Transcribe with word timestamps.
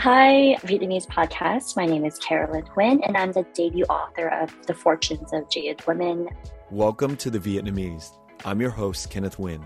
Hi, 0.00 0.56
Vietnamese 0.62 1.06
podcast. 1.06 1.76
My 1.76 1.84
name 1.84 2.06
is 2.06 2.18
Carolyn 2.20 2.64
Huynh, 2.74 3.06
and 3.06 3.18
I'm 3.18 3.32
the 3.32 3.44
debut 3.52 3.84
author 3.84 4.28
of 4.28 4.50
The 4.66 4.72
Fortunes 4.72 5.30
of 5.34 5.50
Jaded 5.50 5.86
Women. 5.86 6.30
Welcome 6.70 7.18
to 7.18 7.28
The 7.28 7.38
Vietnamese. 7.38 8.12
I'm 8.46 8.62
your 8.62 8.70
host, 8.70 9.10
Kenneth 9.10 9.36
Nguyen. 9.36 9.62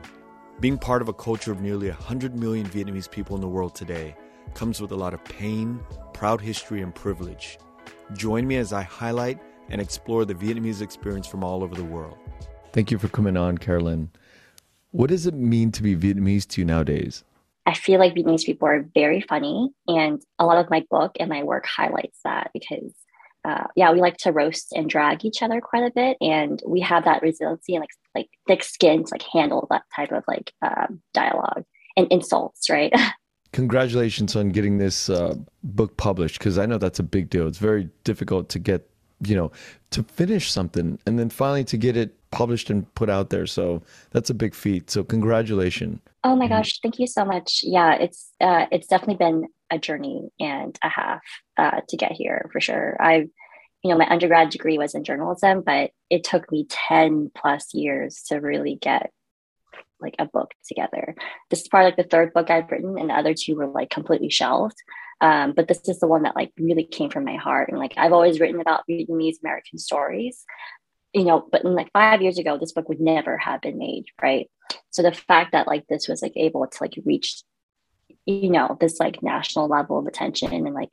Being 0.58 0.76
part 0.76 1.02
of 1.02 1.08
a 1.08 1.12
culture 1.12 1.52
of 1.52 1.60
nearly 1.60 1.86
100 1.86 2.34
million 2.34 2.66
Vietnamese 2.66 3.08
people 3.08 3.36
in 3.36 3.42
the 3.42 3.48
world 3.48 3.76
today 3.76 4.16
comes 4.54 4.80
with 4.80 4.90
a 4.90 4.96
lot 4.96 5.14
of 5.14 5.22
pain, 5.22 5.78
proud 6.12 6.41
history, 6.41 6.82
and 6.82 6.93
privilege. 6.93 7.61
Join 8.14 8.45
me 8.45 8.57
as 8.57 8.73
I 8.73 8.82
highlight 8.82 9.39
and 9.69 9.80
explore 9.80 10.25
the 10.25 10.35
Vietnamese 10.35 10.82
experience 10.82 11.29
from 11.29 11.45
all 11.45 11.62
over 11.62 11.77
the 11.77 11.85
world. 11.85 12.19
Thank 12.73 12.91
you 12.91 12.98
for 12.98 13.07
coming 13.07 13.37
on, 13.37 13.59
Carolyn. 13.59 14.11
What 14.91 15.11
does 15.11 15.29
it 15.29 15.35
mean 15.35 15.71
to 15.71 15.82
be 15.85 15.95
Vietnamese 15.95 16.48
to 16.48 16.61
you 16.61 16.64
nowadays? 16.64 17.23
I 17.66 17.74
feel 17.74 17.98
like 17.98 18.14
Vietnamese 18.14 18.44
people 18.44 18.68
are 18.68 18.88
very 18.94 19.20
funny, 19.20 19.70
and 19.88 20.22
a 20.38 20.44
lot 20.44 20.58
of 20.58 20.70
my 20.70 20.84
book 20.90 21.12
and 21.18 21.28
my 21.30 21.42
work 21.42 21.66
highlights 21.66 22.18
that 22.24 22.50
because, 22.52 22.92
uh, 23.45 23.64
yeah, 23.74 23.92
we 23.92 24.00
like 24.00 24.18
to 24.18 24.32
roast 24.32 24.72
and 24.72 24.88
drag 24.88 25.24
each 25.24 25.42
other 25.42 25.60
quite 25.60 25.84
a 25.84 25.92
bit, 25.95 26.16
and 26.20 26.62
we 26.66 26.80
have 26.80 27.05
that 27.05 27.22
resiliency 27.22 27.74
and 27.74 27.82
like 27.82 27.91
like 28.14 28.28
thick 28.46 28.62
skin 28.62 29.05
to 29.05 29.14
like 29.14 29.22
handle 29.22 29.66
that 29.70 29.82
type 29.95 30.12
of 30.12 30.24
like 30.28 30.52
um, 30.62 31.00
dialogue 31.12 31.64
and 31.96 32.06
insults, 32.10 32.69
right? 32.70 32.92
Congratulations 33.52 34.34
on 34.34 34.48
getting 34.48 34.78
this 34.78 35.08
uh, 35.08 35.34
book 35.62 35.96
published 35.96 36.38
because 36.38 36.58
I 36.58 36.66
know 36.66 36.78
that's 36.78 36.98
a 36.98 37.05
big 37.05 37.30
deal. 37.30 37.46
It's 37.46 37.58
very 37.58 37.88
difficult 38.02 38.48
to 38.50 38.58
get, 38.58 38.91
you 39.24 39.36
know, 39.36 39.52
to 39.91 40.02
finish 40.02 40.50
something 40.50 40.98
and 41.06 41.19
then 41.19 41.30
finally 41.30 41.62
to 41.64 41.77
get 41.77 41.96
it 41.96 42.16
published 42.34 42.70
and 42.70 42.93
put 42.95 43.09
out 43.09 43.30
there. 43.30 43.47
So 43.47 43.83
that's 44.11 44.30
a 44.30 44.34
big 44.34 44.55
feat. 44.55 44.91
So 44.91 45.05
congratulations. 45.05 46.01
Oh 46.23 46.37
my 46.37 46.48
gosh, 46.48 46.80
thank 46.80 46.98
you 46.98 47.06
so 47.06 47.25
much. 47.25 47.61
Yeah, 47.62 47.95
it's 47.95 48.30
uh, 48.41 48.66
it's 48.73 48.87
definitely 48.87 49.16
been 49.16 49.47
a 49.70 49.79
journey 49.79 50.30
and 50.41 50.78
a 50.83 50.89
half 50.89 51.23
uh, 51.56 51.80
to 51.89 51.97
get 51.97 52.12
here 52.12 52.48
for 52.52 52.61
sure. 52.61 52.97
I've, 53.01 53.28
you 53.83 53.91
know, 53.91 53.98
my 53.98 54.09
undergrad 54.09 54.50
degree 54.50 54.78
was 54.78 54.95
in 54.95 55.05
journalism, 55.05 55.62
but 55.64 55.91
it 56.08 56.25
took 56.25 56.50
me 56.50 56.67
ten 56.69 57.31
plus 57.36 57.75
years 57.75 58.23
to 58.28 58.36
really 58.36 58.77
get 58.77 59.11
like 60.01 60.17
a 60.19 60.27
book 60.27 60.53
together. 60.67 61.14
This 61.51 61.62
is 61.62 61.69
probably 61.69 61.86
like 61.86 61.97
the 61.97 62.05
third 62.05 62.33
book 62.33 62.51
I've 62.51 62.70
written, 62.70 62.98
and 62.98 63.11
the 63.11 63.14
other 63.14 63.34
two 63.34 63.56
were 63.56 63.67
like 63.67 63.91
completely 63.91 64.30
shelved. 64.30 64.77
Um, 65.20 65.53
but 65.53 65.69
this 65.69 65.89
is 65.89 66.01
the 66.01 66.08
one 66.08 66.23
that 66.23 66.36
like 66.36 66.53
really 66.58 66.84
came 66.84 67.11
from 67.11 67.25
my 67.25 67.36
heart, 67.36 67.69
and 67.69 67.78
like 67.78 67.95
I've 67.97 68.12
always 68.12 68.41
written 68.41 68.61
about 68.61 68.84
Vietnamese 68.89 69.41
American 69.42 69.78
stories, 69.78 70.45
you 71.15 71.25
know, 71.25 71.47
but 71.51 71.65
in 71.65 71.75
like 71.75 71.93
five 71.93 72.20
years 72.20 72.39
ago, 72.39 72.59
this 72.59 72.73
book 72.73 72.89
would 72.89 73.01
never 73.01 73.39
have 73.39 73.61
been 73.61 73.79
made, 73.79 74.07
right? 74.20 74.51
So 74.91 75.03
the 75.03 75.12
fact 75.12 75.53
that 75.53 75.69
like 75.69 75.87
this 75.89 76.09
was 76.09 76.20
like 76.23 76.33
able 76.37 76.67
to 76.67 76.79
like 76.81 76.95
reach, 77.05 77.43
you 78.27 78.51
know, 78.51 78.77
this 78.81 78.98
like 78.98 79.23
national 79.23 79.69
level 79.69 79.98
of 79.98 80.07
attention 80.07 80.53
and 80.53 80.75
like 80.75 80.91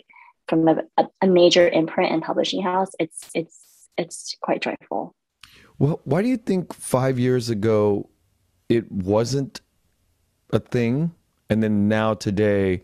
from 0.48 0.68
a, 0.68 1.08
a 1.22 1.28
major 1.28 1.68
imprint 1.68 2.14
and 2.14 2.22
publishing 2.22 2.62
house, 2.62 2.92
it's 3.00 3.30
it's 3.34 3.90
it's 3.98 4.36
quite 4.42 4.62
joyful. 4.62 5.16
Well, 5.80 6.00
why 6.04 6.22
do 6.22 6.28
you 6.28 6.38
think 6.38 6.74
five 6.74 7.18
years 7.18 7.50
ago 7.50 8.08
it 8.70 8.92
wasn't 8.92 9.62
a 10.52 10.60
thing, 10.60 11.16
and 11.50 11.64
then 11.64 11.88
now 11.88 12.14
today 12.14 12.84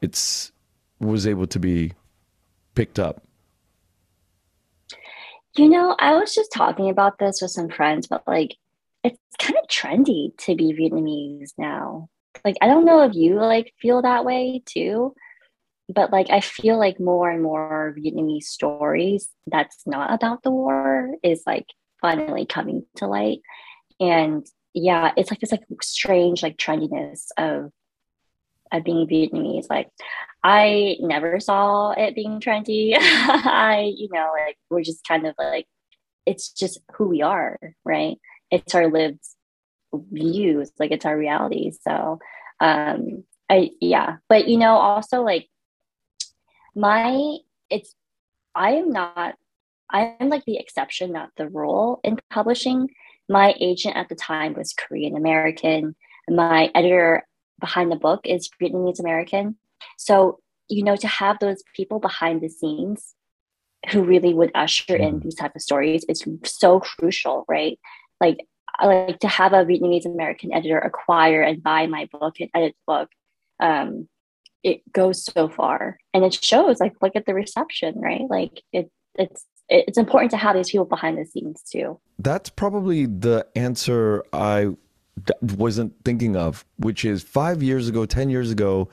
it's 0.00 0.52
was 1.00 1.26
able 1.26 1.48
to 1.48 1.58
be 1.58 1.94
picked 2.76 3.00
up? 3.00 3.25
You 5.56 5.70
know, 5.70 5.96
I 5.98 6.14
was 6.14 6.34
just 6.34 6.52
talking 6.52 6.90
about 6.90 7.18
this 7.18 7.40
with 7.40 7.50
some 7.50 7.70
friends, 7.70 8.06
but 8.06 8.22
like 8.26 8.56
it's 9.02 9.18
kind 9.38 9.56
of 9.56 9.68
trendy 9.68 10.36
to 10.38 10.54
be 10.54 10.74
Vietnamese 10.74 11.52
now. 11.56 12.08
Like 12.44 12.56
I 12.60 12.66
don't 12.66 12.84
know 12.84 13.02
if 13.02 13.14
you 13.14 13.36
like 13.36 13.72
feel 13.80 14.02
that 14.02 14.24
way 14.24 14.62
too, 14.66 15.14
but 15.88 16.12
like 16.12 16.28
I 16.30 16.40
feel 16.40 16.78
like 16.78 17.00
more 17.00 17.30
and 17.30 17.42
more 17.42 17.94
Vietnamese 17.96 18.44
stories 18.44 19.28
that's 19.46 19.86
not 19.86 20.12
about 20.12 20.42
the 20.42 20.50
war 20.50 21.14
is 21.22 21.42
like 21.46 21.66
finally 22.00 22.44
coming 22.44 22.84
to 22.96 23.06
light. 23.06 23.40
And 23.98 24.46
yeah, 24.74 25.12
it's 25.16 25.30
like 25.30 25.40
this 25.40 25.52
like 25.52 25.64
strange 25.82 26.42
like 26.42 26.58
trendiness 26.58 27.28
of 27.38 27.72
of 28.72 28.84
being 28.84 29.06
Vietnamese. 29.06 29.70
Like 29.70 29.88
I 30.48 30.96
never 31.00 31.40
saw 31.40 31.90
it 31.90 32.14
being 32.14 32.38
trendy. 32.38 32.94
I, 32.96 33.92
you 33.96 34.08
know, 34.12 34.30
like 34.32 34.56
we're 34.70 34.84
just 34.84 35.04
kind 35.04 35.26
of 35.26 35.34
like 35.38 35.66
it's 36.24 36.50
just 36.50 36.78
who 36.94 37.08
we 37.08 37.20
are, 37.20 37.58
right? 37.84 38.18
It's 38.52 38.72
our 38.72 38.88
lived 38.88 39.24
views, 39.92 40.70
like 40.78 40.92
it's 40.92 41.04
our 41.04 41.18
reality. 41.18 41.72
So 41.72 42.20
um 42.60 43.24
I 43.50 43.70
yeah, 43.80 44.18
but 44.28 44.46
you 44.46 44.56
know, 44.56 44.76
also 44.76 45.22
like 45.22 45.48
my 46.76 47.38
it's 47.68 47.96
I 48.54 48.74
am 48.74 48.90
not 48.90 49.34
I'm 49.90 50.28
like 50.28 50.44
the 50.44 50.58
exception, 50.58 51.10
not 51.10 51.30
the 51.36 51.48
rule 51.48 51.98
in 52.04 52.20
publishing. 52.30 52.90
My 53.28 53.52
agent 53.58 53.96
at 53.96 54.08
the 54.08 54.14
time 54.14 54.54
was 54.54 54.74
Korean 54.74 55.16
American. 55.16 55.96
My 56.28 56.70
editor 56.72 57.26
behind 57.58 57.90
the 57.90 57.96
book 57.96 58.20
is 58.26 58.48
Vietnamese 58.62 59.00
American. 59.00 59.56
So, 59.96 60.38
you 60.68 60.82
know, 60.82 60.96
to 60.96 61.08
have 61.08 61.38
those 61.40 61.62
people 61.74 61.98
behind 61.98 62.40
the 62.40 62.48
scenes 62.48 63.14
who 63.90 64.02
really 64.02 64.34
would 64.34 64.50
usher 64.54 64.96
in 64.96 65.16
mm-hmm. 65.16 65.18
these 65.20 65.34
type 65.34 65.54
of 65.54 65.62
stories 65.62 66.04
is 66.08 66.24
so 66.44 66.80
crucial, 66.80 67.44
right? 67.48 67.78
Like, 68.20 68.38
like 68.82 69.18
to 69.20 69.28
have 69.28 69.52
a 69.52 69.64
Vietnamese 69.64 70.06
American 70.06 70.52
editor 70.52 70.78
acquire 70.78 71.42
and 71.42 71.62
buy 71.62 71.86
my 71.86 72.08
book 72.12 72.36
and 72.40 72.50
edit 72.54 72.74
the 72.74 72.92
book. 72.92 73.10
Um, 73.60 74.08
it 74.62 74.80
goes 74.92 75.24
so 75.24 75.48
far, 75.48 75.98
and 76.12 76.24
it 76.24 76.34
shows. 76.34 76.80
Like, 76.80 76.94
look 77.00 77.14
at 77.14 77.24
the 77.24 77.34
reception, 77.34 78.00
right? 78.00 78.22
Like, 78.28 78.62
it 78.72 78.90
it's 79.14 79.46
it's 79.68 79.98
important 79.98 80.30
to 80.32 80.36
have 80.36 80.56
these 80.56 80.70
people 80.70 80.86
behind 80.86 81.18
the 81.18 81.24
scenes 81.24 81.62
too. 81.62 81.98
That's 82.18 82.50
probably 82.50 83.06
the 83.06 83.46
answer 83.56 84.24
I 84.32 84.76
wasn't 85.40 85.94
thinking 86.04 86.36
of, 86.36 86.64
which 86.78 87.04
is 87.04 87.22
five 87.22 87.62
years 87.62 87.88
ago, 87.88 88.06
10 88.06 88.30
years 88.30 88.50
ago, 88.50 88.88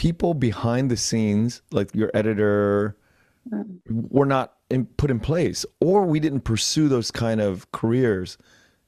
people 0.00 0.32
behind 0.32 0.90
the 0.90 0.96
scenes, 0.96 1.60
like 1.72 1.94
your 1.94 2.10
editor, 2.14 2.96
mm. 3.52 3.78
were 3.86 4.24
not 4.24 4.54
in, 4.70 4.86
put 4.86 5.10
in 5.10 5.20
place, 5.20 5.66
or 5.78 6.06
we 6.06 6.18
didn't 6.18 6.40
pursue 6.40 6.88
those 6.88 7.10
kind 7.10 7.38
of 7.38 7.70
careers. 7.72 8.38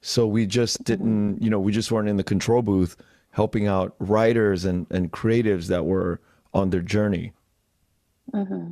So 0.01 0.27
we 0.27 0.47
just 0.47 0.83
didn't, 0.85 1.43
you 1.43 1.51
know, 1.51 1.61
we 1.61 1.71
just 1.71 1.93
weren't 1.93 2.09
in 2.09 2.17
the 2.17 2.25
control 2.25 2.63
booth 2.63 2.97
helping 3.33 3.67
out 3.67 3.95
writers 3.99 4.65
and, 4.65 4.87
and 4.91 5.13
creatives 5.13 5.67
that 5.67 5.85
were 5.85 6.19
on 6.55 6.71
their 6.71 6.81
journey. 6.81 7.35
Mm-hmm. 8.33 8.71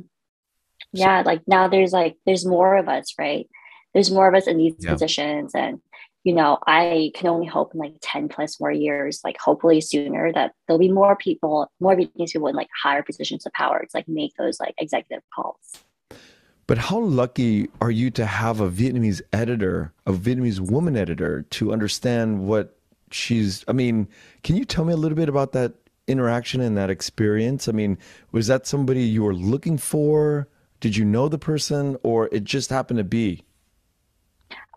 Yeah, 0.93 1.21
like 1.23 1.43
now 1.45 1.67
there's 1.67 1.93
like, 1.93 2.17
there's 2.25 2.43
more 2.43 2.75
of 2.75 2.89
us, 2.89 3.13
right? 3.19 3.47
There's 3.93 4.09
more 4.09 4.27
of 4.27 4.33
us 4.33 4.47
in 4.47 4.57
these 4.57 4.73
yeah. 4.79 4.93
positions 4.93 5.53
and 5.53 5.79
you 6.23 6.33
know, 6.33 6.59
I 6.67 7.11
can 7.15 7.27
only 7.27 7.47
hope 7.47 7.73
in 7.73 7.79
like 7.79 7.95
10 8.01 8.29
plus 8.29 8.59
more 8.59 8.71
years, 8.71 9.21
like 9.23 9.37
hopefully 9.39 9.81
sooner, 9.81 10.31
that 10.33 10.53
there'll 10.67 10.79
be 10.79 10.91
more 10.91 11.15
people, 11.15 11.71
more 11.79 11.95
Vietnamese 11.95 12.33
people 12.33 12.47
in 12.47 12.55
like 12.55 12.69
higher 12.83 13.01
positions 13.01 13.45
of 13.45 13.53
power 13.53 13.79
to 13.79 13.89
like 13.93 14.07
make 14.07 14.35
those 14.37 14.59
like 14.59 14.75
executive 14.77 15.23
calls. 15.33 15.83
But 16.67 16.77
how 16.77 16.99
lucky 16.99 17.69
are 17.81 17.91
you 17.91 18.11
to 18.11 18.25
have 18.25 18.59
a 18.59 18.69
Vietnamese 18.69 19.21
editor, 19.33 19.93
a 20.05 20.13
Vietnamese 20.13 20.59
woman 20.59 20.95
editor, 20.95 21.41
to 21.41 21.73
understand 21.73 22.47
what 22.47 22.77
she's? 23.09 23.65
I 23.67 23.73
mean, 23.73 24.07
can 24.43 24.55
you 24.55 24.63
tell 24.63 24.85
me 24.85 24.93
a 24.93 24.97
little 24.97 25.15
bit 25.15 25.27
about 25.27 25.53
that 25.53 25.73
interaction 26.07 26.61
and 26.61 26.77
that 26.77 26.91
experience? 26.91 27.67
I 27.67 27.71
mean, 27.71 27.97
was 28.31 28.47
that 28.47 28.67
somebody 28.67 29.03
you 29.03 29.23
were 29.23 29.33
looking 29.33 29.77
for? 29.77 30.47
Did 30.79 30.95
you 30.95 31.03
know 31.03 31.27
the 31.27 31.37
person, 31.37 31.97
or 32.03 32.29
it 32.31 32.43
just 32.43 32.69
happened 32.69 32.99
to 32.99 33.03
be? 33.03 33.43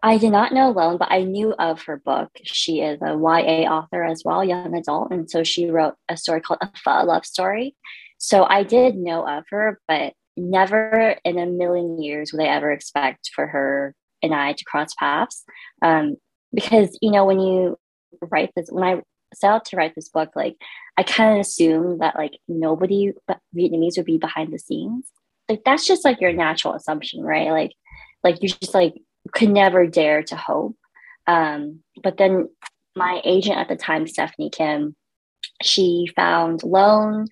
I 0.05 0.19
did 0.19 0.33
not 0.33 0.53
know 0.53 0.71
Loan, 0.71 0.99
but 0.99 1.11
I 1.11 1.23
knew 1.23 1.55
of 1.55 1.81
her 1.85 1.97
book. 1.97 2.31
She 2.43 2.83
is 2.83 3.01
a 3.01 3.17
YA 3.17 3.67
author 3.67 4.05
as 4.05 4.23
well, 4.23 4.45
young 4.45 4.77
adult. 4.77 5.11
And 5.11 5.31
so 5.31 5.43
she 5.43 5.71
wrote 5.71 5.95
a 6.11 6.17
story 6.19 6.43
called 6.43 6.59
A 6.61 6.71
Pho 6.77 7.05
Love 7.07 7.25
Story. 7.25 7.75
So 8.19 8.45
I 8.45 8.65
did 8.65 8.97
know 8.97 9.27
of 9.27 9.45
her, 9.49 9.81
but 9.89 10.13
never 10.37 11.17
in 11.25 11.39
a 11.39 11.47
million 11.47 12.03
years 12.03 12.33
would 12.33 12.43
I 12.43 12.49
ever 12.49 12.71
expect 12.71 13.31
for 13.35 13.47
her 13.47 13.95
and 14.23 14.35
I 14.35 14.53
to 14.53 14.65
cross 14.65 14.93
paths. 14.93 15.43
Um, 15.81 16.17
because, 16.53 16.99
you 17.01 17.11
know, 17.11 17.25
when 17.25 17.41
you 17.41 17.79
write 18.21 18.51
this, 18.55 18.69
when 18.71 18.85
I 18.85 19.01
set 19.35 19.51
out 19.51 19.65
to 19.67 19.77
write 19.77 19.95
this 19.95 20.11
book, 20.11 20.33
like 20.37 20.57
I 20.99 21.03
kind 21.03 21.33
of 21.33 21.41
assumed 21.41 22.03
that 22.03 22.15
like 22.15 22.39
nobody 22.47 23.13
but 23.27 23.39
Vietnamese 23.57 23.97
would 23.97 24.05
be 24.05 24.19
behind 24.19 24.53
the 24.53 24.59
scenes. 24.59 25.07
Like 25.49 25.63
that's 25.65 25.87
just 25.87 26.05
like 26.05 26.21
your 26.21 26.35
natural 26.35 26.75
assumption, 26.75 27.23
right? 27.23 27.51
Like, 27.51 27.73
like 28.23 28.43
you 28.43 28.51
just 28.51 28.75
like 28.75 28.97
could 29.33 29.51
never 29.51 29.87
dare 29.87 30.23
to 30.25 30.37
hope. 30.37 30.77
Um, 31.27 31.81
but 32.03 32.17
then 32.17 32.49
my 32.97 33.21
agent 33.25 33.57
at 33.57 33.69
the 33.69 33.77
time, 33.77 34.07
Stephanie 34.07 34.51
Kim, 34.51 34.95
she 35.63 36.11
found 36.15 36.63
Loan 36.63 37.27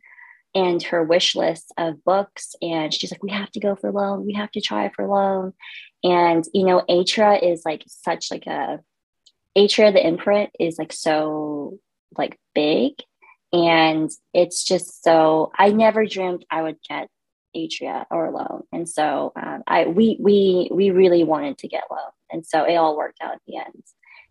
and 0.55 0.83
her 0.85 1.03
wish 1.03 1.35
list 1.35 1.73
of 1.79 2.05
books. 2.05 2.55
And 2.61 2.93
she's 2.93 3.11
like, 3.11 3.23
we 3.23 3.31
have 3.31 3.51
to 3.53 3.61
go 3.61 3.75
for 3.75 3.91
Loan. 3.91 4.27
We 4.27 4.35
have 4.35 4.51
to 4.53 4.61
try 4.61 4.91
for 4.91 5.07
Loan. 5.07 5.53
And, 6.05 6.45
you 6.53 6.67
know, 6.67 6.83
Atria 6.89 7.43
is 7.43 7.63
like 7.65 7.85
such 7.87 8.31
like 8.31 8.47
a, 8.47 8.81
Atria, 9.57 9.93
the 9.93 10.07
imprint 10.07 10.51
is 10.59 10.79
like 10.79 10.93
so 10.93 11.79
like 12.17 12.39
big 12.55 12.93
And 13.53 14.11
it's 14.33 14.65
just 14.65 15.05
so 15.05 15.53
I 15.59 15.71
never 15.71 16.07
dreamed 16.07 16.45
I 16.51 16.63
would 16.63 16.79
get 16.89 17.09
Atria 17.57 18.05
or 18.11 18.31
Loan. 18.31 18.63
And 18.73 18.89
so 18.89 19.33
um, 19.37 19.63
I 19.67 19.87
we 19.87 20.17
we 20.21 20.69
we 20.73 20.91
really 20.91 21.25
wanted 21.25 21.59
to 21.59 21.69
get 21.69 21.85
Loan. 21.91 22.11
And 22.31 22.47
so 22.47 22.65
it 22.65 22.75
all 22.77 22.97
worked 22.97 23.19
out 23.23 23.35
at 23.35 23.41
the 23.47 23.57
end. 23.57 23.83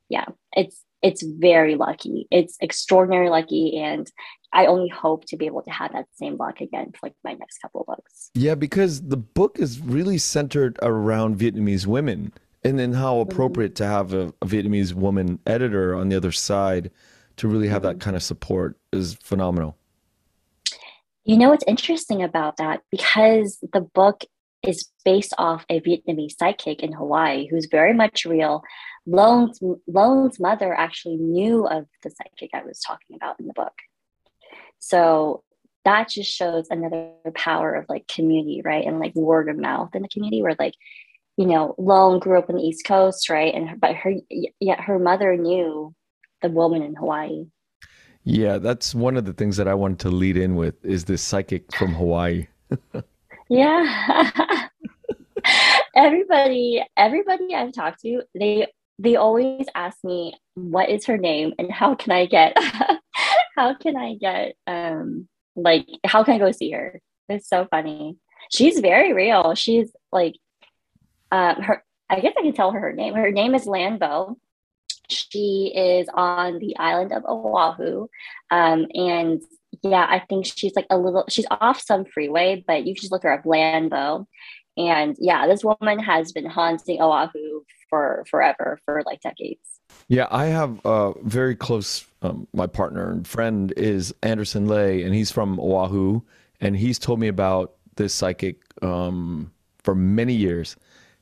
Yeah, 0.09 0.25
it's 0.53 0.83
it's 1.01 1.23
very 1.23 1.75
lucky. 1.75 2.27
It's 2.31 2.57
extraordinary 2.61 3.29
lucky 3.29 3.77
and 3.79 4.09
I 4.53 4.65
only 4.65 4.89
hope 4.89 5.25
to 5.27 5.37
be 5.37 5.45
able 5.45 5.61
to 5.63 5.71
have 5.71 5.93
that 5.93 6.07
same 6.15 6.35
luck 6.37 6.59
again 6.59 6.91
for 6.91 7.07
like 7.07 7.15
my 7.23 7.33
next 7.33 7.59
couple 7.59 7.81
of 7.81 7.87
books. 7.87 8.31
Yeah, 8.33 8.55
because 8.55 9.01
the 9.07 9.17
book 9.17 9.57
is 9.59 9.79
really 9.79 10.17
centered 10.17 10.77
around 10.81 11.37
Vietnamese 11.37 11.85
women 11.85 12.33
and 12.63 12.77
then 12.77 12.93
how 12.93 13.15
mm-hmm. 13.15 13.31
appropriate 13.31 13.75
mm-hmm. 13.75 13.83
to 13.83 13.89
have 13.89 14.13
a, 14.13 14.33
a, 14.41 14.45
Vietnamese 14.45 14.93
woman 14.93 15.39
editor 15.47 15.95
on 15.95 16.09
the 16.09 16.17
other 16.17 16.31
side 16.31 16.91
to 17.37 17.47
really 17.47 17.67
have 17.69 17.81
mm-hmm. 17.81 17.97
that 17.97 18.03
kind 18.03 18.15
of 18.15 18.23
support 18.23 18.77
is 18.91 19.17
phenomenal. 19.23 19.77
You 21.23 21.37
know 21.37 21.49
what's 21.49 21.65
interesting 21.67 22.23
about 22.23 22.57
that? 22.57 22.81
Because 22.89 23.59
the 23.73 23.81
book 23.81 24.23
is 24.63 24.89
based 25.03 25.33
off 25.37 25.65
a 25.69 25.79
Vietnamese 25.81 26.37
psychic 26.37 26.81
in 26.81 26.93
Hawaii 26.93 27.47
who's 27.47 27.67
very 27.69 27.93
much 27.93 28.25
real. 28.25 28.63
Loan's, 29.05 29.59
Loan's 29.87 30.39
mother 30.39 30.73
actually 30.73 31.17
knew 31.17 31.65
of 31.65 31.87
the 32.03 32.11
psychic 32.11 32.51
I 32.53 32.63
was 32.63 32.79
talking 32.79 33.15
about 33.15 33.39
in 33.39 33.47
the 33.47 33.53
book. 33.53 33.73
So 34.79 35.43
that 35.85 36.09
just 36.09 36.31
shows 36.31 36.67
another 36.69 37.11
power 37.35 37.73
of 37.73 37.85
like 37.89 38.07
community, 38.07 38.61
right? 38.63 38.85
And 38.85 38.99
like 38.99 39.15
word 39.15 39.49
of 39.49 39.57
mouth 39.57 39.95
in 39.95 40.03
the 40.03 40.09
community 40.09 40.41
where 40.41 40.55
like, 40.59 40.75
you 41.37 41.45
know, 41.45 41.73
Loan 41.77 42.19
grew 42.19 42.37
up 42.37 42.49
on 42.49 42.55
the 42.55 42.61
East 42.61 42.85
Coast, 42.85 43.29
right? 43.29 43.53
And 43.53 43.79
but 43.79 43.95
her 43.95 44.13
yet 44.59 44.81
her 44.81 44.99
mother 44.99 45.35
knew 45.35 45.95
the 46.41 46.49
woman 46.49 46.83
in 46.83 46.95
Hawaii. 46.95 47.45
Yeah, 48.23 48.59
that's 48.59 48.93
one 48.93 49.17
of 49.17 49.25
the 49.25 49.33
things 49.33 49.57
that 49.57 49.67
I 49.67 49.73
wanted 49.73 49.99
to 49.99 50.09
lead 50.09 50.37
in 50.37 50.55
with 50.55 50.83
is 50.85 51.05
this 51.05 51.21
psychic 51.21 51.75
from 51.75 51.93
Hawaii. 51.95 52.47
yeah. 53.49 54.67
everybody, 55.95 56.83
everybody 56.95 57.55
I've 57.55 57.73
talked 57.73 58.01
to, 58.01 58.23
they 58.35 58.67
they 58.99 59.15
always 59.15 59.65
ask 59.73 59.97
me 60.03 60.35
what 60.53 60.89
is 60.89 61.05
her 61.07 61.17
name 61.17 61.53
and 61.57 61.71
how 61.71 61.95
can 61.95 62.11
I 62.11 62.27
get 62.27 62.55
how 63.55 63.73
can 63.73 63.97
I 63.97 64.15
get 64.15 64.53
um 64.67 65.27
like 65.55 65.87
how 66.05 66.23
can 66.23 66.35
I 66.35 66.37
go 66.37 66.51
see 66.51 66.71
her? 66.71 67.01
It's 67.27 67.49
so 67.49 67.67
funny. 67.71 68.17
She's 68.51 68.79
very 68.79 69.13
real. 69.13 69.55
She's 69.55 69.91
like 70.11 70.35
um 71.31 71.61
her 71.61 71.83
I 72.09 72.19
guess 72.19 72.33
I 72.37 72.41
can 72.43 72.53
tell 72.53 72.71
her 72.71 72.79
her 72.79 72.93
name. 72.93 73.15
Her 73.15 73.31
name 73.31 73.55
is 73.55 73.65
Lan 73.65 73.97
Vo. 73.97 74.37
She 75.11 75.73
is 75.75 76.07
on 76.13 76.59
the 76.59 76.75
island 76.77 77.11
of 77.11 77.23
Oahu. 77.25 78.07
Um, 78.49 78.87
and 78.93 79.41
yeah, 79.83 80.05
I 80.09 80.19
think 80.29 80.45
she's 80.45 80.75
like 80.75 80.87
a 80.89 80.97
little, 80.97 81.25
she's 81.29 81.45
off 81.49 81.81
some 81.81 82.05
freeway, 82.05 82.63
but 82.65 82.85
you 82.85 82.93
can 82.93 83.01
just 83.01 83.11
look 83.11 83.23
her 83.23 83.33
up, 83.33 83.45
Lan 83.45 83.89
Vo. 83.89 84.27
And 84.77 85.15
yeah, 85.19 85.47
this 85.47 85.63
woman 85.63 85.99
has 85.99 86.31
been 86.31 86.45
haunting 86.45 87.01
Oahu 87.01 87.61
for 87.89 88.23
forever, 88.29 88.79
for 88.85 89.03
like 89.05 89.21
decades. 89.21 89.59
Yeah, 90.07 90.27
I 90.31 90.45
have 90.45 90.79
a 90.85 91.13
very 91.23 91.55
close, 91.55 92.05
um, 92.21 92.47
my 92.53 92.67
partner 92.67 93.11
and 93.11 93.27
friend 93.27 93.73
is 93.75 94.13
Anderson 94.23 94.67
Lay, 94.67 95.03
and 95.03 95.13
he's 95.13 95.31
from 95.31 95.59
Oahu. 95.59 96.21
And 96.59 96.77
he's 96.77 96.99
told 96.99 97.19
me 97.19 97.27
about 97.27 97.73
this 97.95 98.13
psychic 98.13 98.61
um, 98.81 99.51
for 99.83 99.95
many 99.95 100.33
years. 100.33 100.75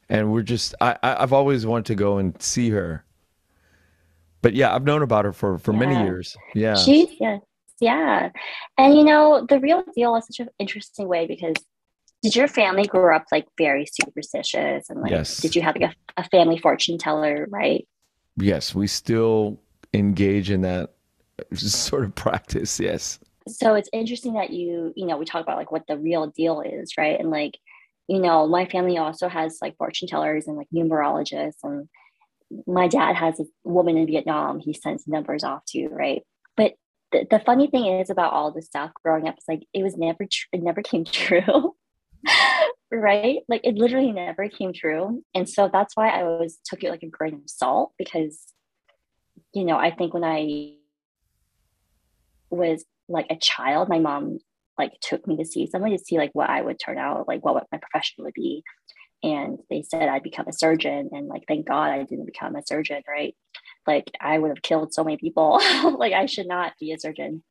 And 0.09 0.31
we're 0.31 0.43
just, 0.43 0.75
I, 0.81 0.97
I've 1.01 1.33
always 1.33 1.65
wanted 1.65 1.85
to 1.85 1.95
go 1.95 2.17
and 2.17 2.39
see 2.41 2.69
her 2.71 3.05
but 4.41 4.53
yeah, 4.53 4.73
I've 4.73 4.83
known 4.83 5.01
about 5.01 5.25
her 5.25 5.33
for 5.33 5.57
for 5.57 5.73
yeah. 5.73 5.79
many 5.79 6.03
years. 6.03 6.37
Yeah, 6.53 6.75
she's 6.75 7.09
yeah, 7.19 7.37
yeah, 7.79 8.29
and 8.77 8.95
you 8.95 9.03
know 9.03 9.45
the 9.47 9.59
real 9.59 9.83
deal 9.95 10.15
is 10.15 10.25
such 10.27 10.39
an 10.39 10.49
interesting 10.59 11.07
way 11.07 11.27
because 11.27 11.55
did 12.21 12.35
your 12.35 12.47
family 12.47 12.85
grow 12.85 13.15
up 13.15 13.25
like 13.31 13.47
very 13.57 13.85
superstitious 13.85 14.89
and 14.89 15.01
like 15.01 15.11
yes. 15.11 15.37
did 15.37 15.55
you 15.55 15.61
have 15.61 15.75
like 15.77 15.91
a, 16.17 16.21
a 16.21 16.23
family 16.29 16.57
fortune 16.57 16.97
teller 16.97 17.47
right? 17.49 17.87
Yes, 18.37 18.73
we 18.75 18.87
still 18.87 19.59
engage 19.93 20.51
in 20.51 20.61
that 20.61 20.91
sort 21.53 22.05
of 22.05 22.15
practice. 22.15 22.79
Yes. 22.79 23.19
So 23.47 23.75
it's 23.75 23.89
interesting 23.93 24.33
that 24.33 24.51
you 24.51 24.93
you 24.95 25.05
know 25.05 25.17
we 25.17 25.25
talk 25.25 25.41
about 25.41 25.57
like 25.57 25.71
what 25.71 25.87
the 25.87 25.97
real 25.97 26.27
deal 26.27 26.61
is, 26.61 26.97
right? 26.97 27.19
And 27.19 27.29
like 27.29 27.57
you 28.07 28.19
know 28.19 28.47
my 28.47 28.65
family 28.65 28.97
also 28.97 29.27
has 29.27 29.59
like 29.61 29.77
fortune 29.77 30.07
tellers 30.07 30.47
and 30.47 30.57
like 30.57 30.67
numerologists 30.73 31.63
and 31.63 31.87
my 32.65 32.87
dad 32.87 33.15
has 33.15 33.39
a 33.39 33.45
woman 33.63 33.97
in 33.97 34.07
Vietnam 34.07 34.59
he 34.59 34.73
sends 34.73 35.07
numbers 35.07 35.43
off 35.43 35.63
to, 35.69 35.87
right? 35.89 36.23
But 36.57 36.73
the, 37.11 37.27
the 37.29 37.39
funny 37.39 37.67
thing 37.67 37.85
is 37.85 38.09
about 38.09 38.33
all 38.33 38.51
this 38.51 38.65
stuff 38.65 38.91
growing 39.03 39.27
up, 39.27 39.35
it's 39.37 39.47
like 39.47 39.63
it 39.73 39.83
was 39.83 39.97
never 39.97 40.25
tr- 40.25 40.47
it 40.53 40.61
never 40.63 40.81
came 40.83 41.05
true. 41.05 41.75
right? 42.91 43.39
Like 43.47 43.61
it 43.63 43.75
literally 43.75 44.11
never 44.11 44.49
came 44.49 44.73
true. 44.73 45.23
And 45.35 45.47
so 45.47 45.69
that's 45.71 45.95
why 45.95 46.09
I 46.09 46.23
always 46.23 46.59
took 46.65 46.83
it 46.83 46.89
like 46.89 47.03
a 47.03 47.07
grain 47.07 47.35
of 47.35 47.41
salt 47.45 47.93
because, 47.97 48.41
you 49.53 49.63
know, 49.63 49.77
I 49.77 49.91
think 49.91 50.13
when 50.13 50.23
I 50.23 50.73
was 52.49 52.83
like 53.07 53.27
a 53.29 53.37
child, 53.37 53.89
my 53.89 53.99
mom 53.99 54.39
like 54.77 54.93
took 55.01 55.27
me 55.27 55.37
to 55.37 55.45
see 55.45 55.67
someone 55.67 55.91
to 55.91 55.99
see 55.99 56.17
like 56.17 56.31
what 56.33 56.49
I 56.49 56.61
would 56.61 56.79
turn 56.79 56.97
out, 56.97 57.27
like 57.27 57.43
what, 57.43 57.53
what 57.53 57.67
my 57.71 57.77
profession 57.77 58.23
would 58.23 58.33
be 58.33 58.63
and 59.23 59.59
they 59.69 59.81
said 59.81 60.07
I'd 60.07 60.23
become 60.23 60.47
a 60.47 60.53
surgeon. 60.53 61.09
And 61.11 61.27
like, 61.27 61.43
thank 61.47 61.67
God 61.67 61.91
I 61.91 62.03
didn't 62.03 62.25
become 62.25 62.55
a 62.55 62.65
surgeon, 62.65 63.01
right? 63.07 63.35
Like, 63.85 64.11
I 64.21 64.37
would 64.37 64.49
have 64.49 64.61
killed 64.61 64.93
so 64.93 65.03
many 65.03 65.17
people. 65.17 65.61
like, 65.97 66.13
I 66.13 66.25
should 66.25 66.47
not 66.47 66.73
be 66.79 66.91
a 66.91 66.99
surgeon. 66.99 67.43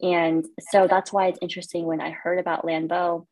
And 0.00 0.44
so 0.70 0.86
that's 0.88 1.12
why 1.12 1.28
it's 1.28 1.38
interesting 1.42 1.84
when 1.84 2.00
I 2.00 2.10
heard 2.10 2.38
about 2.38 2.64
Vo. 2.64 3.26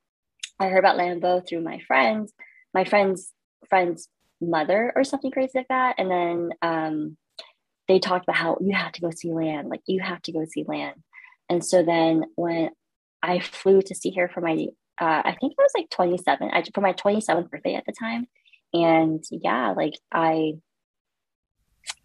I 0.59 0.69
heard 0.69 0.85
about 0.85 1.21
Vo 1.21 1.41
through 1.41 1.63
my 1.63 1.81
friends, 1.87 2.33
my 2.75 2.85
friend's 2.85 3.33
friend's 3.69 4.09
mother 4.41 4.93
or 4.95 5.05
something 5.05 5.31
crazy 5.31 5.53
like 5.55 5.69
that. 5.69 5.97
And 5.99 6.11
then 6.11 6.51
um, 6.63 7.17
they 7.89 7.99
talked 7.99 8.25
about 8.25 8.37
how 8.37 8.59
you 8.61 8.75
have 8.75 8.93
to 8.93 9.01
go 9.01 9.11
see 9.11 9.33
Lan, 9.33 9.69
like 9.69 9.83
you 9.87 10.01
have 10.01 10.23
to 10.23 10.33
go 10.33 10.45
see 10.45 10.65
Lan. 10.67 10.95
And 11.49 11.65
so 11.65 11.83
then 11.83 12.25
when 12.37 12.71
I 13.23 13.41
flew 13.41 13.83
to 13.83 13.95
see 13.95 14.13
her 14.13 14.29
for 14.29 14.41
my 14.41 14.69
uh, 15.01 15.23
I 15.25 15.37
think 15.41 15.55
I 15.59 15.63
was 15.63 15.73
like 15.75 15.91
27 15.91 16.51
I, 16.53 16.63
for 16.75 16.81
my 16.81 16.93
27th 16.93 17.51
birthday 17.51 17.75
at 17.75 17.87
the 17.87 17.93
time. 17.93 18.27
And 18.73 19.25
yeah, 19.31 19.73
like 19.77 19.95
I, 20.13 20.55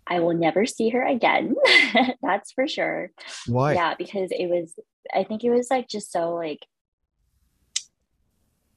I 0.07 0.19
will 0.19 0.33
never 0.33 0.65
see 0.65 0.89
her 0.89 1.05
again. 1.05 1.55
That's 2.21 2.51
for 2.53 2.67
sure. 2.67 3.11
Why? 3.47 3.73
Yeah, 3.73 3.95
because 3.97 4.29
it 4.31 4.47
was, 4.49 4.73
I 5.13 5.23
think 5.23 5.43
it 5.43 5.51
was 5.51 5.69
like 5.69 5.89
just 5.89 6.11
so 6.11 6.33
like, 6.33 6.65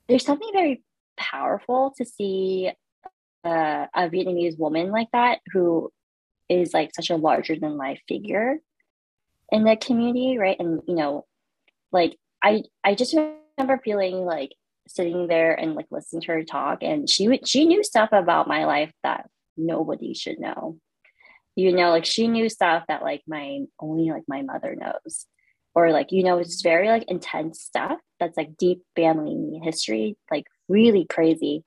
there's 0.08 0.24
something 0.24 0.50
very 0.52 0.82
powerful 1.16 1.94
to 1.98 2.04
see 2.04 2.72
uh, 3.44 3.86
a 3.94 4.08
Vietnamese 4.08 4.58
woman 4.58 4.90
like 4.90 5.08
that 5.12 5.40
who 5.52 5.92
is 6.48 6.72
like 6.74 6.90
such 6.94 7.10
a 7.10 7.16
larger 7.16 7.56
than 7.56 7.76
life 7.76 8.00
figure 8.08 8.56
in 9.52 9.64
the 9.64 9.76
community, 9.76 10.38
right? 10.38 10.56
And 10.58 10.82
you 10.86 10.94
know, 10.94 11.26
like 11.92 12.16
I 12.42 12.64
I 12.82 12.94
just 12.94 13.14
remember 13.58 13.80
feeling 13.82 14.24
like 14.24 14.52
sitting 14.86 15.26
there 15.26 15.54
and 15.54 15.74
like 15.74 15.86
listening 15.90 16.22
to 16.22 16.32
her 16.32 16.44
talk 16.44 16.82
and 16.82 17.08
she 17.08 17.28
would 17.28 17.46
she 17.46 17.66
knew 17.66 17.82
stuff 17.84 18.10
about 18.12 18.48
my 18.48 18.64
life 18.64 18.92
that 19.02 19.28
nobody 19.56 20.14
should 20.14 20.38
know. 20.38 20.78
You 21.56 21.72
know 21.72 21.90
like 21.90 22.04
she 22.04 22.28
knew 22.28 22.48
stuff 22.48 22.84
that 22.88 23.02
like 23.02 23.22
my 23.26 23.60
only 23.80 24.10
like 24.10 24.24
my 24.28 24.42
mother 24.42 24.76
knows. 24.76 25.26
Or 25.74 25.92
like 25.92 26.12
you 26.12 26.22
know 26.22 26.38
it's 26.38 26.62
very 26.62 26.88
like 26.88 27.04
intense 27.08 27.60
stuff 27.60 27.98
that's 28.18 28.36
like 28.36 28.56
deep 28.56 28.82
family 28.96 29.60
history 29.62 30.16
like 30.30 30.46
really 30.68 31.04
crazy. 31.04 31.64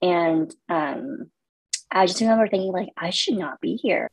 And 0.00 0.54
um 0.68 1.30
i 1.90 2.06
just 2.06 2.20
remember 2.20 2.48
thinking 2.48 2.72
like 2.72 2.90
i 2.96 3.10
should 3.10 3.36
not 3.36 3.60
be 3.60 3.76
here. 3.76 4.10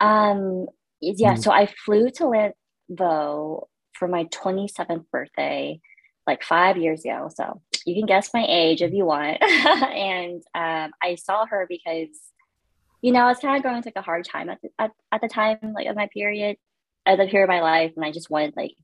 Um 0.00 0.66
yeah 1.00 1.32
mm-hmm. 1.32 1.42
so 1.42 1.52
i 1.52 1.66
flew 1.84 2.10
to 2.10 2.26
Lan 2.26 2.52
Vo 2.90 3.68
for 3.92 4.08
my 4.08 4.24
27th 4.24 5.04
birthday 5.12 5.80
like 6.28 6.42
five 6.42 6.76
years 6.76 7.04
ago. 7.04 7.30
So 7.34 7.60
you 7.84 7.94
can 7.94 8.06
guess 8.06 8.30
my 8.32 8.44
age 8.46 8.82
if 8.82 8.92
you 8.92 9.04
want. 9.04 9.38
and 9.42 10.42
um, 10.54 10.92
I 11.02 11.16
saw 11.16 11.46
her 11.46 11.66
because, 11.68 12.08
you 13.02 13.12
know, 13.12 13.20
I 13.20 13.28
was 13.28 13.38
kind 13.38 13.56
of 13.56 13.62
going 13.62 13.82
through 13.82 13.92
like 13.96 14.02
a 14.04 14.06
hard 14.06 14.24
time 14.24 14.50
at 14.50 14.60
the, 14.62 14.68
at, 14.78 14.92
at 15.10 15.20
the 15.20 15.28
time, 15.28 15.58
like 15.74 15.86
of 15.86 15.96
my 15.96 16.08
period, 16.12 16.56
at 17.06 17.18
the 17.18 17.26
period 17.26 17.44
of 17.44 17.48
my 17.48 17.62
life. 17.62 17.92
And 17.96 18.04
I 18.04 18.12
just 18.12 18.30
wanted 18.30 18.54
like, 18.56 18.74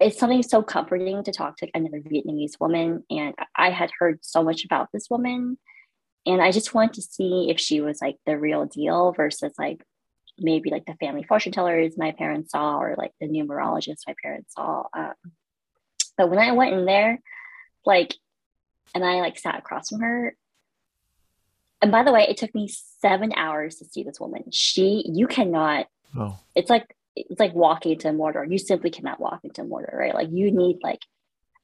it's 0.00 0.18
something 0.18 0.42
so 0.42 0.62
comforting 0.62 1.22
to 1.24 1.32
talk 1.32 1.56
to 1.58 1.68
another 1.74 2.00
Vietnamese 2.00 2.58
woman. 2.58 3.04
And 3.10 3.34
I 3.54 3.70
had 3.70 3.90
heard 3.98 4.20
so 4.22 4.42
much 4.42 4.64
about 4.64 4.88
this 4.92 5.10
woman. 5.10 5.58
And 6.24 6.40
I 6.40 6.50
just 6.50 6.72
wanted 6.72 6.94
to 6.94 7.02
see 7.02 7.50
if 7.50 7.60
she 7.60 7.80
was 7.80 8.00
like 8.00 8.16
the 8.26 8.38
real 8.38 8.64
deal 8.64 9.12
versus 9.12 9.52
like 9.58 9.82
maybe 10.38 10.70
like 10.70 10.86
the 10.86 10.94
family 10.94 11.24
fortune 11.24 11.52
tellers 11.52 11.98
my 11.98 12.12
parents 12.12 12.52
saw 12.52 12.78
or 12.78 12.94
like 12.96 13.12
the 13.20 13.26
numerologist 13.26 14.02
my 14.06 14.14
parents 14.22 14.54
saw. 14.54 14.84
Um, 14.96 15.14
but 16.18 16.28
when 16.28 16.38
I 16.38 16.52
went 16.52 16.74
in 16.74 16.84
there, 16.84 17.20
like, 17.86 18.14
and 18.94 19.04
I 19.04 19.20
like 19.20 19.38
sat 19.38 19.58
across 19.58 19.88
from 19.88 20.00
her. 20.00 20.36
And 21.80 21.92
by 21.92 22.02
the 22.02 22.12
way, 22.12 22.26
it 22.28 22.36
took 22.36 22.54
me 22.54 22.68
seven 22.68 23.32
hours 23.34 23.76
to 23.76 23.84
see 23.84 24.02
this 24.02 24.20
woman. 24.20 24.50
She, 24.50 25.04
you 25.06 25.28
cannot. 25.28 25.86
Oh. 26.18 26.38
It's 26.54 26.68
like 26.68 26.94
it's 27.14 27.40
like 27.40 27.54
walking 27.54 27.92
into 27.92 28.08
Mordor. 28.08 28.50
You 28.50 28.58
simply 28.58 28.90
cannot 28.90 29.20
walk 29.20 29.40
into 29.44 29.62
Mordor, 29.62 29.94
right? 29.94 30.14
Like 30.14 30.28
you 30.30 30.50
need 30.50 30.78
like 30.82 31.00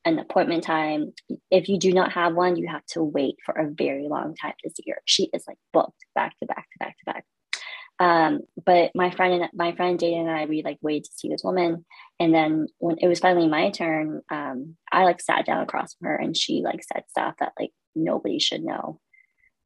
an 0.05 0.19
appointment 0.19 0.65
time. 0.65 1.13
If 1.51 1.69
you 1.69 1.79
do 1.79 1.93
not 1.93 2.13
have 2.13 2.35
one, 2.35 2.57
you 2.57 2.69
have 2.69 2.85
to 2.87 3.03
wait 3.03 3.37
for 3.45 3.55
a 3.55 3.71
very 3.71 4.09
long 4.09 4.35
time 4.35 4.55
to 4.63 4.71
see 4.71 4.85
her. 4.89 5.01
She 5.05 5.31
is 5.33 5.45
like 5.47 5.59
booked 5.73 6.05
back 6.15 6.39
to 6.39 6.47
back 6.47 6.69
to 6.73 6.79
back 6.79 6.97
to 6.99 7.05
back. 7.05 7.25
Um, 8.05 8.41
but 8.67 8.91
my 8.95 9.11
friend 9.11 9.33
and 9.33 9.51
my 9.55 9.75
friend 9.75 9.99
Jada 9.99 10.21
and 10.21 10.31
I, 10.31 10.45
we 10.45 10.63
like 10.63 10.77
waited 10.83 11.05
to 11.05 11.15
see 11.15 11.31
this 11.31 11.43
woman. 11.43 11.87
And 12.21 12.35
then 12.35 12.67
when 12.77 12.99
it 13.01 13.09
was 13.09 13.19
finally 13.19 13.49
my 13.49 13.71
turn, 13.71 14.21
um, 14.31 14.77
I 14.93 15.05
like 15.05 15.23
sat 15.23 15.47
down 15.47 15.63
across 15.63 15.95
from 15.95 16.09
her 16.09 16.17
and 16.17 16.37
she 16.37 16.61
like 16.63 16.83
said 16.85 17.05
stuff 17.09 17.37
that 17.41 17.55
like 17.59 17.71
nobody 17.95 18.39
should 18.39 18.63
know. 18.63 19.01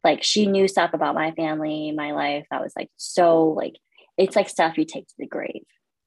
Like 0.04 0.22
she 0.22 0.46
knew 0.46 0.68
stuff 0.68 0.94
about 0.94 1.16
my 1.16 1.32
family, 1.32 1.90
my 1.90 2.12
life. 2.12 2.46
That 2.52 2.62
was 2.62 2.72
like 2.76 2.90
so 2.96 3.48
like 3.48 3.74
it's 4.16 4.36
like 4.36 4.48
stuff 4.48 4.78
you 4.78 4.84
take 4.84 5.08
to 5.08 5.14
the 5.18 5.26
grave 5.26 5.64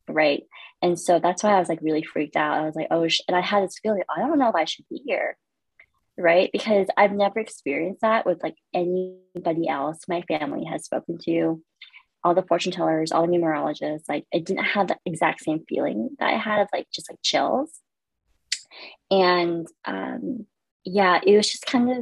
right? 0.08 0.44
And 0.82 1.00
so 1.00 1.20
that's 1.20 1.44
why 1.44 1.52
i 1.52 1.60
was 1.60 1.70
like 1.70 1.80
really 1.82 2.04
freaked 2.04 2.36
out. 2.38 2.58
I 2.58 2.66
was 2.66 2.76
like 2.76 2.88
oh 2.92 3.08
and 3.28 3.36
i 3.36 3.42
had 3.42 3.64
this 3.64 3.80
feeling 3.82 4.04
i 4.10 4.20
don't 4.20 4.40
know 4.40 4.50
if 4.50 4.56
i 4.56 4.66
should 4.66 4.86
be 4.90 5.02
here 5.06 5.38
right? 6.18 6.50
Because 6.54 6.88
i've 6.98 7.12
never 7.12 7.40
experienced 7.40 8.02
that 8.02 8.26
with 8.26 8.42
like 8.42 8.56
anybody 8.74 9.68
else 9.68 10.00
my 10.08 10.22
family 10.24 10.66
has 10.66 10.86
spoken 10.86 11.18
to 11.26 11.62
all 12.24 12.36
the 12.36 12.44
fortune 12.44 12.72
tellers 12.72 13.12
all 13.12 13.26
the 13.26 13.32
numerologists 13.32 14.08
like 14.08 14.26
it 14.32 14.46
didn't 14.46 14.64
have 14.64 14.88
the 14.88 14.98
exact 15.06 15.42
same 15.42 15.64
feeling 15.68 16.10
that 16.20 16.34
i 16.34 16.38
had 16.38 16.62
of 16.62 16.68
like 16.74 16.88
just 16.92 17.10
like 17.10 17.20
chills. 17.22 17.80
And 19.10 19.68
um 19.86 20.46
yeah 20.84 21.20
it 21.26 21.36
was 21.36 21.50
just 21.50 21.66
kind 21.66 21.92
of 21.92 21.98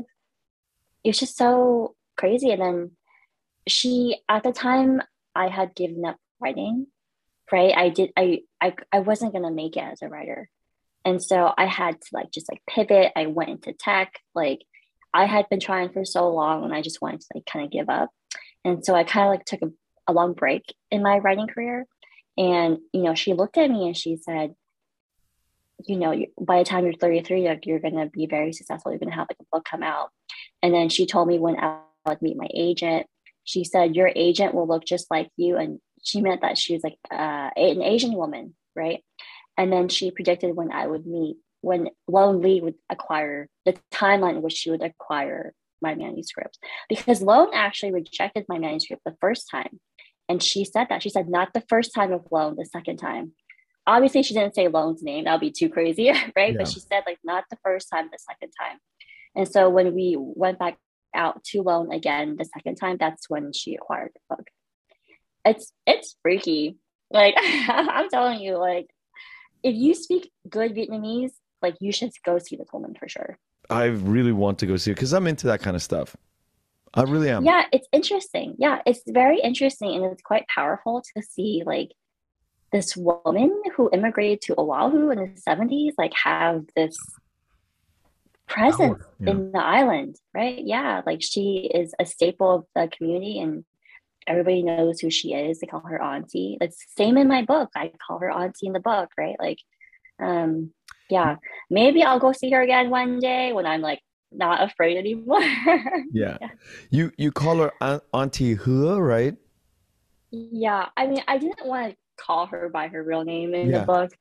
it 1.04 1.10
was 1.10 1.20
just 1.20 1.38
so 1.38 1.96
crazy. 2.18 2.52
And 2.52 2.62
then 2.62 2.92
she 3.68 4.20
at 4.28 4.44
the 4.44 4.52
time 4.52 5.02
i 5.36 5.48
had 5.48 5.76
given 5.76 6.06
up 6.06 6.18
writing 6.40 6.88
right? 7.52 7.74
I 7.76 7.90
did 7.90 8.12
i 8.18 8.42
i, 8.62 8.74
I 8.92 9.00
wasn't 9.00 9.34
going 9.34 9.44
to 9.44 9.52
make 9.52 9.76
it 9.76 9.84
as 9.84 10.02
a 10.02 10.10
writer. 10.10 10.50
And 11.06 11.24
so 11.24 11.52
i 11.58 11.66
had 11.66 12.00
to 12.00 12.08
like 12.14 12.32
just 12.32 12.52
like 12.52 12.62
pivot. 12.70 13.12
I 13.16 13.26
went 13.28 13.50
into 13.50 13.74
tech. 13.74 14.14
Like 14.36 14.62
i 15.14 15.26
had 15.26 15.50
been 15.50 15.60
trying 15.60 15.90
for 15.90 16.06
so 16.06 16.30
long 16.30 16.64
and 16.64 16.74
i 16.74 16.84
just 16.84 17.02
wanted 17.02 17.22
to 17.22 17.28
like 17.36 17.46
kind 17.46 17.66
of 17.66 17.72
give 17.72 17.90
up. 17.90 18.12
And 18.64 18.86
so 18.86 18.94
i 18.96 19.04
kind 19.04 19.26
of 19.26 19.32
like 19.32 19.46
took 19.46 19.62
a, 19.62 19.72
a 20.10 20.14
long 20.14 20.34
break 20.34 20.64
in 20.92 21.04
my 21.04 21.18
writing 21.20 21.48
career 21.48 21.86
and 22.38 22.80
you 22.94 23.04
know 23.04 23.16
she 23.16 23.34
looked 23.34 23.58
at 23.58 23.70
me 23.70 23.88
and 23.88 23.96
she 23.96 24.18
said 24.18 24.54
you 25.88 25.98
know 25.98 26.14
by 26.40 26.60
the 26.60 26.66
time 26.66 26.84
you're 26.84 26.94
33 26.94 27.48
like, 27.48 27.66
you're 27.66 27.80
going 27.80 27.96
to 27.96 28.08
be 28.08 28.26
very 28.26 28.52
successful 28.52 28.92
you're 28.92 29.00
going 29.00 29.10
to 29.10 29.16
have 29.16 29.28
like 29.30 29.38
a 29.40 29.46
book 29.52 29.66
come 29.66 29.84
out 29.84 30.10
and 30.62 30.74
then 30.74 30.90
she 30.90 31.06
told 31.06 31.28
me 31.28 31.40
when 31.40 31.58
i 31.58 31.80
would 32.06 32.22
meet 32.22 32.38
my 32.38 32.48
agent 32.54 33.08
she 33.44 33.64
said 33.64 33.96
your 33.96 34.12
agent 34.16 34.54
will 34.54 34.68
look 34.68 34.86
just 34.86 35.10
like 35.10 35.30
you 35.38 35.58
and 35.58 35.80
she 36.04 36.22
meant 36.22 36.42
that 36.42 36.58
she 36.58 36.74
was 36.74 36.84
like 36.84 36.98
uh, 37.12 37.50
an 37.56 37.82
Asian 37.82 38.14
woman, 38.14 38.56
right? 38.76 39.04
And 39.58 39.72
then 39.72 39.90
she 39.90 40.12
predicted 40.12 40.56
when 40.56 40.72
I 40.72 40.88
would 40.88 41.06
meet, 41.06 41.38
when 41.62 41.90
Loan 42.08 42.42
Le 42.42 42.62
would 42.62 42.76
acquire 42.90 43.48
the 43.66 43.76
timeline 43.92 44.38
in 44.38 44.42
which 44.42 44.54
she 44.54 44.72
would 44.72 44.82
acquire 44.82 45.54
my 45.82 45.96
manuscript. 45.96 46.58
Because 46.88 47.22
Loan 47.22 47.50
actually 47.54 47.92
rejected 47.92 48.46
my 48.48 48.60
manuscript 48.60 49.04
the 49.06 49.18
first 49.20 49.50
time. 49.50 49.80
And 50.30 50.42
she 50.42 50.64
said 50.64 50.88
that. 50.90 51.04
She 51.04 51.10
said, 51.10 51.28
not 51.28 51.54
the 51.54 51.64
first 51.68 51.94
time 51.94 52.14
of 52.14 52.26
Loan, 52.32 52.56
the 52.56 52.66
second 52.66 52.98
time. 52.98 53.34
Obviously, 53.88 54.24
she 54.24 54.36
didn't 54.36 54.56
say 54.56 54.68
Loan's 54.68 55.02
name. 55.04 55.26
That 55.26 55.34
would 55.34 55.42
be 55.42 55.52
too 55.52 55.70
crazy, 55.70 56.10
right? 56.36 56.54
Yeah. 56.54 56.58
But 56.58 56.68
she 56.68 56.80
said, 56.80 57.04
like, 57.06 57.18
not 57.24 57.46
the 57.50 57.58
first 57.64 57.90
time, 57.92 58.10
the 58.12 58.20
second 58.20 58.52
time. 58.52 58.78
And 59.36 59.48
so 59.48 59.70
when 59.70 59.94
we 59.94 60.16
went 60.18 60.60
back 60.60 60.78
out 61.16 61.44
to 61.46 61.64
Loan 61.64 61.92
again 61.92 62.36
the 62.38 62.46
second 62.46 62.76
time, 62.76 62.98
that's 63.00 63.30
when 63.30 63.52
she 63.52 63.76
acquired 63.76 64.12
the 64.14 64.36
book 64.36 64.46
it's 65.46 65.74
it's 65.86 66.16
freaky. 66.22 66.78
Like 67.12 67.36
I'm 67.40 68.10
telling 68.10 68.40
you, 68.40 68.58
like 68.58 68.88
if 69.64 69.76
you 69.76 69.94
speak 69.94 70.32
good 70.48 70.76
Vietnamese, 70.76 71.32
like 71.62 71.76
you 71.80 71.92
should 71.92 72.12
go 72.26 72.38
see 72.40 72.56
the 72.56 72.66
woman 72.72 72.96
for 72.98 73.08
sure. 73.10 73.38
I 73.70 73.86
really 73.86 74.32
want 74.32 74.60
to 74.60 74.66
go 74.66 74.78
see 74.78 74.92
it 74.92 74.96
because 74.96 75.14
I'm 75.14 75.28
into 75.28 75.48
that 75.48 75.62
kind 75.62 75.76
of 75.76 75.84
stuff. 75.84 76.16
I 76.94 77.04
really 77.04 77.30
am. 77.30 77.46
Yeah, 77.46 77.66
it's 77.72 77.88
interesting. 77.92 78.56
Yeah, 78.58 78.82
it's 78.86 79.02
very 79.08 79.40
interesting 79.40 79.96
and 79.96 80.06
it's 80.06 80.22
quite 80.22 80.48
powerful 80.48 81.04
to 81.16 81.24
see 81.24 81.64
like 81.66 81.92
this 82.72 82.96
woman 82.96 83.62
who 83.76 83.90
immigrated 83.92 84.42
to 84.42 84.56
Oahu 84.60 85.10
in 85.12 85.20
the 85.20 85.42
70s 85.48 85.94
like 85.98 86.14
have 86.14 86.66
this 86.76 86.98
presence 88.48 89.04
yeah. 89.20 89.32
in 89.32 89.52
the 89.52 89.60
island, 89.60 90.16
right? 90.34 90.60
Yeah, 90.64 91.02
like 91.06 91.22
she 91.22 91.70
is 91.74 91.94
a 92.00 92.06
staple 92.06 92.52
of 92.52 92.66
the 92.76 92.90
community 92.96 93.40
and 93.40 93.64
everybody 94.28 94.64
knows 94.64 95.00
who 95.00 95.10
she 95.10 95.34
is. 95.34 95.60
They 95.60 95.68
call 95.68 95.82
her 95.82 96.02
auntie. 96.02 96.58
It's 96.60 96.84
same 96.98 97.18
in 97.18 97.28
my 97.28 97.44
book. 97.44 97.70
I 97.76 97.92
call 98.06 98.20
her 98.20 98.32
auntie 98.32 98.68
in 98.68 98.74
the 98.74 98.80
book, 98.80 99.10
right? 99.18 99.36
Like, 99.40 99.60
um, 100.20 100.74
yeah, 101.10 101.38
maybe 101.70 102.04
I'll 102.04 102.20
go 102.20 102.32
see 102.32 102.52
her 102.52 102.62
again 102.62 102.90
one 102.90 103.20
day 103.20 103.54
when 103.54 103.66
I'm 103.66 103.82
like 103.82 104.02
not 104.32 104.64
afraid 104.64 104.98
anymore. 104.98 105.42
yeah. 106.12 106.38
yeah. 106.42 106.50
You 106.90 107.12
you 107.18 107.32
call 107.32 107.58
her 107.58 108.02
Auntie 108.14 108.54
Hua, 108.54 109.02
right? 109.02 109.36
Yeah. 110.32 110.88
I 110.96 111.08
mean, 111.08 111.24
I 111.28 111.38
didn't 111.38 111.66
want 111.66 111.92
to 111.92 111.98
call 112.18 112.46
her 112.48 112.70
by 112.70 112.88
her 112.88 113.04
real 113.04 113.24
name 113.24 113.54
in 113.54 113.70
yeah. 113.70 113.80
the 113.80 113.86
book. 113.86 114.12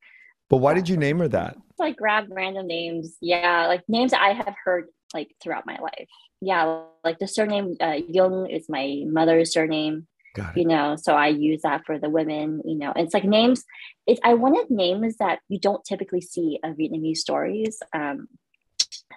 But 0.49 0.59
why 0.59 0.75
did 0.75 0.89
you 0.89 0.97
name 0.97 1.19
her 1.19 1.29
that? 1.29 1.57
Like 1.79 1.97
grab 1.97 2.27
random 2.31 2.67
names. 2.67 3.17
Yeah, 3.21 3.67
like 3.67 3.83
names 3.89 4.13
I 4.13 4.33
have 4.33 4.55
heard 4.65 4.87
like 5.15 5.35
throughout 5.43 5.67
my 5.67 5.79
life. 5.79 6.09
Yeah, 6.41 6.83
like 7.05 7.19
the 7.19 7.29
surname 7.29 7.77
uh, 7.81 7.99
Young 8.09 8.49
is 8.49 8.69
my 8.69 9.03
mother's 9.07 9.53
surname. 9.53 10.07
You 10.55 10.67
know, 10.67 10.95
so 10.95 11.15
I 11.15 11.29
use 11.29 11.63
that 11.63 11.85
for 11.85 11.99
the 11.99 12.09
women. 12.09 12.63
You 12.65 12.79
know, 12.79 12.93
it's 12.95 13.13
like 13.13 13.25
names. 13.25 13.65
It's 14.07 14.21
I 14.23 14.35
wanted 14.35 14.71
names 14.71 15.17
that 15.17 15.41
you 15.49 15.59
don't 15.59 15.85
typically 15.85 16.21
see 16.21 16.61
of 16.63 16.77
Vietnamese 16.77 17.17
stories, 17.17 17.81
um, 17.93 18.29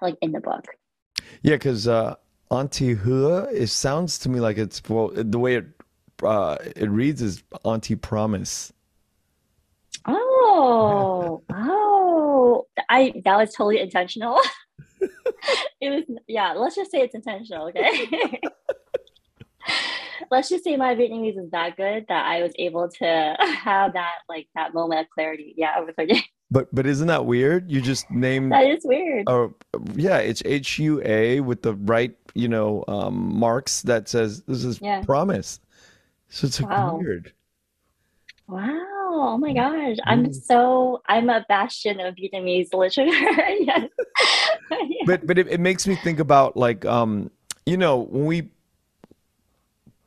like 0.02 0.16
in 0.24 0.32
the 0.32 0.40
book. 0.40 0.66
Yeah, 1.42 1.56
because 1.56 1.88
uh, 1.88 2.16
Auntie 2.50 2.94
Hua, 2.94 3.44
it 3.52 3.68
sounds 3.68 4.20
to 4.20 4.30
me 4.30 4.40
like 4.40 4.58
it's 4.58 4.82
well 4.90 5.12
the 5.14 5.40
way 5.40 5.56
it 5.56 5.66
uh, 6.24 6.58
it 6.76 6.90
reads 6.90 7.22
is 7.22 7.44
Auntie 7.64 7.96
Promise. 7.96 8.74
Oh, 10.06 11.44
oh, 11.54 12.68
I 12.90 13.22
that 13.26 13.38
was 13.38 13.54
totally 13.54 13.80
intentional. 13.80 14.40
it 15.82 15.90
was 15.90 16.04
yeah 16.28 16.54
let's 16.54 16.76
just 16.76 16.92
say 16.92 17.00
it's 17.00 17.16
intentional 17.16 17.68
okay 17.68 18.40
let's 20.32 20.50
just 20.50 20.64
say 20.64 20.76
my 20.76 20.96
vietnamese 20.96 21.44
is 21.44 21.50
that 21.52 21.76
good 21.76 22.06
that 22.08 22.26
i 22.26 22.42
was 22.42 22.52
able 22.58 22.88
to 22.88 23.36
have 23.40 23.94
that 23.94 24.16
like 24.30 24.48
that 24.56 24.74
moment 24.74 25.02
of 25.02 25.10
clarity 25.10 25.54
yeah 25.58 25.80
with 25.80 25.96
her 25.98 26.06
but 26.52 26.74
but 26.76 26.86
isn't 26.86 27.08
that 27.08 27.26
weird? 27.26 27.72
You 27.72 27.82
just 27.82 28.12
named 28.12 28.52
that 28.52 28.66
is 28.66 28.84
weird. 28.84 29.24
Oh 29.28 29.54
yeah 29.96 30.18
it's 30.18 30.44
h-u-a 30.46 31.40
with 31.40 31.62
the 31.62 31.74
right 31.76 32.16
you 32.36 32.48
know 32.48 32.84
um 32.88 33.38
marks 33.38 33.82
that 33.84 34.10
says 34.10 34.44
this 34.44 34.66
is 34.66 34.80
yeah. 34.82 35.02
promise. 35.02 35.60
So 36.30 36.48
it's 36.48 36.62
wow. 36.62 36.98
weird. 36.98 37.32
Wow. 38.48 38.88
Oh 39.14 39.38
my 39.38 39.54
gosh. 39.54 39.98
I'm 40.06 40.34
so 40.34 41.02
i'm 41.08 41.30
a 41.30 41.46
bastion 41.48 42.00
of 42.00 42.16
vietnamese 42.16 42.74
literature. 42.74 43.06
Yes. 43.60 43.90
But 45.06 45.26
but 45.26 45.40
it, 45.40 45.48
it 45.48 45.60
makes 45.60 45.88
me 45.88 45.96
think 45.96 46.20
about 46.20 46.56
like 46.56 46.86
um 46.86 47.32
you 47.66 47.78
know 47.78 48.00
when 48.00 48.26
we 48.26 48.50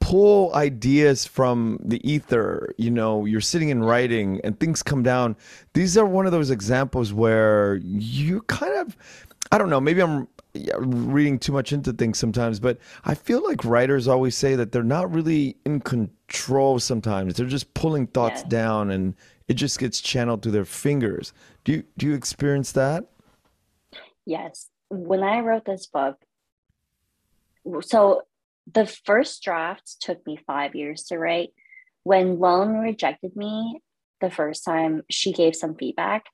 pull 0.05 0.55
ideas 0.55 1.25
from 1.25 1.79
the 1.83 1.99
ether 2.09 2.75
you 2.77 2.91
know 2.91 3.25
you're 3.25 3.41
sitting 3.41 3.71
and 3.71 3.87
writing 3.87 4.39
and 4.45 4.61
things 4.61 4.83
come 4.83 5.03
down 5.03 5.35
these 5.73 5.97
are 5.97 6.05
one 6.05 6.27
of 6.27 6.33
those 6.33 6.51
examples 6.51 7.13
where 7.13 7.77
you 7.83 8.43
kind 8.43 8.75
of 8.75 8.97
i 9.51 9.57
don't 9.57 9.71
know 9.71 9.81
maybe 9.81 10.03
i'm 10.03 10.29
reading 10.79 11.39
too 11.39 11.53
much 11.53 11.73
into 11.73 11.91
things 11.93 12.19
sometimes 12.19 12.61
but 12.61 12.79
i 13.07 13.15
feel 13.15 13.43
like 13.43 13.65
writers 13.65 14.07
always 14.07 14.37
say 14.37 14.55
that 14.55 14.73
they're 14.73 14.83
not 14.83 15.11
really 15.11 15.57
in 15.65 15.81
control 15.81 16.79
sometimes 16.79 17.35
they're 17.35 17.47
just 17.47 17.73
pulling 17.73 18.07
thoughts 18.07 18.43
yeah. 18.43 18.49
down 18.49 18.91
and 18.91 19.15
it 19.49 19.55
just 19.55 19.79
gets 19.79 20.03
channeled 20.03 20.43
through 20.43 20.53
their 20.53 20.67
fingers 20.67 21.33
do 21.65 21.73
you 21.73 21.85
do 21.97 22.07
you 22.07 22.15
experience 22.15 22.73
that 22.73 23.07
Yes. 24.27 24.71
When 24.89 25.23
I 25.23 25.41
wrote 25.41 25.65
this 25.65 25.87
book, 25.87 26.17
so 27.83 28.23
the 28.73 28.87
first 28.87 29.43
draft 29.43 29.97
took 30.01 30.27
me 30.27 30.39
five 30.47 30.75
years 30.75 31.05
to 31.05 31.19
write. 31.19 31.51
When 32.03 32.39
Loan 32.39 32.79
rejected 32.79 33.37
me 33.37 33.81
the 34.21 34.31
first 34.31 34.65
time, 34.65 35.03
she 35.11 35.33
gave 35.33 35.57
some 35.57 35.75
feedback. 35.75 36.27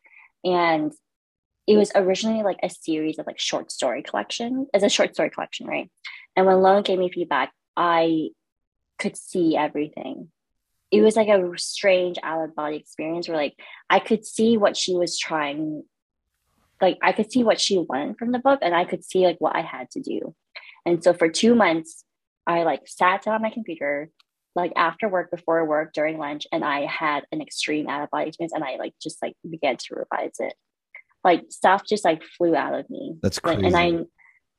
And 0.44 0.92
it 1.66 1.76
was 1.76 1.92
originally 1.94 2.42
like 2.42 2.58
a 2.62 2.70
series 2.70 3.18
of 3.18 3.26
like 3.26 3.38
short 3.38 3.70
story 3.70 4.02
collection 4.02 4.66
as 4.74 4.82
a 4.82 4.88
short 4.88 5.14
story 5.14 5.30
collection, 5.30 5.66
right? 5.66 5.90
And 6.36 6.46
when 6.46 6.60
Loan 6.60 6.82
gave 6.82 6.98
me 6.98 7.10
feedback, 7.10 7.52
I 7.76 8.30
could 8.98 9.16
see 9.16 9.56
everything. 9.56 10.28
It 10.90 11.02
was 11.02 11.14
like 11.14 11.28
a 11.28 11.52
strange 11.56 12.18
out 12.22 12.44
of 12.44 12.56
body 12.56 12.76
experience 12.76 13.28
where 13.28 13.36
like 13.36 13.54
I 13.88 14.00
could 14.00 14.24
see 14.24 14.56
what 14.56 14.76
she 14.76 14.94
was 14.94 15.18
trying 15.18 15.84
like 16.80 16.98
I 17.02 17.12
could 17.12 17.30
see 17.30 17.44
what 17.44 17.60
she 17.60 17.78
wanted 17.78 18.18
from 18.18 18.32
the 18.32 18.38
book 18.38 18.60
and 18.62 18.74
I 18.74 18.84
could 18.84 19.04
see 19.04 19.26
like 19.26 19.36
what 19.38 19.54
I 19.54 19.60
had 19.60 19.90
to 19.92 20.00
do. 20.00 20.34
And 20.86 21.04
so 21.04 21.12
for 21.12 21.28
two 21.28 21.54
months, 21.54 22.04
I 22.46 22.64
like 22.64 22.82
sat 22.86 23.22
down 23.22 23.34
on 23.34 23.42
my 23.42 23.50
computer 23.50 24.10
like 24.56 24.72
after 24.76 25.08
work, 25.08 25.30
before 25.30 25.64
work, 25.64 25.92
during 25.92 26.18
lunch, 26.18 26.46
and 26.52 26.64
I 26.64 26.86
had 26.86 27.24
an 27.30 27.40
extreme 27.40 27.88
out 27.88 28.02
of 28.02 28.10
body 28.10 28.28
experience, 28.28 28.52
and 28.52 28.64
I 28.64 28.76
like 28.76 28.94
just 29.00 29.22
like 29.22 29.34
began 29.48 29.76
to 29.76 29.94
revise 29.94 30.36
it. 30.38 30.54
Like 31.22 31.44
stuff 31.50 31.84
just 31.86 32.04
like 32.04 32.22
flew 32.36 32.56
out 32.56 32.74
of 32.74 32.88
me. 32.90 33.16
That's 33.22 33.38
crazy. 33.38 33.64
and 33.64 33.76
I 33.76 33.98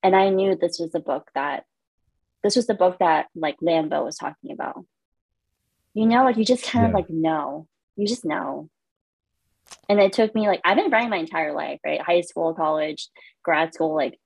and 0.03 0.15
I 0.15 0.29
knew 0.29 0.55
this 0.55 0.79
was 0.79 0.91
the 0.91 0.99
book 0.99 1.29
that 1.35 1.65
this 2.43 2.55
was 2.55 2.67
the 2.67 2.73
book 2.73 2.99
that 2.99 3.27
like 3.35 3.57
Lan 3.61 3.89
Vo 3.89 4.05
was 4.05 4.17
talking 4.17 4.51
about. 4.51 4.85
You 5.93 6.05
know, 6.05 6.23
like 6.23 6.37
you 6.37 6.45
just 6.45 6.63
kind 6.63 6.83
yeah. 6.83 6.89
of 6.89 6.93
like 6.93 7.09
know. 7.09 7.67
You 7.97 8.07
just 8.07 8.25
know. 8.25 8.69
And 9.89 9.99
it 9.99 10.13
took 10.13 10.33
me 10.33 10.47
like 10.47 10.61
I've 10.63 10.77
been 10.77 10.89
writing 10.89 11.09
my 11.09 11.17
entire 11.17 11.53
life, 11.53 11.79
right? 11.85 12.01
High 12.01 12.21
school, 12.21 12.53
college, 12.53 13.09
grad 13.43 13.73
school, 13.73 13.93
like 13.93 14.17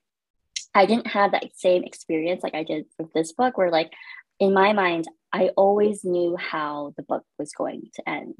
I 0.75 0.85
didn't 0.85 1.07
have 1.07 1.31
that 1.31 1.45
same 1.55 1.83
experience 1.83 2.43
like 2.43 2.53
I 2.53 2.63
did 2.63 2.85
with 2.99 3.11
this 3.13 3.31
book 3.31 3.57
where 3.57 3.71
like 3.71 3.91
in 4.39 4.53
my 4.53 4.73
mind, 4.73 5.05
I 5.31 5.49
always 5.55 6.03
knew 6.03 6.35
how 6.35 6.93
the 6.97 7.03
book 7.03 7.23
was 7.39 7.53
going 7.53 7.89
to 7.93 8.09
end. 8.09 8.35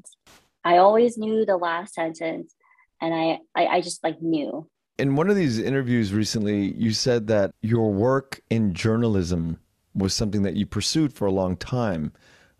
I 0.62 0.76
always 0.76 1.16
knew 1.16 1.46
the 1.46 1.56
last 1.56 1.94
sentence 1.94 2.54
and 3.00 3.14
I, 3.14 3.38
I, 3.54 3.66
I 3.66 3.80
just 3.80 4.04
like 4.04 4.20
knew. 4.20 4.68
In 4.98 5.16
one 5.16 5.30
of 5.30 5.36
these 5.36 5.58
interviews 5.58 6.12
recently, 6.12 6.72
you 6.74 6.92
said 6.92 7.26
that 7.28 7.52
your 7.62 7.90
work 7.90 8.40
in 8.50 8.74
journalism 8.74 9.58
was 9.94 10.12
something 10.12 10.42
that 10.42 10.54
you 10.54 10.66
pursued 10.66 11.12
for 11.14 11.26
a 11.26 11.32
long 11.32 11.56
time 11.56 12.12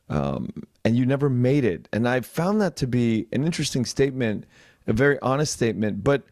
um, 0.09 0.51
and 0.85 0.97
you 0.97 1.05
never 1.05 1.29
made 1.29 1.65
it. 1.65 1.89
And 1.93 2.09
I 2.09 2.21
found 2.21 2.61
that 2.63 2.77
to 2.77 2.87
be 2.87 3.27
an 3.33 3.45
interesting 3.45 3.85
statement, 3.85 4.47
a 4.87 4.93
very 4.95 5.19
honest 5.21 5.53
statement. 5.53 6.03
But 6.03 6.23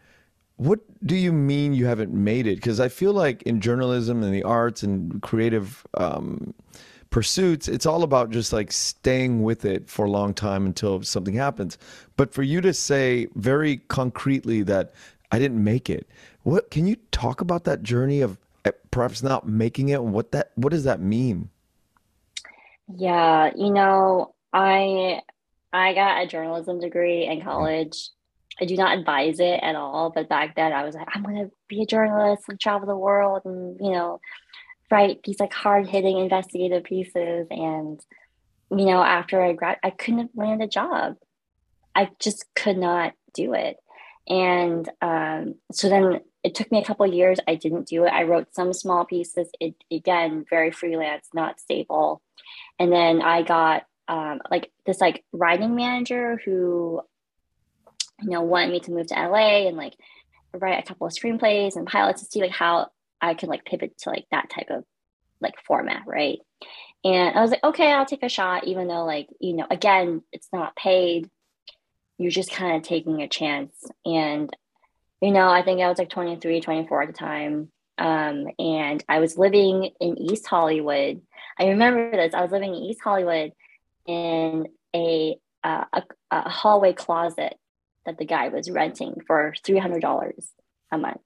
what 0.57 0.81
do 1.05 1.17
you 1.17 1.33
mean 1.33 1.75
you 1.75 1.87
haven't 1.87 2.13
made 2.13 2.47
it? 2.47 2.57
Because 2.57 2.81
I 2.81 2.89
feel 2.89 3.13
like 3.13 3.43
in 3.43 3.61
journalism 3.61 4.23
and 4.23 4.33
the 4.33 4.43
arts 4.45 4.83
and 4.83 5.21
creative 5.23 5.85
um, 5.95 6.55
pursuits, 7.11 7.67
it's 7.69 7.87
all 7.87 8.03
about 8.03 8.31
just 8.31 8.53
like 8.53 8.71
staying 8.71 9.43
with 9.43 9.65
it 9.65 9.89
for 9.89 10.05
a 10.05 10.11
long 10.11 10.33
time 10.33 10.65
until 10.67 11.03
something 11.03 11.35
happens. 11.35 11.77
But 12.17 12.33
for 12.33 12.43
you 12.43 12.61
to 12.61 12.73
say 12.73 13.29
very 13.35 13.79
concretely 13.89 14.63
that 14.63 14.95
I 15.33 15.39
didn't 15.39 15.63
make 15.63 15.91
it, 15.91 16.09
what 16.43 16.71
can 16.71 16.87
you 16.87 16.97
talk 17.11 17.41
about 17.41 17.65
that 17.65 17.83
journey 17.83 18.21
of 18.21 18.39
eh, 18.65 18.71
perhaps 18.91 19.23
not 19.23 19.49
making 19.49 19.89
it? 19.89 20.03
What 20.03 20.31
that 20.33 20.53
what 20.55 20.71
does 20.71 20.85
that 20.85 21.01
mean? 21.01 21.51
Yeah, 22.97 23.51
you 23.57 23.71
know, 23.71 24.35
I 24.53 25.21
I 25.73 25.95
got 25.95 26.23
a 26.23 26.27
journalism 26.29 26.79
degree 26.81 27.27
in 27.27 27.43
college. 27.43 28.11
I 28.61 28.67
do 28.67 28.77
not 28.77 28.99
advise 28.99 29.41
it 29.41 29.61
at 29.63 29.75
all, 29.75 30.11
but 30.15 30.29
back 30.29 30.55
then 30.55 30.73
I 30.73 30.85
was 30.85 30.95
like, 30.95 31.09
I'm 31.13 31.23
gonna 31.23 31.51
be 31.69 31.83
a 31.83 31.87
journalist 31.87 32.45
and 32.49 32.61
travel 32.61 32.87
the 32.87 32.97
world 32.97 33.43
and 33.45 33.79
you 33.81 33.93
know, 33.93 34.21
write 34.91 35.23
these 35.25 35.41
like 35.41 35.53
hard 35.53 35.89
hitting 35.89 36.19
investigative 36.19 36.85
pieces. 36.85 37.47
And 37.51 38.01
you 38.71 38.87
know, 38.87 39.03
after 39.03 39.43
I 39.43 39.53
grad, 39.53 39.79
I 39.83 39.91
couldn't 39.91 40.37
land 40.37 40.63
a 40.63 40.69
job. 40.69 41.17
I 41.95 42.11
just 42.19 42.47
could 42.55 42.79
not 42.79 43.13
do 43.35 43.55
it. 43.55 43.77
And 44.27 44.89
um, 45.03 45.57
so 45.73 45.89
then 45.89 46.21
it 46.43 46.55
took 46.55 46.71
me 46.71 46.81
a 46.81 46.85
couple 46.85 47.07
years. 47.07 47.39
I 47.47 47.55
didn't 47.55 47.89
do 47.89 48.05
it. 48.05 48.13
I 48.13 48.25
wrote 48.25 48.55
some 48.55 48.73
small 48.73 49.05
pieces. 49.05 49.49
It 49.61 49.75
again, 49.91 50.45
very 50.49 50.71
freelance, 50.71 51.29
not 51.35 51.61
stable. 51.61 52.23
And 52.79 52.93
then 52.93 53.23
I 53.23 53.43
got 53.43 53.85
um, 54.09 54.41
like 54.51 54.71
this 54.87 55.01
like 55.01 55.25
writing 55.33 55.75
manager 55.75 56.41
who, 56.45 57.01
you 58.23 58.31
know, 58.31 58.43
wanted 58.43 58.71
me 58.71 58.81
to 58.81 58.93
move 58.93 59.07
to 59.09 59.15
LA 59.15 59.67
and 59.67 59.77
like 59.77 59.95
write 60.53 60.83
a 60.83 60.87
couple 60.87 61.07
of 61.07 61.13
screenplays 61.13 61.77
and 61.77 61.87
pilots 61.87 62.23
to 62.23 62.31
see 62.31 62.41
like 62.41 62.51
how 62.51 62.89
I 63.21 63.35
can 63.35 63.49
like 63.49 63.65
pivot 63.65 63.97
to 63.99 64.11
like 64.11 64.27
that 64.31 64.51
type 64.51 64.71
of 64.71 64.85
like 65.41 65.55
format, 65.67 66.03
right? 66.07 66.39
And 67.05 67.37
I 67.37 67.43
was 67.43 67.51
like, 67.51 67.65
okay, 67.65 67.93
I'll 67.93 68.07
take 68.07 68.23
a 68.23 68.29
shot, 68.29 68.65
even 68.65 68.89
though 68.89 69.05
like, 69.05 69.29
you 69.41 69.55
know, 69.55 69.67
again, 69.71 70.23
it's 70.33 70.49
not 70.53 70.77
paid. 70.77 71.29
You're 72.19 72.31
just 72.31 72.53
kind 72.53 72.77
of 72.77 72.83
taking 72.83 73.21
a 73.21 73.29
chance. 73.29 73.75
And, 74.07 74.55
you 75.21 75.33
know, 75.33 75.49
I 75.49 75.63
think 75.63 75.81
I 75.81 75.89
was 75.89 75.99
like 75.99 76.09
23, 76.09 76.61
24 76.61 77.03
at 77.03 77.07
the 77.09 77.13
time. 77.13 77.69
Um, 77.99 78.47
and 78.59 79.05
I 79.09 79.21
was 79.21 79.39
living 79.39 79.91
in 80.01 80.19
East 80.19 80.47
Hollywood. 80.47 81.21
I 81.59 81.69
remember 81.69 82.11
this. 82.11 82.35
I 82.35 82.43
was 82.43 82.51
living 82.51 82.75
in 82.75 82.83
East 82.83 83.01
Hollywood 83.03 83.53
in 84.07 84.67
a 84.95 85.37
uh, 85.63 85.85
a, 85.93 86.03
a, 86.31 86.49
hallway 86.51 86.93
closet 86.93 87.57
that 88.07 88.19
the 88.19 88.25
guy 88.25 88.49
was 88.49 88.71
renting 88.71 89.17
for 89.27 89.55
three 89.65 89.79
hundred 89.79 90.03
dollars 90.03 90.49
a 90.91 90.99
month 90.99 91.21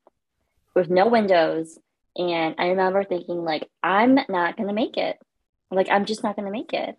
with 0.74 0.90
no 0.90 1.08
windows. 1.08 1.78
And 2.16 2.56
I 2.58 2.68
remember 2.68 3.04
thinking, 3.04 3.44
like, 3.44 3.68
I'm 3.82 4.18
not 4.28 4.56
gonna 4.56 4.72
make 4.72 4.96
it. 4.96 5.18
Like, 5.70 5.88
I'm 5.90 6.04
just 6.04 6.22
not 6.22 6.36
gonna 6.36 6.50
make 6.50 6.72
it 6.72 6.96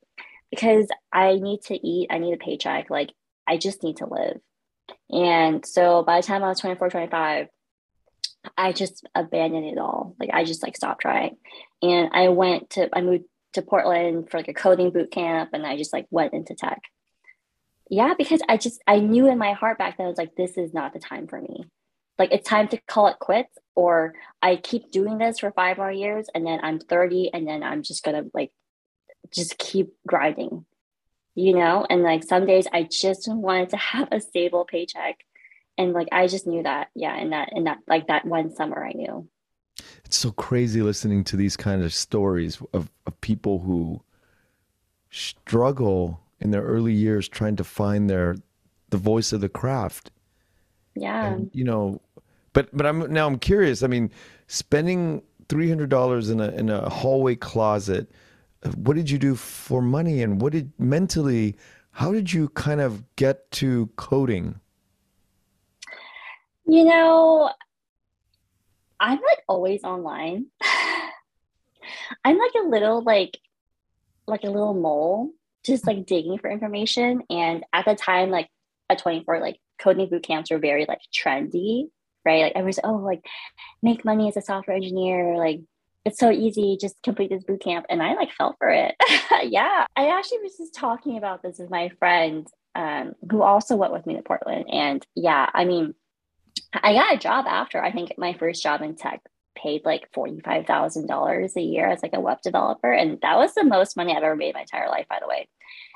because 0.50 0.88
I 1.12 1.36
need 1.36 1.62
to 1.64 1.76
eat. 1.76 2.08
I 2.10 2.20
need 2.20 2.34
a 2.34 2.38
paycheck. 2.38 2.90
Like, 2.90 3.12
I 3.48 3.58
just 3.58 3.84
need 3.84 3.98
to 3.98 4.06
live. 4.06 4.40
And 5.10 5.66
so 5.66 6.04
by 6.04 6.22
the 6.22 6.28
time 6.28 6.44
I 6.44 6.50
was 6.50 6.60
24, 6.60 6.90
25, 6.90 7.48
I 8.58 8.72
just 8.72 9.08
abandoned 9.16 9.66
it 9.66 9.78
all. 9.78 10.16
Like 10.20 10.30
I 10.34 10.44
just 10.44 10.64
like 10.64 10.76
stopped 10.76 11.02
trying. 11.02 11.38
And 11.82 12.10
I 12.14 12.30
went 12.30 12.72
to 12.72 12.90
I 12.94 13.02
moved 13.02 13.26
to 13.54 13.62
Portland 13.62 14.30
for 14.30 14.38
like 14.38 14.48
a 14.48 14.54
coding 14.54 14.92
boot 14.92 15.12
camp 15.12 15.50
and 15.54 15.66
I 15.66 15.78
just 15.78 15.94
like 15.94 16.06
went 16.10 16.34
into 16.34 16.56
tech. 16.56 16.82
Yeah, 17.90 18.14
because 18.18 18.42
I 18.48 18.58
just 18.58 18.82
I 18.88 19.00
knew 19.00 19.28
in 19.28 19.38
my 19.38 19.54
heart 19.54 19.78
back 19.78 19.98
then 19.98 20.06
I 20.06 20.10
was 20.10 20.18
like 20.18 20.36
this 20.36 20.58
is 20.58 20.74
not 20.74 20.94
the 20.94 21.00
time 21.00 21.28
for 21.28 21.42
me. 21.42 21.66
Like 22.18 22.32
it's 22.32 22.48
time 22.48 22.68
to 22.70 22.78
call 22.88 23.08
it 23.08 23.20
quits 23.20 23.58
or 23.76 24.14
I 24.42 24.58
keep 24.58 24.92
doing 24.92 25.18
this 25.18 25.40
for 25.40 25.52
5 25.52 25.78
more 25.78 25.92
years 25.92 26.28
and 26.34 26.46
then 26.46 26.60
I'm 26.62 26.80
30 26.80 27.32
and 27.34 27.48
then 27.48 27.64
I'm 27.64 27.82
just 27.82 28.04
to 28.04 28.30
like 28.34 28.52
just 29.32 29.58
keep 29.58 29.94
grinding. 30.08 30.66
You 31.36 31.56
know, 31.56 31.86
and 31.90 32.04
like 32.04 32.24
some 32.24 32.46
days 32.46 32.68
I 32.72 32.84
just 32.84 33.28
wanted 33.28 33.70
to 33.70 33.78
have 33.94 34.10
a 34.12 34.20
stable 34.20 34.66
paycheck 34.66 35.18
and 35.80 35.94
like 35.94 36.10
I 36.12 36.28
just 36.28 36.46
knew 36.46 36.62
that 36.62 36.90
yeah 36.94 37.18
in 37.18 37.32
that 37.32 37.50
in 37.54 37.64
that 37.64 37.80
like 37.88 38.08
that 38.08 38.26
one 38.26 38.54
summer 38.54 38.86
I 38.86 38.92
knew 38.92 39.28
it's 40.06 40.18
so 40.18 40.32
crazy 40.32 40.82
listening 40.82 41.24
to 41.24 41.38
these 41.38 41.56
kind 41.56 41.82
of 41.82 41.94
stories 41.94 42.62
of, 42.74 42.92
of 43.08 43.22
people 43.22 43.60
who 43.60 44.02
struggle 45.10 46.20
in 46.42 46.52
their 46.52 46.64
early 46.64 46.94
years 46.94 47.28
trying 47.28 47.56
to 47.56 47.64
find 47.64 48.10
their 48.10 48.36
the 48.90 48.98
voice 48.98 49.34
of 49.34 49.42
the 49.42 49.50
craft. 49.50 50.12
Yeah. 50.96 51.34
And, 51.34 51.50
you 51.54 51.64
know 51.64 52.02
but 52.52 52.68
but 52.76 52.86
i'm 52.86 53.14
now 53.14 53.28
i'm 53.28 53.38
curious 53.38 53.84
i 53.84 53.88
mean 53.88 54.12
spending 54.48 55.22
$300 55.48 56.32
in 56.32 56.42
a 56.42 56.48
in 56.50 56.70
a 56.70 56.90
hallway 56.90 57.36
closet 57.36 58.12
what 58.76 58.96
did 58.96 59.10
you 59.10 59.18
do 59.18 59.36
for 59.36 59.82
money? 59.82 60.22
And 60.22 60.42
what 60.42 60.54
did 60.54 60.72
mentally 60.78 61.56
how 61.92 62.12
did 62.12 62.32
you 62.32 62.50
kind 62.50 62.82
of 62.82 63.04
get 63.16 63.50
to 63.52 63.88
coding? 63.96 64.60
You 66.66 66.86
know, 66.86 67.52
I'm 69.00 69.18
like 69.18 69.44
always 69.48 69.84
online. 69.84 70.46
I'm 72.24 72.38
like 72.38 72.52
a 72.64 72.68
little 72.68 73.02
like 73.02 73.38
like 74.28 74.44
a 74.44 74.50
little 74.50 74.76
mole, 74.76 75.32
just 75.70 75.88
like 75.88 76.06
digging 76.06 76.38
for 76.38 76.50
information. 76.50 77.22
And 77.30 77.64
at 77.74 77.86
the 77.86 77.96
time, 77.96 78.30
like 78.30 78.50
at 78.90 79.00
24, 79.00 79.40
like 79.40 79.58
coding 79.82 80.10
boot 80.10 80.24
camps 80.24 80.52
were 80.52 80.60
very 80.60 80.86
like 80.88 81.00
trendy, 81.16 81.86
right? 82.26 82.44
Like 82.44 82.54
everyone's 82.56 82.80
oh 82.84 82.98
like 82.98 83.26
make 83.82 84.06
money 84.06 84.28
as 84.28 84.38
a 84.38 84.42
software 84.42 84.76
engineer, 84.76 85.38
like 85.38 85.62
it's 86.06 86.20
so 86.20 86.32
easy, 86.32 86.78
just 86.80 87.02
complete 87.04 87.30
this 87.30 87.44
boot 87.44 87.62
camp. 87.62 87.86
And 87.90 88.02
I 88.02 88.14
like 88.14 88.32
fell 88.32 88.56
for 88.58 88.70
it. 88.70 88.96
yeah. 89.44 89.86
I 89.96 90.10
actually 90.18 90.40
was 90.40 90.58
just 90.58 90.74
talking 90.74 91.18
about 91.18 91.44
this 91.44 91.60
with 91.60 91.70
my 91.70 91.90
friend 92.00 92.48
um, 92.76 93.14
who 93.30 93.42
also 93.42 93.76
went 93.76 93.94
with 93.94 94.06
me 94.06 94.16
to 94.16 94.24
Portland. 94.24 94.66
And 94.72 95.06
yeah, 95.16 95.50
I 95.54 95.66
mean, 95.66 95.94
I 96.74 96.94
got 96.94 97.14
a 97.14 97.18
job 97.18 97.46
after. 97.48 97.82
I 97.82 97.92
think 97.92 98.14
my 98.18 98.34
first 98.34 98.64
job 98.64 98.82
in 98.82 98.96
tech 98.96 99.22
paid 99.56 99.82
like 99.86 100.12
$45,000 100.16 101.56
a 101.56 101.62
year 101.62 101.88
as 101.88 102.02
like 102.02 102.14
a 102.14 102.20
web 102.20 102.40
developer. 102.44 102.92
And 102.92 103.20
that 103.22 103.38
was 103.38 103.54
the 103.54 103.64
most 103.64 103.98
money 103.98 104.16
I've 104.16 104.24
ever 104.24 104.36
made 104.36 104.54
my 104.54 104.62
entire 104.62 104.90
life, 104.90 105.08
by 105.10 105.20
the 105.20 105.28
way, 105.28 105.48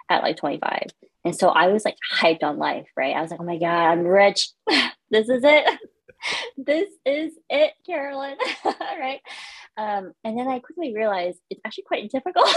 at 0.10 0.24
like 0.24 0.38
25. 0.38 0.88
And 1.26 1.36
so 1.36 1.50
I 1.50 1.68
was 1.68 1.86
like 1.86 1.98
hyped 2.12 2.44
on 2.44 2.58
life, 2.58 2.88
right? 2.98 3.16
I 3.16 3.22
was 3.22 3.32
like, 3.32 3.40
oh 3.40 3.46
my 3.46 3.58
God, 3.58 3.92
I'm 3.92 4.06
rich. 4.06 4.50
this 5.10 5.30
is 5.30 5.44
it. 5.44 5.80
this 6.58 6.90
is 7.06 7.34
it, 7.50 7.74
Carolyn, 7.86 8.38
right? 8.66 9.22
Um, 9.78 10.14
and 10.24 10.38
then 10.38 10.48
I 10.48 10.60
quickly 10.60 10.94
realized 10.94 11.40
it's 11.50 11.62
actually 11.66 11.86
quite 11.86 12.12
difficult. 12.12 12.48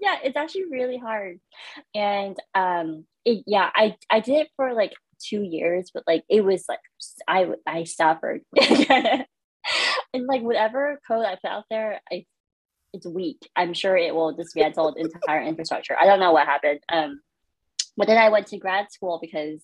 yeah, 0.00 0.16
it's 0.24 0.36
actually 0.36 0.66
really 0.70 0.98
hard. 0.98 1.40
And 1.94 2.36
um, 2.54 3.04
it, 3.24 3.44
yeah, 3.46 3.70
I, 3.74 3.96
I 4.10 4.20
did 4.20 4.42
it 4.42 4.48
for 4.56 4.72
like 4.72 4.92
two 5.20 5.42
years, 5.42 5.90
but 5.92 6.04
like 6.06 6.24
it 6.28 6.44
was 6.44 6.64
like 6.68 6.80
I 7.28 7.46
I 7.66 7.84
suffered. 7.84 8.42
and 10.12 10.26
like 10.26 10.42
whatever 10.42 11.00
code 11.06 11.24
I 11.24 11.36
put 11.36 11.50
out 11.50 11.64
there, 11.70 12.00
I 12.10 12.26
it's 12.94 13.06
weak. 13.06 13.50
I'm 13.56 13.74
sure 13.74 13.96
it 13.96 14.14
will 14.14 14.32
dismantle 14.32 14.94
the 14.94 15.02
entire 15.02 15.42
infrastructure. 15.42 15.96
I 15.98 16.06
don't 16.06 16.20
know 16.20 16.32
what 16.32 16.46
happened. 16.46 16.80
Um, 16.90 17.20
but 17.96 18.06
then 18.06 18.18
I 18.18 18.28
went 18.28 18.46
to 18.48 18.58
grad 18.58 18.90
school 18.92 19.18
because, 19.20 19.60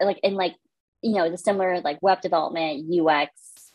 like, 0.00 0.18
in 0.22 0.34
like, 0.34 0.54
you 1.02 1.14
know, 1.14 1.30
the 1.30 1.38
similar 1.38 1.80
like 1.80 1.98
web 2.02 2.20
development, 2.20 2.86
UX, 2.90 3.32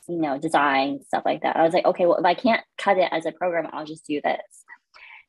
you 0.08 0.18
know, 0.18 0.38
design 0.38 1.02
stuff 1.06 1.24
like 1.26 1.44
that. 1.44 1.58
I 1.58 1.64
was 1.64 1.74
like, 1.74 1.86
okay, 1.86 2.06
well, 2.06 2.18
if 2.18 2.26
I 2.26 2.34
can't 2.34 2.64
cut 2.78 2.98
it 2.98 3.10
as 3.12 3.26
a 3.26 3.32
program, 3.32 3.70
I'll 3.72 3.86
just 3.86 4.08
do 4.08 4.22
this. 4.24 4.66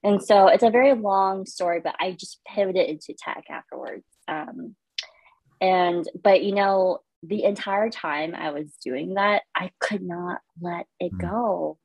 and 0.02 0.22
so 0.22 0.48
it's 0.48 0.62
a 0.62 0.70
very 0.70 0.94
long 0.94 1.44
story, 1.44 1.80
but 1.82 1.94
I 2.00 2.12
just 2.12 2.40
pivoted 2.46 2.88
into 2.88 3.14
tech 3.18 3.44
afterwards. 3.50 4.04
Um, 4.28 4.76
and 5.60 6.08
but 6.22 6.42
you 6.42 6.54
know, 6.54 6.98
the 7.22 7.44
entire 7.44 7.90
time 7.90 8.34
I 8.34 8.50
was 8.50 8.72
doing 8.84 9.14
that, 9.14 9.42
I 9.54 9.70
could 9.78 10.02
not 10.02 10.40
let 10.60 10.86
it 10.98 11.12
mm. 11.12 11.20
go. 11.20 11.78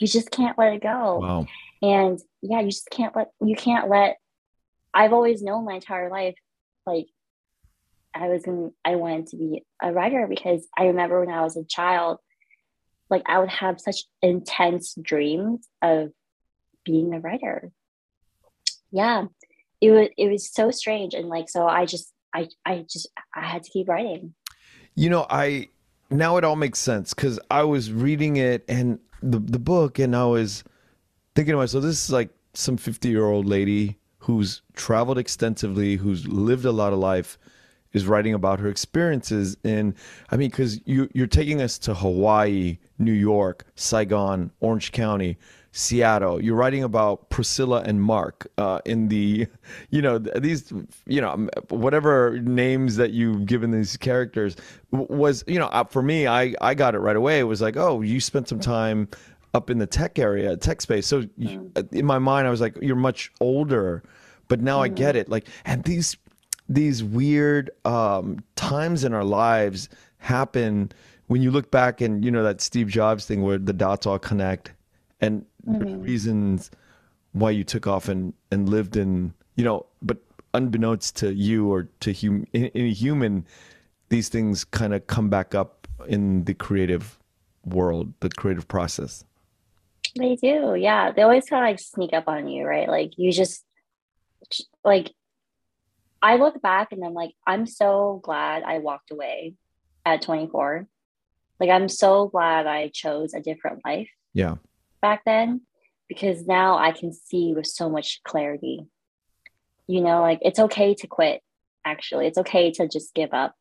You 0.00 0.08
just 0.08 0.30
can't 0.30 0.58
let 0.58 0.72
it 0.72 0.82
go. 0.82 1.18
Wow. 1.18 1.46
And 1.82 2.18
yeah, 2.42 2.60
you 2.60 2.70
just 2.70 2.90
can't 2.90 3.14
let 3.14 3.28
you 3.40 3.54
can't 3.54 3.88
let 3.88 4.16
I've 4.92 5.12
always 5.12 5.42
known 5.42 5.66
my 5.66 5.74
entire 5.74 6.10
life, 6.10 6.34
like 6.86 7.06
I 8.14 8.28
was 8.28 8.44
in 8.44 8.72
I 8.84 8.96
wanted 8.96 9.28
to 9.28 9.36
be 9.36 9.62
a 9.80 9.92
writer 9.92 10.26
because 10.26 10.66
I 10.76 10.86
remember 10.86 11.20
when 11.20 11.32
I 11.32 11.42
was 11.42 11.56
a 11.56 11.64
child, 11.64 12.18
like 13.10 13.22
I 13.26 13.38
would 13.38 13.50
have 13.50 13.80
such 13.80 14.04
intense 14.22 14.94
dreams 15.00 15.68
of 15.82 16.10
being 16.84 17.14
a 17.14 17.20
writer. 17.20 17.70
Yeah. 18.90 19.26
It 19.82 19.90
was 19.90 20.08
it 20.16 20.30
was 20.30 20.50
so 20.50 20.70
strange. 20.70 21.12
And 21.12 21.28
like 21.28 21.50
so 21.50 21.66
I 21.66 21.84
just 21.84 22.10
I 22.34 22.48
I 22.64 22.86
just 22.90 23.06
I 23.34 23.46
had 23.46 23.64
to 23.64 23.70
keep 23.70 23.88
writing. 23.88 24.32
You 24.94 25.10
know, 25.10 25.26
I 25.28 25.68
now 26.10 26.38
it 26.38 26.44
all 26.44 26.56
makes 26.56 26.78
sense 26.78 27.12
because 27.12 27.38
I 27.50 27.64
was 27.64 27.92
reading 27.92 28.36
it 28.36 28.64
and 28.66 28.98
the 29.22 29.38
the 29.38 29.58
book 29.58 29.98
and 29.98 30.14
I 30.14 30.24
was 30.24 30.64
thinking 31.34 31.52
to 31.52 31.58
myself, 31.58 31.84
this 31.84 32.04
is 32.04 32.10
like 32.10 32.30
some 32.54 32.76
50 32.76 33.08
year 33.08 33.26
old 33.26 33.46
lady 33.46 33.98
who's 34.18 34.62
traveled 34.74 35.18
extensively, 35.18 35.96
who's 35.96 36.26
lived 36.28 36.64
a 36.64 36.72
lot 36.72 36.92
of 36.92 36.98
life, 36.98 37.38
is 37.92 38.06
writing 38.06 38.34
about 38.34 38.60
her 38.60 38.68
experiences 38.68 39.56
in 39.64 39.94
I 40.30 40.36
mean, 40.36 40.50
because 40.50 40.80
you 40.86 41.08
you're 41.12 41.26
taking 41.26 41.60
us 41.60 41.78
to 41.78 41.94
Hawaii, 41.94 42.78
New 42.98 43.12
York, 43.12 43.66
Saigon, 43.74 44.50
Orange 44.60 44.92
County, 44.92 45.36
Seattle. 45.72 46.42
You're 46.42 46.56
writing 46.56 46.82
about 46.82 47.30
Priscilla 47.30 47.82
and 47.82 48.02
Mark 48.02 48.48
uh, 48.58 48.80
in 48.84 49.08
the, 49.08 49.46
you 49.90 50.02
know, 50.02 50.18
these, 50.18 50.72
you 51.06 51.20
know, 51.20 51.48
whatever 51.68 52.40
names 52.40 52.96
that 52.96 53.12
you've 53.12 53.46
given 53.46 53.70
these 53.70 53.96
characters 53.96 54.56
was, 54.90 55.44
you 55.46 55.58
know, 55.58 55.66
uh, 55.66 55.84
for 55.84 56.02
me, 56.02 56.26
I 56.26 56.54
I 56.60 56.74
got 56.74 56.94
it 56.94 56.98
right 56.98 57.16
away. 57.16 57.38
It 57.38 57.44
was 57.44 57.60
like, 57.60 57.76
oh, 57.76 58.00
you 58.00 58.20
spent 58.20 58.48
some 58.48 58.60
time 58.60 59.08
up 59.54 59.70
in 59.70 59.78
the 59.78 59.86
tech 59.86 60.18
area, 60.18 60.56
tech 60.56 60.80
space. 60.80 61.06
So 61.06 61.22
mm. 61.22 61.70
Uh, 61.76 61.82
in 61.92 62.06
my 62.06 62.18
mind, 62.18 62.46
I 62.46 62.50
was 62.50 62.60
like, 62.60 62.76
you're 62.82 62.96
much 62.96 63.32
older, 63.40 64.02
but 64.48 64.60
now 64.60 64.78
mm. 64.78 64.84
I 64.84 64.88
get 64.88 65.16
it. 65.16 65.28
Like, 65.28 65.46
and 65.64 65.84
these 65.84 66.16
these 66.68 67.02
weird 67.02 67.70
um, 67.84 68.38
times 68.56 69.04
in 69.04 69.12
our 69.12 69.24
lives 69.24 69.88
happen 70.18 70.90
when 71.26 71.42
you 71.42 71.50
look 71.50 71.70
back 71.70 72.00
and 72.00 72.24
you 72.24 72.30
know 72.30 72.42
that 72.42 72.60
Steve 72.60 72.88
Jobs 72.88 73.24
thing 73.24 73.42
where 73.42 73.58
the 73.58 73.72
dots 73.72 74.06
all 74.06 74.18
connect 74.18 74.72
and 75.20 75.44
mm-hmm. 75.66 76.02
reasons 76.02 76.70
why 77.32 77.50
you 77.50 77.64
took 77.64 77.86
off 77.86 78.08
and 78.08 78.34
and 78.50 78.68
lived 78.68 78.96
in 78.96 79.32
you 79.56 79.64
know 79.64 79.86
but 80.02 80.18
unbeknownst 80.54 81.16
to 81.16 81.32
you 81.32 81.70
or 81.70 81.88
to 82.00 82.12
hum, 82.12 82.46
any 82.54 82.92
human 82.92 83.46
these 84.08 84.28
things 84.28 84.64
kind 84.64 84.92
of 84.92 85.06
come 85.06 85.28
back 85.28 85.54
up 85.54 85.86
in 86.08 86.44
the 86.44 86.54
creative 86.54 87.18
world 87.64 88.12
the 88.20 88.28
creative 88.30 88.66
process. 88.66 89.24
They 90.16 90.34
do 90.36 90.74
yeah. 90.74 91.12
They 91.12 91.22
always 91.22 91.46
kind 91.46 91.64
of 91.64 91.70
like 91.70 91.80
sneak 91.80 92.12
up 92.12 92.24
on 92.26 92.48
you 92.48 92.66
right? 92.66 92.88
Like 92.88 93.12
you 93.16 93.32
just 93.32 93.64
like 94.84 95.12
i 96.22 96.36
look 96.36 96.60
back 96.60 96.92
and 96.92 97.04
i'm 97.04 97.14
like 97.14 97.32
i'm 97.46 97.66
so 97.66 98.20
glad 98.22 98.62
i 98.62 98.78
walked 98.78 99.10
away 99.10 99.54
at 100.04 100.22
24 100.22 100.86
like 101.60 101.70
i'm 101.70 101.88
so 101.88 102.28
glad 102.28 102.66
i 102.66 102.88
chose 102.88 103.34
a 103.34 103.40
different 103.40 103.80
life. 103.84 104.08
Yeah 104.32 104.56
back 105.00 105.22
then 105.24 105.62
because 106.08 106.46
now 106.46 106.78
I 106.78 106.92
can 106.92 107.12
see 107.12 107.52
with 107.54 107.66
so 107.66 107.88
much 107.88 108.20
clarity. 108.24 108.86
You 109.86 110.00
know, 110.00 110.20
like 110.20 110.38
it's 110.42 110.58
okay 110.58 110.94
to 110.94 111.06
quit, 111.06 111.42
actually. 111.84 112.26
It's 112.26 112.38
okay 112.38 112.70
to 112.72 112.88
just 112.88 113.14
give 113.14 113.32
up 113.32 113.54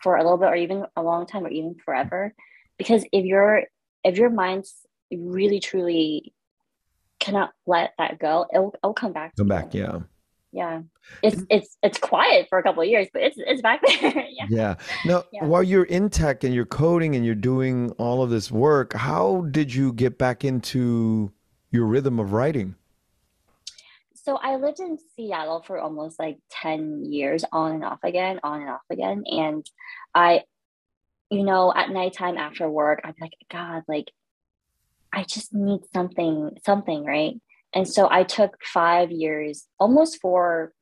for 0.00 0.16
a 0.16 0.22
little 0.22 0.38
bit 0.38 0.46
or 0.46 0.56
even 0.56 0.84
a 0.96 1.02
long 1.02 1.26
time 1.26 1.44
or 1.44 1.50
even 1.50 1.76
forever. 1.84 2.34
Because 2.76 3.04
if 3.12 3.24
your 3.24 3.64
if 4.04 4.18
your 4.18 4.30
mind's 4.30 4.74
really 5.10 5.60
truly 5.60 6.32
cannot 7.18 7.50
let 7.66 7.92
that 7.98 8.18
go, 8.18 8.46
it'll, 8.52 8.74
it'll 8.82 8.94
come 8.94 9.12
back. 9.12 9.34
Come 9.36 9.48
back, 9.48 9.74
yeah 9.74 10.00
yeah. 10.52 10.82
It's 11.22 11.42
it's 11.50 11.76
it's 11.82 11.98
quiet 11.98 12.46
for 12.48 12.58
a 12.58 12.62
couple 12.62 12.82
of 12.82 12.88
years 12.88 13.08
but 13.12 13.22
it's 13.22 13.36
it's 13.38 13.62
back 13.62 13.80
there. 14.00 14.26
Yeah. 14.30 14.46
Yeah. 14.48 14.74
Now 15.04 15.24
yeah. 15.32 15.44
while 15.44 15.62
you're 15.62 15.84
in 15.84 16.08
tech 16.10 16.44
and 16.44 16.54
you're 16.54 16.66
coding 16.66 17.14
and 17.14 17.24
you're 17.24 17.34
doing 17.34 17.90
all 17.92 18.22
of 18.22 18.30
this 18.30 18.50
work 18.50 18.92
how 18.94 19.46
did 19.50 19.74
you 19.74 19.92
get 19.92 20.18
back 20.18 20.44
into 20.44 21.32
your 21.70 21.86
rhythm 21.86 22.18
of 22.18 22.32
writing? 22.32 22.74
So 24.14 24.36
i 24.36 24.56
lived 24.56 24.80
in 24.80 24.98
seattle 25.16 25.62
for 25.66 25.78
almost 25.78 26.18
like 26.18 26.38
10 26.50 27.12
years 27.12 27.44
on 27.52 27.72
and 27.72 27.84
off 27.84 28.00
again 28.02 28.40
on 28.42 28.60
and 28.60 28.70
off 28.70 28.82
again. 28.90 29.24
And 29.26 29.66
i 30.14 30.42
you 31.30 31.44
know 31.44 31.72
at 31.74 31.90
nighttime 31.90 32.38
after 32.38 32.68
work 32.68 33.00
i'm 33.04 33.14
like 33.20 33.34
god 33.50 33.82
like 33.86 34.06
i 35.12 35.24
just 35.24 35.52
need 35.52 35.80
something 35.92 36.56
something 36.64 37.04
right 37.04 37.34
and 37.74 37.86
so 37.86 38.08
I 38.10 38.24
took 38.24 38.56
five 38.64 39.10
years, 39.10 39.66
almost 39.78 40.20
four, 40.20 40.72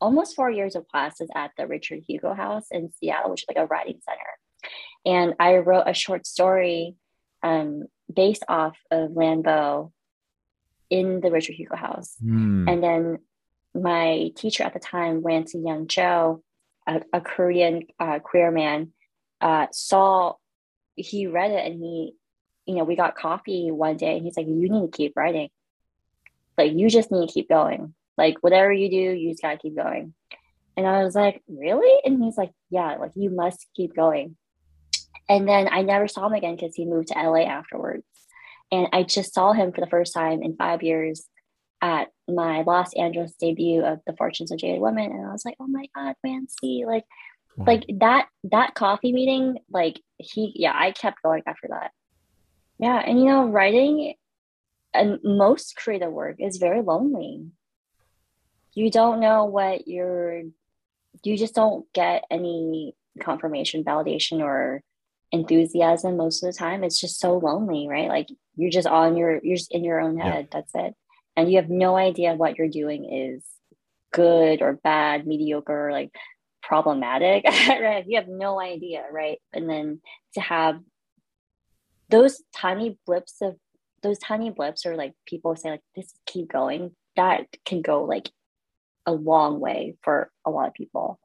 almost 0.00 0.36
four 0.36 0.50
years 0.50 0.76
of 0.76 0.86
classes 0.88 1.28
at 1.34 1.50
the 1.56 1.66
Richard 1.66 2.02
Hugo 2.06 2.34
House 2.34 2.66
in 2.70 2.92
Seattle, 2.92 3.30
which 3.30 3.42
is 3.42 3.48
like 3.48 3.62
a 3.62 3.66
writing 3.66 4.00
center. 4.04 4.70
And 5.04 5.34
I 5.40 5.56
wrote 5.56 5.84
a 5.86 5.94
short 5.94 6.26
story 6.26 6.94
um, 7.42 7.84
based 8.12 8.44
off 8.48 8.76
of 8.90 9.12
Lan 9.12 9.42
Vo 9.42 9.92
in 10.90 11.20
the 11.20 11.30
Richard 11.30 11.56
Hugo 11.56 11.76
House. 11.76 12.16
Mm. 12.24 12.70
And 12.70 12.82
then 12.82 13.18
my 13.74 14.30
teacher 14.36 14.62
at 14.62 14.74
the 14.74 14.80
time, 14.80 15.22
Rancy 15.22 15.58
Young 15.58 15.88
Cho, 15.88 16.42
a, 16.86 17.02
a 17.12 17.20
Korean 17.20 17.82
uh, 17.98 18.20
queer 18.20 18.50
man, 18.50 18.92
uh, 19.40 19.66
saw, 19.72 20.34
he 20.94 21.26
read 21.26 21.50
it 21.50 21.66
and 21.66 21.80
he, 21.80 22.14
you 22.66 22.76
know, 22.76 22.84
we 22.84 22.96
got 22.96 23.16
coffee 23.16 23.70
one 23.70 23.96
day 23.96 24.16
and 24.16 24.24
he's 24.24 24.36
like, 24.36 24.46
you 24.46 24.68
need 24.68 24.92
to 24.92 24.96
keep 24.96 25.16
writing. 25.16 25.48
Like 26.58 26.72
you 26.72 26.88
just 26.88 27.10
need 27.10 27.26
to 27.26 27.32
keep 27.32 27.48
going. 27.48 27.94
Like 28.16 28.36
whatever 28.40 28.72
you 28.72 28.90
do, 28.90 28.96
you 28.96 29.30
just 29.30 29.42
gotta 29.42 29.58
keep 29.58 29.76
going. 29.76 30.14
And 30.76 30.86
I 30.86 31.04
was 31.04 31.14
like, 31.14 31.42
really? 31.48 32.00
And 32.04 32.22
he's 32.22 32.36
like, 32.36 32.52
yeah, 32.70 32.96
like 32.96 33.12
you 33.14 33.30
must 33.30 33.66
keep 33.74 33.94
going. 33.94 34.36
And 35.28 35.48
then 35.48 35.68
I 35.70 35.82
never 35.82 36.06
saw 36.06 36.26
him 36.26 36.34
again 36.34 36.56
because 36.56 36.74
he 36.74 36.84
moved 36.84 37.08
to 37.08 37.14
LA 37.14 37.44
afterwards. 37.44 38.04
And 38.70 38.88
I 38.92 39.02
just 39.02 39.32
saw 39.32 39.52
him 39.52 39.72
for 39.72 39.80
the 39.80 39.86
first 39.90 40.12
time 40.12 40.42
in 40.42 40.56
five 40.56 40.82
years 40.82 41.26
at 41.80 42.08
my 42.28 42.62
Los 42.62 42.94
Angeles 42.94 43.34
debut 43.38 43.84
of 43.84 44.00
The 44.06 44.14
Fortunes 44.16 44.50
of 44.50 44.58
Jaded 44.58 44.80
Women. 44.80 45.12
And 45.12 45.26
I 45.26 45.32
was 45.32 45.44
like, 45.44 45.56
oh 45.60 45.66
my 45.66 45.86
God, 45.94 46.14
Rancy, 46.24 46.84
like, 46.86 47.04
wow. 47.56 47.64
like 47.66 47.84
that, 48.00 48.28
that 48.44 48.74
coffee 48.74 49.12
meeting, 49.12 49.58
like 49.70 50.00
he, 50.18 50.52
yeah, 50.54 50.72
I 50.74 50.92
kept 50.92 51.22
going 51.22 51.42
after 51.46 51.68
that. 51.70 51.92
Yeah. 52.78 52.98
And, 52.98 53.18
you 53.18 53.26
know, 53.26 53.46
writing 53.46 54.14
and 54.96 55.18
most 55.22 55.76
creative 55.76 56.12
work 56.12 56.36
is 56.38 56.58
very 56.58 56.82
lonely. 56.82 57.46
You 58.74 58.90
don't 58.90 59.20
know 59.20 59.44
what 59.44 59.88
you're 59.88 60.42
you 61.22 61.36
just 61.36 61.54
don't 61.54 61.90
get 61.94 62.24
any 62.30 62.94
confirmation 63.20 63.82
validation 63.82 64.40
or 64.40 64.82
enthusiasm 65.32 66.16
most 66.16 66.42
of 66.42 66.52
the 66.52 66.58
time. 66.58 66.84
It's 66.84 67.00
just 67.00 67.18
so 67.18 67.38
lonely 67.38 67.88
right? 67.88 68.08
Like 68.08 68.28
you're 68.56 68.70
just 68.70 68.86
on 68.86 69.16
your 69.16 69.40
you're 69.42 69.56
just 69.56 69.72
in 69.72 69.84
your 69.84 70.00
own 70.00 70.18
head. 70.18 70.48
Yeah. 70.52 70.60
that's 70.60 70.74
it. 70.74 70.94
And 71.36 71.50
you 71.50 71.56
have 71.56 71.70
no 71.70 71.96
idea 71.96 72.34
what 72.34 72.56
you're 72.56 72.68
doing 72.68 73.04
is 73.04 73.44
good 74.12 74.62
or 74.62 74.74
bad 74.74 75.26
mediocre 75.26 75.90
like 75.92 76.14
problematic. 76.62 77.44
Right? 77.68 78.04
You 78.06 78.18
have 78.18 78.28
no 78.28 78.60
idea 78.60 79.04
right? 79.10 79.38
And 79.52 79.68
then 79.68 80.00
to 80.34 80.40
have 80.40 80.80
those 82.08 82.42
tiny 82.54 82.98
blips 83.06 83.36
of 83.42 83.56
those 84.02 84.18
tiny 84.18 84.50
blips 84.50 84.86
or 84.86 84.96
like 84.96 85.14
people 85.26 85.56
say 85.56 85.70
like 85.70 85.82
this 85.94 86.12
keep 86.26 86.50
going 86.50 86.92
that 87.16 87.46
can 87.64 87.82
go 87.82 88.04
like 88.04 88.30
a 89.06 89.12
long 89.12 89.60
way 89.60 89.94
for 90.02 90.30
a 90.44 90.50
lot 90.50 90.68
of 90.68 90.74
people 90.74 91.18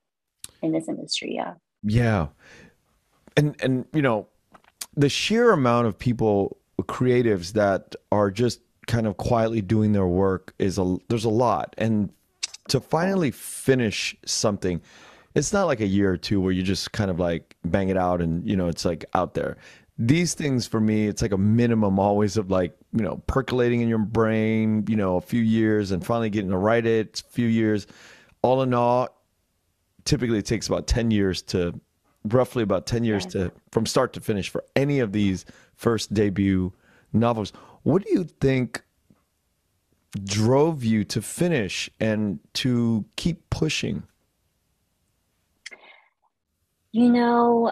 in 0.62 0.71
this 0.71 0.88
industry 0.88 1.34
yeah. 1.36 1.53
Yeah. 1.84 2.27
And 3.38 3.55
and 3.62 3.86
you 3.93 4.01
know 4.01 4.27
the 4.95 5.10
sheer 5.10 5.51
amount 5.51 5.88
of 5.88 5.97
people 5.97 6.57
creatives 6.81 7.53
that 7.53 7.95
are 8.12 8.31
just 8.31 8.60
kind 8.88 9.07
of 9.07 9.17
quietly 9.17 9.62
doing 9.62 9.93
their 9.93 10.07
work 10.07 10.53
is 10.60 10.77
a 10.77 10.97
there's 11.07 11.25
a 11.25 11.29
lot. 11.29 11.73
And 11.77 12.12
to 12.67 12.79
finally 12.79 13.31
finish 13.31 14.15
something 14.25 14.81
it's 15.34 15.53
not 15.53 15.65
like 15.65 15.79
a 15.79 15.88
year 15.88 16.12
or 16.12 16.17
two 16.17 16.41
where 16.41 16.51
you 16.51 16.62
just 16.62 16.91
kind 16.91 17.10
of 17.10 17.19
like 17.19 17.55
bang 17.63 17.89
it 17.89 17.97
out 17.97 18.21
and 18.21 18.47
you 18.47 18.55
know 18.55 18.67
it's 18.67 18.86
like 18.86 19.05
out 19.13 19.34
there 19.34 19.57
these 20.07 20.33
things 20.33 20.65
for 20.65 20.79
me, 20.79 21.07
it's 21.07 21.21
like 21.21 21.31
a 21.31 21.37
minimum 21.37 21.99
always 21.99 22.35
of 22.35 22.49
like, 22.49 22.75
you 22.91 23.03
know, 23.03 23.21
percolating 23.27 23.81
in 23.81 23.87
your 23.87 23.99
brain, 23.99 24.83
you 24.87 24.95
know, 24.95 25.17
a 25.17 25.21
few 25.21 25.41
years 25.41 25.91
and 25.91 26.03
finally 26.03 26.31
getting 26.31 26.49
to 26.49 26.57
write 26.57 26.87
it, 26.87 27.21
a 27.21 27.31
few 27.31 27.45
years. 27.45 27.85
All 28.41 28.63
in 28.63 28.73
all, 28.73 29.09
typically 30.03 30.39
it 30.39 30.45
takes 30.47 30.67
about 30.67 30.87
10 30.87 31.11
years 31.11 31.43
to 31.43 31.79
roughly 32.25 32.63
about 32.63 32.87
10 32.87 33.03
years 33.03 33.27
to 33.27 33.51
from 33.71 33.85
start 33.85 34.13
to 34.13 34.21
finish 34.21 34.49
for 34.49 34.63
any 34.75 34.99
of 34.99 35.11
these 35.11 35.45
first 35.75 36.11
debut 36.13 36.73
novels. 37.13 37.53
What 37.83 38.03
do 38.03 38.11
you 38.11 38.23
think 38.23 38.81
drove 40.23 40.83
you 40.83 41.03
to 41.05 41.21
finish 41.21 41.91
and 41.99 42.39
to 42.53 43.05
keep 43.17 43.47
pushing? 43.51 44.01
You 46.91 47.09
know, 47.09 47.71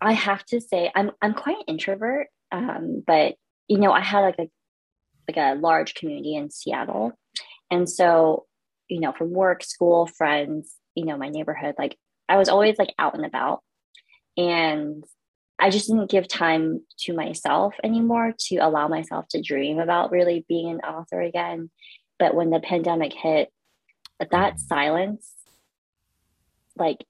I 0.00 0.12
have 0.12 0.44
to 0.46 0.60
say 0.60 0.90
I'm 0.94 1.10
I'm 1.22 1.34
quite 1.34 1.56
an 1.56 1.64
introvert, 1.68 2.28
um, 2.52 3.02
but 3.06 3.34
you 3.68 3.78
know 3.78 3.92
I 3.92 4.00
had 4.00 4.20
like 4.20 4.38
a 4.38 4.50
like 5.28 5.36
a 5.36 5.58
large 5.58 5.94
community 5.94 6.36
in 6.36 6.50
Seattle, 6.50 7.12
and 7.70 7.88
so 7.88 8.46
you 8.88 9.00
know 9.00 9.12
from 9.12 9.32
work, 9.32 9.64
school, 9.64 10.06
friends, 10.06 10.74
you 10.94 11.04
know 11.04 11.16
my 11.16 11.28
neighborhood, 11.28 11.74
like 11.78 11.96
I 12.28 12.36
was 12.36 12.48
always 12.48 12.78
like 12.78 12.94
out 12.98 13.14
and 13.14 13.24
about, 13.24 13.62
and 14.36 15.04
I 15.58 15.70
just 15.70 15.88
didn't 15.88 16.10
give 16.10 16.28
time 16.28 16.82
to 17.00 17.14
myself 17.14 17.74
anymore 17.82 18.34
to 18.48 18.56
allow 18.56 18.88
myself 18.88 19.26
to 19.28 19.40
dream 19.40 19.78
about 19.78 20.10
really 20.10 20.44
being 20.48 20.70
an 20.70 20.80
author 20.80 21.20
again. 21.20 21.70
But 22.18 22.34
when 22.34 22.50
the 22.50 22.60
pandemic 22.60 23.14
hit, 23.14 23.50
that 24.30 24.60
silence, 24.60 25.30
like 26.76 27.04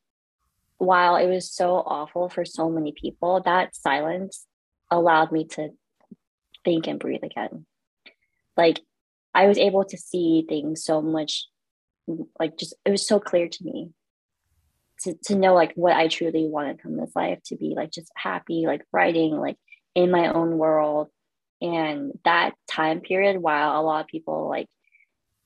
while 0.79 1.17
it 1.17 1.29
was 1.29 1.51
so 1.51 1.77
awful 1.77 2.29
for 2.29 2.45
so 2.45 2.71
many 2.71 2.93
people, 2.93 3.41
that 3.45 3.75
silence 3.75 4.47
allowed 4.91 5.33
me 5.33 5.47
to 5.47 5.71
think 6.65 6.87
and 6.87 6.99
breathe 6.99 7.25
again. 7.25 7.67
Like 8.57 8.81
I 9.35 9.47
was 9.47 9.59
able 9.59 9.85
to 9.85 9.97
see 9.97 10.45
things 10.49 10.85
so 10.85 11.01
much, 11.03 11.47
like 12.39 12.59
just 12.59 12.75
it 12.85 12.91
was 12.91 13.07
so 13.07 13.21
clear 13.21 13.49
to 13.49 13.65
me 13.65 13.91
to, 15.03 15.15
to 15.25 15.35
know 15.35 15.55
like 15.55 15.73
what 15.75 15.95
I 15.95 16.09
truly 16.09 16.47
wanted 16.49 16.81
from 16.81 16.97
this 16.97 17.15
life 17.15 17.41
to 17.47 17.57
be 17.57 17.75
like 17.77 17.91
just 17.91 18.11
happy, 18.17 18.65
like 18.67 18.83
writing, 18.93 19.37
like 19.37 19.57
in 19.95 20.11
my 20.11 20.33
own 20.33 20.59
world. 20.59 21.09
And 21.61 22.13
that 22.25 22.55
time 22.71 23.01
period, 23.01 23.39
while 23.39 23.81
a 23.81 23.83
lot 23.83 24.03
of 24.03 24.07
people 24.09 24.49
like 24.49 24.67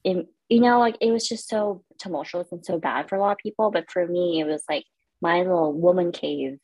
in 0.03 0.27
you 0.49 0.61
know, 0.61 0.81
like 0.81 0.97
it 1.01 1.13
was 1.13 1.29
just 1.29 1.49
so 1.49 1.85
tumultuous 1.99 2.51
and 2.51 2.65
so 2.65 2.79
bad 2.79 3.09
for 3.09 3.15
a 3.15 3.21
lot 3.21 3.33
of 3.33 3.39
people. 3.39 3.71
But 3.71 3.89
for 3.89 4.05
me, 4.07 4.41
it 4.41 4.45
was 4.45 4.65
like 4.69 4.85
my 5.21 5.39
little 5.39 5.73
woman 5.73 6.13
cave 6.13 6.59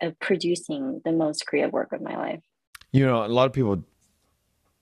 of 0.00 0.18
producing 0.20 1.00
the 1.04 1.12
most 1.12 1.46
creative 1.46 1.72
work 1.72 1.92
of 1.92 2.00
my 2.00 2.16
life. 2.16 2.42
You 2.92 3.06
know, 3.06 3.24
a 3.24 3.28
lot 3.28 3.46
of 3.46 3.52
people 3.52 3.82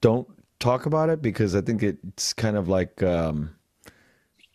don't 0.00 0.28
talk 0.58 0.86
about 0.86 1.08
it 1.08 1.22
because 1.22 1.54
I 1.54 1.60
think 1.60 1.82
it's 1.82 2.32
kind 2.32 2.56
of 2.56 2.68
like 2.68 3.02
um, 3.02 3.54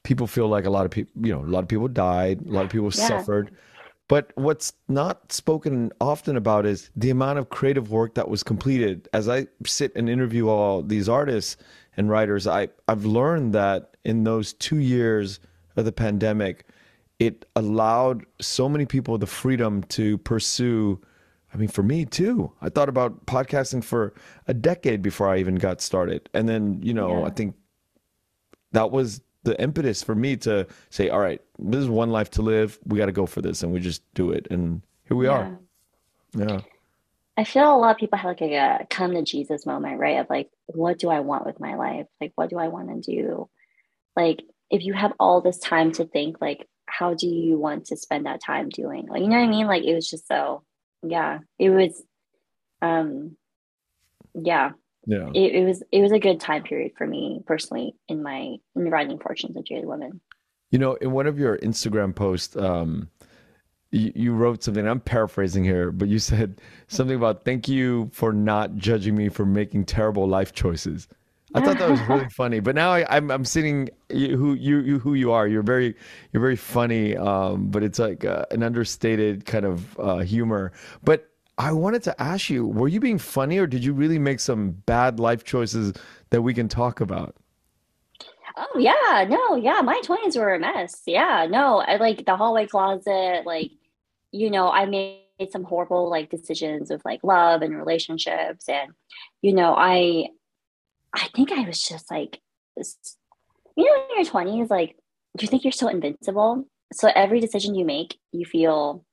people 0.03 0.27
feel 0.27 0.47
like 0.47 0.65
a 0.65 0.69
lot 0.69 0.85
of 0.85 0.91
people, 0.91 1.25
you 1.25 1.33
know, 1.33 1.41
a 1.41 1.51
lot 1.51 1.63
of 1.63 1.67
people 1.67 1.87
died, 1.87 2.45
a 2.45 2.51
lot 2.51 2.65
of 2.65 2.71
people 2.71 2.91
yeah. 2.93 3.07
suffered. 3.07 3.51
But 4.07 4.31
what's 4.35 4.73
not 4.87 5.31
spoken 5.31 5.91
often 6.01 6.35
about 6.35 6.65
is 6.65 6.89
the 6.95 7.11
amount 7.11 7.37
of 7.37 7.49
creative 7.49 7.91
work 7.91 8.15
that 8.15 8.27
was 8.27 8.41
completed. 8.41 9.07
As 9.13 9.29
I 9.29 9.45
sit 9.65 9.91
and 9.95 10.09
interview 10.09 10.49
all 10.49 10.81
these 10.81 11.07
artists 11.07 11.57
and 11.95 12.09
writers, 12.09 12.47
I, 12.47 12.69
I've 12.87 13.05
learned 13.05 13.53
that 13.53 13.97
in 14.03 14.23
those 14.23 14.53
two 14.53 14.79
years 14.79 15.39
of 15.75 15.85
the 15.85 15.91
pandemic, 15.91 16.65
it 17.19 17.45
allowed 17.55 18.25
so 18.39 18.69
many 18.69 18.85
people 18.85 19.17
the 19.17 19.27
freedom 19.27 19.83
to 19.83 20.17
pursue. 20.19 20.99
I 21.53 21.57
mean, 21.57 21.67
for 21.67 21.83
me 21.83 22.05
too. 22.05 22.51
I 22.61 22.69
thought 22.69 22.89
about 22.89 23.25
podcasting 23.25 23.83
for 23.83 24.13
a 24.47 24.53
decade 24.53 25.01
before 25.01 25.27
I 25.27 25.39
even 25.39 25.55
got 25.55 25.81
started. 25.81 26.29
And 26.33 26.47
then, 26.47 26.79
you 26.81 26.93
know, 26.93 27.19
yeah. 27.19 27.25
I 27.25 27.29
think 27.29 27.55
that 28.71 28.91
was 28.91 29.21
the 29.43 29.59
impetus 29.61 30.01
for 30.03 30.15
me 30.15 30.37
to 30.37 30.67
say, 30.89 31.09
all 31.09 31.19
right, 31.19 31.41
this 31.57 31.81
is 31.81 31.89
one 31.89 32.11
life 32.11 32.29
to 32.31 32.41
live. 32.41 32.79
We 32.85 32.97
got 32.97 33.07
to 33.07 33.11
go 33.11 33.25
for 33.25 33.41
this. 33.41 33.63
And 33.63 33.73
we 33.73 33.79
just 33.79 34.01
do 34.13 34.31
it. 34.31 34.47
And 34.49 34.81
here 35.05 35.17
we 35.17 35.25
yeah. 35.25 35.31
are. 35.31 35.59
Yeah. 36.35 36.61
I 37.35 37.45
feel 37.45 37.73
a 37.73 37.77
lot 37.77 37.91
of 37.91 37.97
people 37.97 38.17
have 38.17 38.29
like 38.39 38.41
a, 38.41 38.85
come 38.89 39.13
to 39.13 39.23
Jesus 39.23 39.65
moment, 39.65 39.99
right? 39.99 40.19
Of 40.19 40.29
like, 40.29 40.49
what 40.67 40.99
do 40.99 41.09
I 41.09 41.21
want 41.21 41.45
with 41.45 41.59
my 41.59 41.75
life? 41.75 42.05
Like, 42.21 42.33
what 42.35 42.49
do 42.49 42.57
I 42.57 42.67
want 42.67 43.03
to 43.03 43.11
do? 43.11 43.49
Like, 44.15 44.43
if 44.69 44.83
you 44.83 44.93
have 44.93 45.13
all 45.19 45.41
this 45.41 45.57
time 45.57 45.93
to 45.93 46.05
think, 46.05 46.41
like, 46.41 46.67
how 46.89 47.13
do 47.13 47.27
you 47.27 47.57
want 47.57 47.85
to 47.85 47.97
spend 47.97 48.25
that 48.25 48.41
time 48.43 48.69
doing? 48.69 49.07
Like, 49.07 49.21
you 49.21 49.27
know 49.27 49.37
what 49.37 49.45
I 49.45 49.47
mean? 49.47 49.67
Like 49.67 49.83
it 49.83 49.93
was 49.93 50.09
just 50.09 50.27
so, 50.27 50.63
yeah, 51.03 51.39
it 51.57 51.69
was, 51.69 52.03
um, 52.81 53.35
yeah, 54.33 54.71
yeah. 55.05 55.29
It, 55.33 55.55
it 55.55 55.65
was 55.65 55.83
it 55.91 56.01
was 56.01 56.11
a 56.11 56.19
good 56.19 56.39
time 56.39 56.63
period 56.63 56.91
for 56.97 57.07
me 57.07 57.41
personally 57.47 57.95
in 58.07 58.21
my 58.21 58.57
in 58.75 58.83
the 58.83 58.89
writing 58.89 59.17
Fortunes 59.17 59.57
of 59.57 59.63
Jaded 59.65 59.85
Women. 59.85 60.21
You 60.71 60.77
know, 60.77 60.93
in 60.95 61.11
one 61.11 61.25
of 61.25 61.39
your 61.39 61.57
Instagram 61.59 62.13
posts, 62.13 62.55
um, 62.55 63.09
you, 63.91 64.11
you 64.13 64.33
wrote 64.33 64.63
something. 64.63 64.87
I'm 64.87 64.99
paraphrasing 64.99 65.63
here, 65.63 65.91
but 65.91 66.09
you 66.09 66.19
said 66.19 66.61
something 66.87 67.15
about 67.15 67.43
thank 67.43 67.67
you 67.67 68.09
for 68.13 68.33
not 68.33 68.75
judging 68.75 69.15
me 69.15 69.29
for 69.29 69.45
making 69.45 69.85
terrible 69.85 70.27
life 70.27 70.53
choices. 70.53 71.07
I 71.55 71.61
thought 71.61 71.79
that 71.79 71.89
was 71.89 72.01
really 72.01 72.29
funny. 72.31 72.59
But 72.59 72.75
now 72.75 72.91
I, 72.91 73.01
am 73.01 73.07
I'm, 73.25 73.31
I'm 73.31 73.45
sitting 73.45 73.89
who 74.09 74.53
you, 74.53 74.79
you 74.79 74.99
who 74.99 75.13
you 75.15 75.31
are. 75.31 75.47
You're 75.47 75.63
very 75.63 75.95
you're 76.31 76.41
very 76.41 76.55
funny. 76.55 77.15
Um, 77.17 77.67
but 77.69 77.83
it's 77.83 77.99
like 77.99 78.25
uh, 78.25 78.45
an 78.51 78.63
understated 78.63 79.45
kind 79.45 79.65
of 79.65 79.99
uh, 79.99 80.19
humor. 80.19 80.71
But 81.03 81.29
I 81.57 81.71
wanted 81.71 82.03
to 82.03 82.21
ask 82.21 82.49
you: 82.49 82.65
Were 82.65 82.87
you 82.87 82.99
being 82.99 83.17
funny, 83.17 83.57
or 83.57 83.67
did 83.67 83.83
you 83.83 83.93
really 83.93 84.19
make 84.19 84.39
some 84.39 84.71
bad 84.71 85.19
life 85.19 85.43
choices 85.43 85.93
that 86.29 86.41
we 86.41 86.53
can 86.53 86.67
talk 86.67 87.01
about? 87.01 87.35
Oh 88.57 88.79
yeah, 88.79 89.25
no, 89.27 89.55
yeah. 89.55 89.81
My 89.81 89.99
twenties 90.01 90.35
were 90.35 90.53
a 90.53 90.59
mess. 90.59 91.01
Yeah, 91.05 91.47
no. 91.49 91.79
I 91.79 91.97
like 91.97 92.25
the 92.25 92.35
hallway 92.35 92.67
closet. 92.67 93.43
Like, 93.45 93.71
you 94.31 94.51
know, 94.51 94.69
I 94.69 94.85
made 94.85 95.21
some 95.49 95.63
horrible 95.63 96.09
like 96.09 96.29
decisions 96.29 96.89
with 96.89 97.03
like 97.05 97.23
love 97.23 97.61
and 97.61 97.75
relationships, 97.75 98.69
and 98.69 98.91
you 99.41 99.53
know, 99.53 99.73
I 99.75 100.27
I 101.13 101.27
think 101.35 101.51
I 101.51 101.61
was 101.61 101.81
just 101.81 102.11
like, 102.11 102.39
you 102.77 103.85
know, 103.85 104.03
in 104.17 104.23
your 104.23 104.31
20s, 104.31 104.69
like, 104.69 104.95
you 105.39 105.47
think 105.47 105.63
you're 105.63 105.71
so 105.71 105.87
invincible. 105.87 106.65
So 106.93 107.09
every 107.13 107.39
decision 107.39 107.75
you 107.75 107.85
make, 107.85 108.17
you 108.31 108.45
feel 108.45 109.05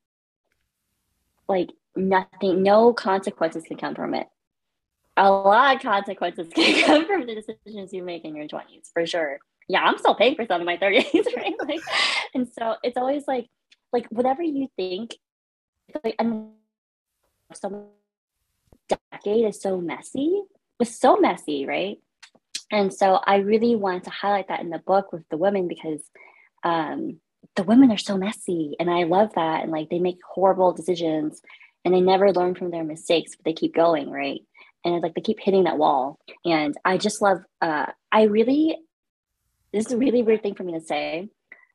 like 1.49 1.71
nothing, 1.95 2.63
no 2.63 2.93
consequences 2.93 3.65
can 3.65 3.77
come 3.77 3.95
from 3.95 4.15
it. 4.15 4.27
A 5.17 5.31
lot 5.31 5.77
of 5.77 5.83
consequences 5.83 6.49
can 6.55 6.85
come 6.85 7.07
from 7.07 7.27
the 7.27 7.35
decisions 7.35 7.93
you 7.93 8.03
make 8.03 8.25
in 8.25 8.37
your 8.37 8.47
20s, 8.47 8.91
for 8.93 9.07
sure. 9.07 9.39
Yeah, 9.69 9.83
I'm 9.83 9.99
still 9.99 10.15
paying 10.15 10.37
for 10.37 10.47
some 10.47 10.61
in 10.61 10.67
my 10.67 10.77
30s, 10.77 11.27
right? 11.37 11.55
Like, 11.67 11.81
and 12.35 12.49
so 12.49 12.77
it's 12.83 12.97
always 12.97 13.27
like, 13.27 13.49
like 13.93 14.07
whatever 14.09 14.43
you 14.43 14.69
think, 14.77 15.17
like, 16.05 16.17
and 16.19 16.51
some 17.55 17.87
decade 18.89 19.47
is 19.47 19.61
so 19.61 19.81
messy 19.81 20.43
was 20.79 20.99
so 20.99 21.17
messy, 21.17 21.67
right? 21.67 21.99
And 22.71 22.93
so 22.93 23.21
I 23.25 23.37
really 23.37 23.77
wanted 23.77 24.05
to 24.05 24.11
highlight 24.11 24.49
that 24.49 24.61
in 24.61 24.71
the 24.71 24.79
book 24.79 25.13
with 25.13 25.23
the 25.31 25.37
women 25.37 25.69
because 25.69 26.03
um, 26.65 27.21
the 27.55 27.63
women 27.63 27.93
are 27.93 27.99
so 27.99 28.17
messy, 28.17 28.77
and 28.81 28.91
I 28.91 29.05
love 29.05 29.31
that. 29.35 29.63
And 29.63 29.71
like 29.71 29.89
they 29.89 29.99
make 29.99 30.19
horrible 30.29 30.73
decisions, 30.73 31.41
and 31.85 31.95
they 31.95 32.01
never 32.01 32.33
learn 32.33 32.55
from 32.55 32.71
their 32.71 32.85
mistakes, 32.85 33.37
but 33.37 33.45
they 33.45 33.53
keep 33.53 33.75
going, 33.75 34.11
right? 34.11 34.41
And 34.85 34.95
it's 34.95 35.03
like 35.03 35.15
they 35.15 35.21
keep 35.21 35.39
hitting 35.41 35.65
that 35.65 35.79
wall. 35.79 36.19
And 36.45 36.77
I 36.85 36.99
just 36.99 37.23
love. 37.23 37.39
Uh, 37.61 37.87
I 38.11 38.25
really, 38.25 38.77
this 39.73 39.87
is 39.87 39.93
a 39.93 39.97
really 39.97 40.23
weird 40.23 40.43
thing 40.43 40.55
for 40.55 40.65
me 40.65 40.73
to 40.73 40.81
say, 40.81 41.29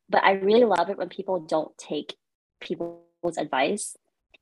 but 0.09 0.23
I 0.23 0.33
really 0.33 0.65
love 0.65 0.89
it 0.89 0.97
when 0.97 1.09
people 1.09 1.39
don't 1.39 1.75
take 1.77 2.15
people's 2.59 3.37
advice, 3.37 3.95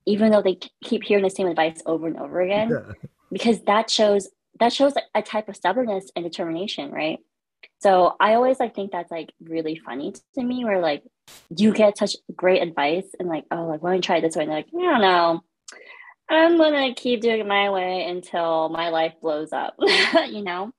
even 0.06 0.32
though 0.32 0.42
they 0.42 0.58
keep 0.84 1.04
hearing 1.04 1.24
the 1.24 1.30
same 1.30 1.48
advice 1.48 1.82
over 1.86 2.08
and 2.08 2.18
over 2.18 2.42
again, 2.42 2.70
yeah. 2.72 2.94
because 3.32 3.62
that 3.62 3.90
shows 3.90 4.28
that 4.60 4.74
shows 4.74 4.94
a 5.16 5.22
type 5.22 5.50
of 5.50 5.56
stubbornness 5.56 6.12
and 6.16 6.24
determination, 6.24 6.92
right? 6.92 7.20
So 7.80 8.16
I 8.20 8.36
always 8.36 8.60
like 8.60 8.76
think 8.76 8.92
that's 8.92 9.12
like 9.12 9.32
really 9.42 9.82
funny 9.84 10.14
to 10.36 10.44
me 10.44 10.66
where 10.66 10.80
like 10.80 11.04
you 11.56 11.74
get 11.74 11.98
such 11.98 12.16
great 12.36 12.62
advice 12.62 13.08
and 13.20 13.30
like, 13.30 13.46
oh, 13.52 13.66
like, 13.66 13.82
why 13.82 13.92
don't 13.92 13.98
you 13.98 14.02
try 14.02 14.18
it 14.18 14.22
this 14.22 14.36
way? 14.36 14.44
And 14.44 14.52
they're 14.52 14.60
like, 14.60 14.68
I 14.76 14.92
don't 14.92 15.02
know. 15.02 15.42
I'm 16.30 16.58
gonna 16.58 16.94
keep 16.94 17.22
doing 17.22 17.40
it 17.40 17.48
my 17.48 17.70
way 17.70 18.06
until 18.06 18.70
my 18.70 18.90
life 18.90 19.14
blows 19.22 19.52
up, 19.52 19.76
you 20.30 20.44
know? 20.44 20.72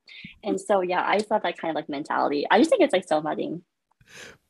And 0.45 0.61
so 0.61 0.81
yeah, 0.81 1.03
I 1.05 1.19
just 1.19 1.31
love 1.31 1.43
that 1.43 1.59
kind 1.59 1.71
of 1.71 1.77
like 1.77 1.89
mentality. 1.89 2.47
I 2.51 2.59
just 2.59 2.71
think 2.71 2.83
it's 2.83 2.93
like 2.93 3.09
so 3.09 3.21
funny. 3.21 3.61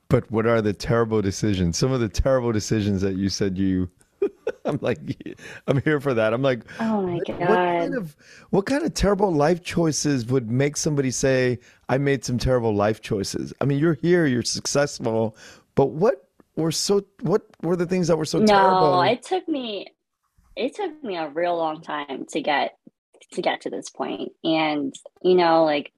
But 0.09 0.31
what 0.31 0.47
are 0.47 0.61
the 0.61 0.73
terrible 0.73 1.23
decisions? 1.23 1.79
Some 1.79 1.93
of 1.93 2.01
the 2.01 2.09
terrible 2.09 2.53
decisions 2.53 3.01
that 3.03 3.15
you 3.17 3.29
said 3.29 3.57
you 3.57 3.89
I'm 4.65 4.79
like, 4.81 4.99
I'm 5.67 5.81
here 5.83 6.01
for 6.01 6.15
that. 6.15 6.33
I'm 6.33 6.43
like, 6.43 6.65
oh 6.81 7.03
my 7.03 7.19
god, 7.27 7.41
what 7.41 7.49
kind 7.49 7.95
of 7.95 8.17
what 8.51 8.67
kind 8.67 8.85
of 8.85 8.95
terrible 8.95 9.33
life 9.33 9.63
choices 9.63 10.27
would 10.27 10.51
make 10.51 10.77
somebody 10.77 11.11
say 11.11 11.59
I 11.89 11.99
made 11.99 12.25
some 12.25 12.39
terrible 12.39 12.75
life 12.75 13.01
choices? 13.01 13.53
I 13.61 13.65
mean, 13.65 13.79
you're 13.79 13.95
here, 13.95 14.27
you're 14.27 14.43
successful, 14.43 15.37
but 15.75 15.87
what 15.87 16.29
were 16.57 16.73
so 16.73 17.05
what 17.21 17.43
were 17.63 17.77
the 17.77 17.87
things 17.87 18.09
that 18.09 18.17
were 18.17 18.25
so 18.25 18.39
no, 18.39 18.47
terrible? 18.47 18.93
No, 18.93 19.03
it 19.03 19.23
took 19.23 19.49
me 19.49 19.87
it 20.57 20.75
took 20.75 21.03
me 21.03 21.17
a 21.17 21.29
real 21.29 21.57
long 21.57 21.81
time 21.81 22.27
to 22.31 22.41
get 22.41 22.77
to 23.33 23.43
get 23.43 23.61
to 23.63 23.71
this 23.71 23.91
point, 23.91 24.33
and 24.45 24.95
you 25.23 25.35
know, 25.35 25.65
like. 25.65 25.93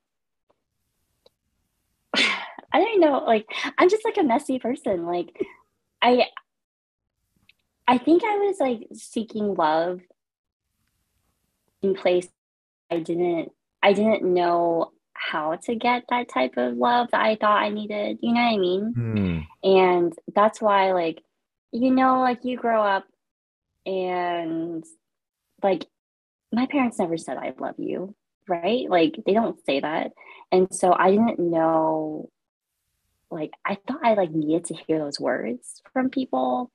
I 2.74 2.80
don't 2.80 3.00
know, 3.00 3.22
like 3.26 3.44
I'm 3.76 3.90
just 3.90 4.02
like 4.02 4.16
a 4.16 4.22
messy 4.22 4.58
person. 4.58 5.04
Like 5.04 5.28
I 6.00 6.24
I 7.86 7.98
think 7.98 8.22
I 8.24 8.38
was 8.38 8.58
like 8.60 8.88
seeking 8.94 9.54
love 9.54 10.00
in 11.82 11.94
place 11.94 12.28
I 12.90 13.00
didn't 13.00 13.52
I 13.82 13.92
didn't 13.92 14.22
know 14.22 14.92
how 15.14 15.56
to 15.56 15.74
get 15.74 16.04
that 16.10 16.28
type 16.28 16.56
of 16.56 16.76
love 16.76 17.08
that 17.12 17.20
I 17.20 17.36
thought 17.36 17.62
I 17.62 17.68
needed. 17.68 18.18
You 18.22 18.34
know 18.34 18.40
what 18.40 18.54
I 18.54 18.56
mean? 18.56 18.92
Hmm. 18.92 19.68
And 19.68 20.12
that's 20.34 20.60
why, 20.60 20.92
like, 20.92 21.22
you 21.72 21.90
know, 21.90 22.20
like 22.20 22.44
you 22.44 22.56
grow 22.56 22.82
up 22.82 23.04
and 23.86 24.84
like 25.62 25.86
my 26.52 26.66
parents 26.66 26.98
never 26.98 27.16
said 27.16 27.36
I 27.36 27.54
love 27.58 27.76
you, 27.78 28.14
right? 28.48 28.88
Like 28.88 29.16
they 29.24 29.32
don't 29.32 29.64
say 29.64 29.80
that. 29.80 30.12
And 30.50 30.72
so 30.74 30.92
I 30.92 31.10
didn't 31.10 31.38
know 31.38 32.30
like 33.30 33.52
I 33.64 33.78
thought 33.88 34.04
I 34.04 34.14
like 34.14 34.30
needed 34.30 34.66
to 34.66 34.74
hear 34.74 34.98
those 34.98 35.18
words 35.18 35.82
from 35.92 36.10
people, 36.10 36.70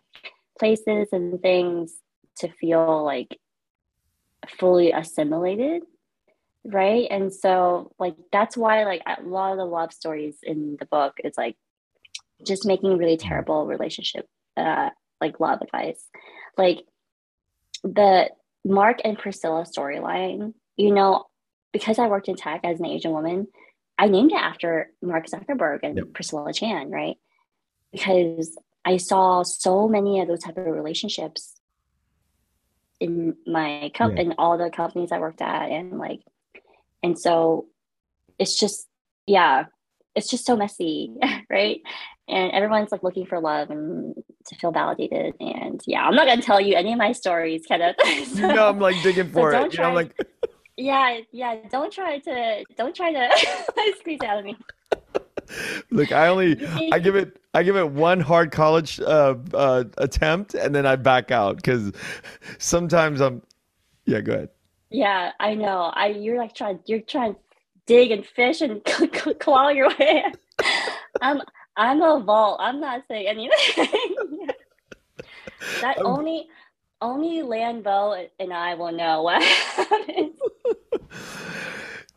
places 0.58 1.10
and 1.12 1.42
things 1.42 1.94
to 2.38 2.50
feel 2.50 3.04
like 3.04 3.40
fully 4.60 4.92
assimilated 4.92 5.84
right? 6.70 7.08
And 7.10 7.34
so 7.34 7.94
like 7.98 8.16
that's 8.32 8.58
why 8.58 8.84
like 8.84 9.02
a 9.08 9.22
lot 9.22 9.54
of 9.54 9.58
the 9.58 9.66
love 9.66 9.94
stories 9.94 10.36
in 10.44 10.76
the 10.78 10.86
book 10.86 11.18
is 11.24 11.38
like 11.38 11.56
just 12.46 12.66
making 12.66 12.98
really 12.98 13.16
terrible 13.16 13.66
relationship 13.66 14.28
uh 14.58 14.90
like 15.22 15.40
love 15.40 15.62
advice. 15.62 16.04
Like 16.58 16.84
the 17.84 18.30
mark 18.66 19.00
and 19.06 19.18
priscilla 19.18 19.64
storyline 19.64 20.54
you 20.76 20.94
know 20.94 21.26
because 21.72 22.00
i 22.00 22.08
worked 22.08 22.28
in 22.28 22.36
tech 22.36 22.62
as 22.64 22.80
an 22.80 22.86
asian 22.86 23.12
woman 23.12 23.48
i 23.98 24.08
named 24.08 24.32
it 24.32 24.38
after 24.38 24.92
mark 25.02 25.26
zuckerberg 25.28 25.80
and 25.84 25.98
yep. 25.98 26.14
priscilla 26.14 26.52
chan 26.52 26.90
right? 26.90 27.16
Because 27.92 28.58
i 28.88 28.98
saw 28.98 29.44
so 29.44 29.88
many 29.88 30.20
of 30.22 30.28
those 30.28 30.44
type 30.44 30.58
of 30.58 30.66
relationships 30.66 31.56
in 33.00 33.36
my 33.46 33.92
company 33.94 34.22
yeah. 34.22 34.32
in 34.32 34.36
all 34.38 34.58
the 34.58 34.70
companies 34.70 35.12
i 35.12 35.20
worked 35.20 35.42
at 35.42 35.70
and 35.70 35.98
like 36.00 36.22
and 37.04 37.18
so 37.18 37.68
it's 38.40 38.60
just, 38.60 38.88
yeah, 39.26 39.66
it's 40.16 40.30
just 40.30 40.46
so 40.46 40.56
messy, 40.56 41.16
right? 41.50 41.82
And 42.28 42.52
everyone's 42.52 42.92
like 42.92 43.04
looking 43.04 43.26
for 43.26 43.40
love 43.40 43.70
and 43.70 44.16
to 44.48 44.56
feel 44.56 44.72
validated. 44.72 45.36
And 45.40 45.82
yeah, 45.88 46.04
I'm 46.04 46.16
not 46.16 46.28
gonna 46.28 46.42
tell 46.42 46.60
you 46.60 46.76
any 46.76 46.92
of 46.92 46.98
my 46.98 47.14
stories, 47.14 47.64
Kenneth. 47.68 47.96
so, 48.34 48.54
no, 48.54 48.68
I'm 48.68 48.80
like 48.80 49.02
digging 49.02 49.30
for 49.32 49.52
so 49.52 49.66
it. 49.66 49.74
You 49.74 49.80
know, 49.80 49.86
I'm 49.86 49.96
like 49.96 50.18
Yeah, 50.80 51.22
yeah. 51.32 51.56
Don't 51.72 51.92
try 51.92 52.20
to 52.20 52.64
don't 52.76 52.96
try 52.96 53.12
to 53.12 53.30
squeeze 54.00 54.20
out 54.24 54.40
of 54.40 54.46
me. 54.46 54.56
Look, 55.92 56.12
I 56.12 56.28
only 56.28 56.66
I 56.92 57.00
give 57.00 57.16
it 57.16 57.40
I 57.54 57.64
give 57.64 57.76
it 57.76 57.90
one 57.90 58.20
hard 58.20 58.52
college 58.52 59.00
uh, 59.00 59.36
uh, 59.54 59.86
attempt 59.98 60.54
and 60.54 60.74
then 60.76 60.86
I 60.86 60.96
back 60.96 61.32
out 61.32 61.58
because 61.58 61.92
sometimes 62.58 63.22
I'm 63.22 63.42
yeah. 64.06 64.22
Go 64.22 64.34
ahead. 64.34 64.50
Yeah, 64.90 65.32
I 65.40 65.54
know. 65.56 65.92
I 65.94 66.08
you're 66.08 66.38
like 66.38 66.56
trying 66.56 66.80
you're 66.86 67.02
trying 67.02 67.34
to 67.34 67.40
dig 67.86 68.12
and 68.12 68.26
fish 68.26 68.62
and 68.62 68.84
claw 69.40 69.70
your 69.70 69.90
way. 69.98 70.24
I'm 71.22 71.42
I'm 71.76 72.02
a 72.02 72.20
vault. 72.20 72.60
I'm 72.62 72.80
not 72.80 73.04
saying 73.08 73.28
anything. 73.28 74.48
that 75.82 76.00
um, 76.00 76.06
only 76.06 76.48
only 77.02 77.42
Lan 77.42 77.84
Vo 77.84 78.28
and 78.40 78.54
I 78.54 78.74
will 78.76 78.92
know 78.92 79.24
what 79.24 79.42
happens. 79.44 80.40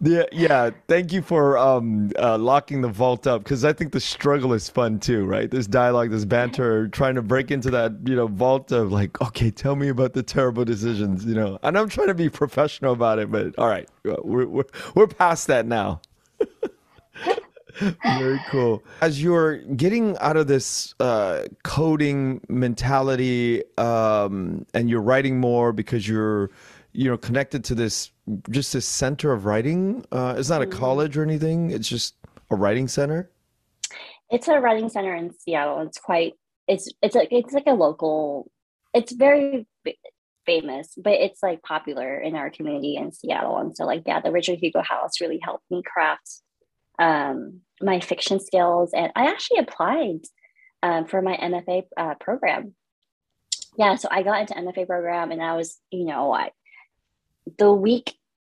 Yeah, 0.02 0.22
yeah. 0.32 0.70
Thank 0.88 1.12
you 1.12 1.20
for 1.20 1.58
um, 1.58 2.10
uh, 2.18 2.38
locking 2.38 2.80
the 2.80 2.88
vault 2.88 3.26
up 3.26 3.44
because 3.44 3.66
I 3.66 3.74
think 3.74 3.92
the 3.92 4.00
struggle 4.00 4.54
is 4.54 4.66
fun 4.66 4.98
too, 4.98 5.26
right? 5.26 5.50
This 5.50 5.66
dialogue, 5.66 6.10
this 6.10 6.24
banter, 6.24 6.88
trying 6.88 7.16
to 7.16 7.22
break 7.22 7.50
into 7.50 7.70
that 7.72 7.92
you 8.06 8.16
know 8.16 8.26
vault 8.26 8.72
of 8.72 8.92
like, 8.92 9.20
okay, 9.20 9.50
tell 9.50 9.76
me 9.76 9.88
about 9.88 10.14
the 10.14 10.22
terrible 10.22 10.64
decisions, 10.64 11.26
you 11.26 11.34
know. 11.34 11.58
And 11.62 11.76
I'm 11.76 11.90
trying 11.90 12.06
to 12.06 12.14
be 12.14 12.30
professional 12.30 12.94
about 12.94 13.18
it, 13.18 13.30
but 13.30 13.58
all 13.58 13.68
right, 13.68 13.88
we're 14.04 14.46
we're, 14.46 14.64
we're 14.94 15.06
past 15.06 15.48
that 15.48 15.66
now. 15.66 16.00
Very 18.02 18.40
cool. 18.48 18.82
As 19.02 19.22
you're 19.22 19.58
getting 19.58 20.16
out 20.18 20.36
of 20.36 20.46
this 20.46 20.94
uh, 21.00 21.44
coding 21.62 22.40
mentality, 22.48 23.62
um, 23.76 24.64
and 24.74 24.88
you're 24.88 25.02
writing 25.02 25.40
more 25.40 25.72
because 25.72 26.08
you're 26.08 26.50
you 26.92 27.08
know 27.08 27.16
connected 27.16 27.64
to 27.64 27.74
this 27.74 28.10
just 28.50 28.72
this 28.72 28.86
center 28.86 29.32
of 29.32 29.44
writing 29.44 30.04
uh, 30.12 30.34
it's 30.36 30.48
not 30.48 30.62
a 30.62 30.66
mm-hmm. 30.66 30.78
college 30.78 31.16
or 31.16 31.22
anything 31.22 31.70
it's 31.70 31.88
just 31.88 32.14
a 32.50 32.56
writing 32.56 32.88
center 32.88 33.30
it's 34.30 34.48
a 34.48 34.60
writing 34.60 34.88
center 34.88 35.14
in 35.14 35.32
seattle 35.32 35.80
it's 35.80 35.98
quite 35.98 36.34
it's 36.66 36.88
it's 37.02 37.14
like 37.14 37.28
it's 37.30 37.52
like 37.52 37.66
a 37.66 37.72
local 37.72 38.50
it's 38.94 39.12
very 39.12 39.66
famous 40.46 40.94
but 40.96 41.12
it's 41.12 41.42
like 41.42 41.62
popular 41.62 42.18
in 42.18 42.34
our 42.34 42.50
community 42.50 42.96
in 42.96 43.12
seattle 43.12 43.58
and 43.58 43.76
so 43.76 43.84
like 43.84 44.02
yeah 44.06 44.20
the 44.20 44.32
richard 44.32 44.58
hugo 44.58 44.82
house 44.82 45.20
really 45.20 45.38
helped 45.42 45.64
me 45.70 45.82
craft 45.82 46.42
um, 46.98 47.60
my 47.80 48.00
fiction 48.00 48.40
skills 48.40 48.90
and 48.94 49.10
i 49.16 49.26
actually 49.26 49.58
applied 49.58 50.20
um, 50.82 51.06
for 51.06 51.22
my 51.22 51.36
mfa 51.36 51.84
uh, 51.96 52.14
program 52.20 52.74
yeah 53.76 53.94
so 53.96 54.08
i 54.10 54.22
got 54.22 54.40
into 54.40 54.54
mfa 54.54 54.86
program 54.86 55.30
and 55.30 55.42
i 55.42 55.56
was 55.56 55.78
you 55.90 56.04
know 56.04 56.32
i 56.32 56.50
the 57.58 57.72
week 57.72 58.14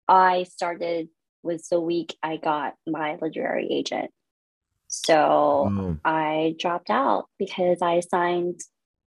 I 0.08 0.44
started 0.44 1.10
was 1.42 1.68
the 1.68 1.80
week 1.80 2.18
I 2.24 2.38
got 2.38 2.76
my 2.88 3.18
literary 3.22 3.68
agent. 3.72 4.12
So. 4.88 5.98
I 6.06 6.56
dropped 6.60 6.90
out 6.90 7.26
because 7.40 7.82
I 7.82 8.00
signed 8.02 8.62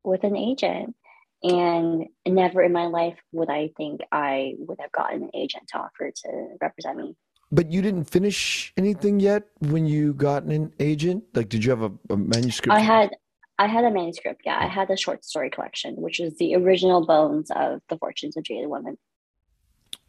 with 0.04 0.24
an 0.24 0.36
agent. 0.36 0.94
And 1.42 2.06
never 2.26 2.62
in 2.62 2.72
my 2.72 2.86
life 2.86 3.18
would 3.32 3.50
I 3.50 3.70
think 3.76 4.00
I 4.10 4.54
would 4.58 4.78
have 4.80 4.90
gotten 4.90 5.24
an 5.24 5.30
agent 5.34 5.68
to 5.68 5.78
offer 5.78 6.10
to 6.10 6.48
represent 6.60 6.96
me. 6.96 7.14
But 7.52 7.70
you 7.70 7.82
didn't 7.82 8.04
finish 8.04 8.72
anything 8.76 9.20
yet 9.20 9.44
when 9.60 9.86
you 9.86 10.14
got 10.14 10.44
an 10.44 10.72
agent? 10.80 11.24
Like, 11.34 11.48
did 11.48 11.62
you 11.62 11.70
have 11.70 11.82
a, 11.82 11.92
a 12.10 12.16
manuscript? 12.16 12.76
I 12.76 12.80
had, 12.80 13.10
I 13.58 13.68
had 13.68 13.84
a 13.84 13.90
manuscript. 13.90 14.42
Yeah, 14.44 14.58
I 14.58 14.66
had 14.66 14.90
a 14.90 14.96
short 14.96 15.24
story 15.24 15.50
collection, 15.50 15.94
which 15.96 16.18
is 16.18 16.36
the 16.38 16.56
original 16.56 17.06
bones 17.06 17.50
of 17.54 17.80
the 17.88 17.98
Fortunes 17.98 18.36
of 18.36 18.42
Jaded 18.42 18.68
Women. 18.68 18.96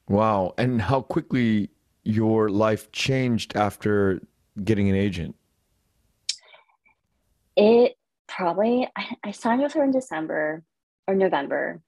Wow. 0.08 0.54
And 0.58 0.82
how 0.82 1.02
quickly 1.02 1.70
your 2.04 2.50
life 2.50 2.92
changed 2.92 3.56
after 3.56 4.22
getting 4.64 4.90
an 4.90 4.96
agent? 4.96 5.36
It 7.56 7.98
probably, 8.28 8.88
I, 8.96 9.16
I 9.24 9.32
signed 9.32 9.62
with 9.62 9.74
her 9.74 9.84
in 9.84 9.92
December 9.92 10.64
or 11.08 11.16
November 11.16 11.82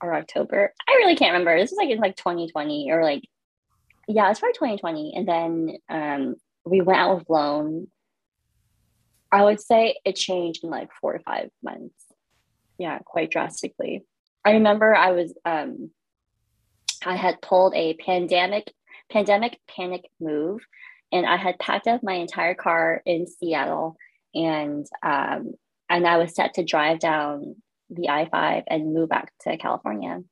or 0.00 0.14
October. 0.14 0.72
I 0.88 0.92
really 0.92 1.16
can't 1.16 1.32
remember. 1.32 1.58
This 1.58 1.70
was 1.70 1.78
like 1.78 1.90
in 1.90 1.98
like 1.98 2.16
2020 2.16 2.90
or 2.92 3.02
like, 3.02 3.22
yeah, 4.06 4.30
it's 4.30 4.40
probably 4.40 4.54
2020. 4.54 5.14
And 5.16 5.28
then 5.28 5.76
um, 5.88 6.34
we 6.64 6.80
went 6.80 7.00
out 7.00 7.18
with 7.18 7.30
Loan. 7.30 7.88
I 9.32 9.42
would 9.42 9.60
say 9.60 9.96
it 10.04 10.14
changed 10.14 10.62
in 10.62 10.70
like 10.70 10.90
four 11.00 11.14
or 11.14 11.20
five 11.20 11.50
months. 11.62 11.94
Yeah, 12.78 12.98
quite 13.04 13.30
drastically. 13.30 14.04
I 14.44 14.52
remember 14.52 14.94
I 14.94 15.12
was 15.12 15.32
um, 15.44 15.90
I 17.04 17.16
had 17.16 17.42
pulled 17.42 17.74
a 17.74 17.94
pandemic 17.94 18.72
pandemic 19.10 19.58
panic 19.68 20.08
move, 20.20 20.62
and 21.12 21.26
I 21.26 21.36
had 21.36 21.58
packed 21.58 21.86
up 21.86 22.02
my 22.02 22.14
entire 22.14 22.54
car 22.54 23.02
in 23.04 23.26
Seattle, 23.26 23.96
and 24.34 24.86
um, 25.02 25.54
and 25.88 26.06
I 26.06 26.16
was 26.16 26.34
set 26.34 26.54
to 26.54 26.64
drive 26.64 26.98
down 26.98 27.56
the 27.90 28.08
I 28.08 28.28
five 28.28 28.64
and 28.66 28.94
move 28.94 29.08
back 29.08 29.32
to 29.42 29.56
California 29.56 30.22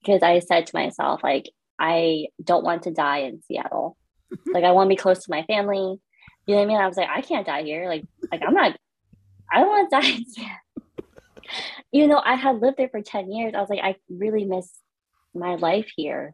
because 0.00 0.22
I 0.22 0.38
said 0.38 0.66
to 0.66 0.76
myself 0.76 1.22
like 1.22 1.50
I 1.78 2.26
don't 2.42 2.64
want 2.64 2.84
to 2.84 2.90
die 2.92 3.18
in 3.18 3.42
Seattle, 3.42 3.96
like 4.52 4.64
I 4.64 4.72
want 4.72 4.86
to 4.88 4.94
be 4.94 4.96
close 4.96 5.24
to 5.24 5.30
my 5.30 5.42
family. 5.44 6.00
You 6.46 6.54
know 6.54 6.60
what 6.60 6.64
I 6.64 6.66
mean? 6.66 6.78
I 6.78 6.88
was 6.88 6.96
like, 6.96 7.08
I 7.08 7.20
can't 7.20 7.46
die 7.46 7.62
here. 7.62 7.88
Like, 7.88 8.04
like 8.30 8.42
I'm 8.46 8.54
not. 8.54 8.76
I 9.52 9.60
don't 9.60 9.68
want 9.68 9.90
to 9.90 10.00
die 10.00 10.16
in 10.16 10.24
Seattle. 10.26 10.56
you 11.92 12.06
know, 12.08 12.20
I 12.24 12.34
had 12.34 12.60
lived 12.60 12.78
there 12.78 12.88
for 12.88 13.00
10 13.00 13.30
years. 13.30 13.54
I 13.54 13.60
was 13.60 13.70
like, 13.70 13.80
I 13.82 13.94
really 14.08 14.44
miss 14.44 14.68
my 15.34 15.54
life 15.56 15.90
here 15.96 16.32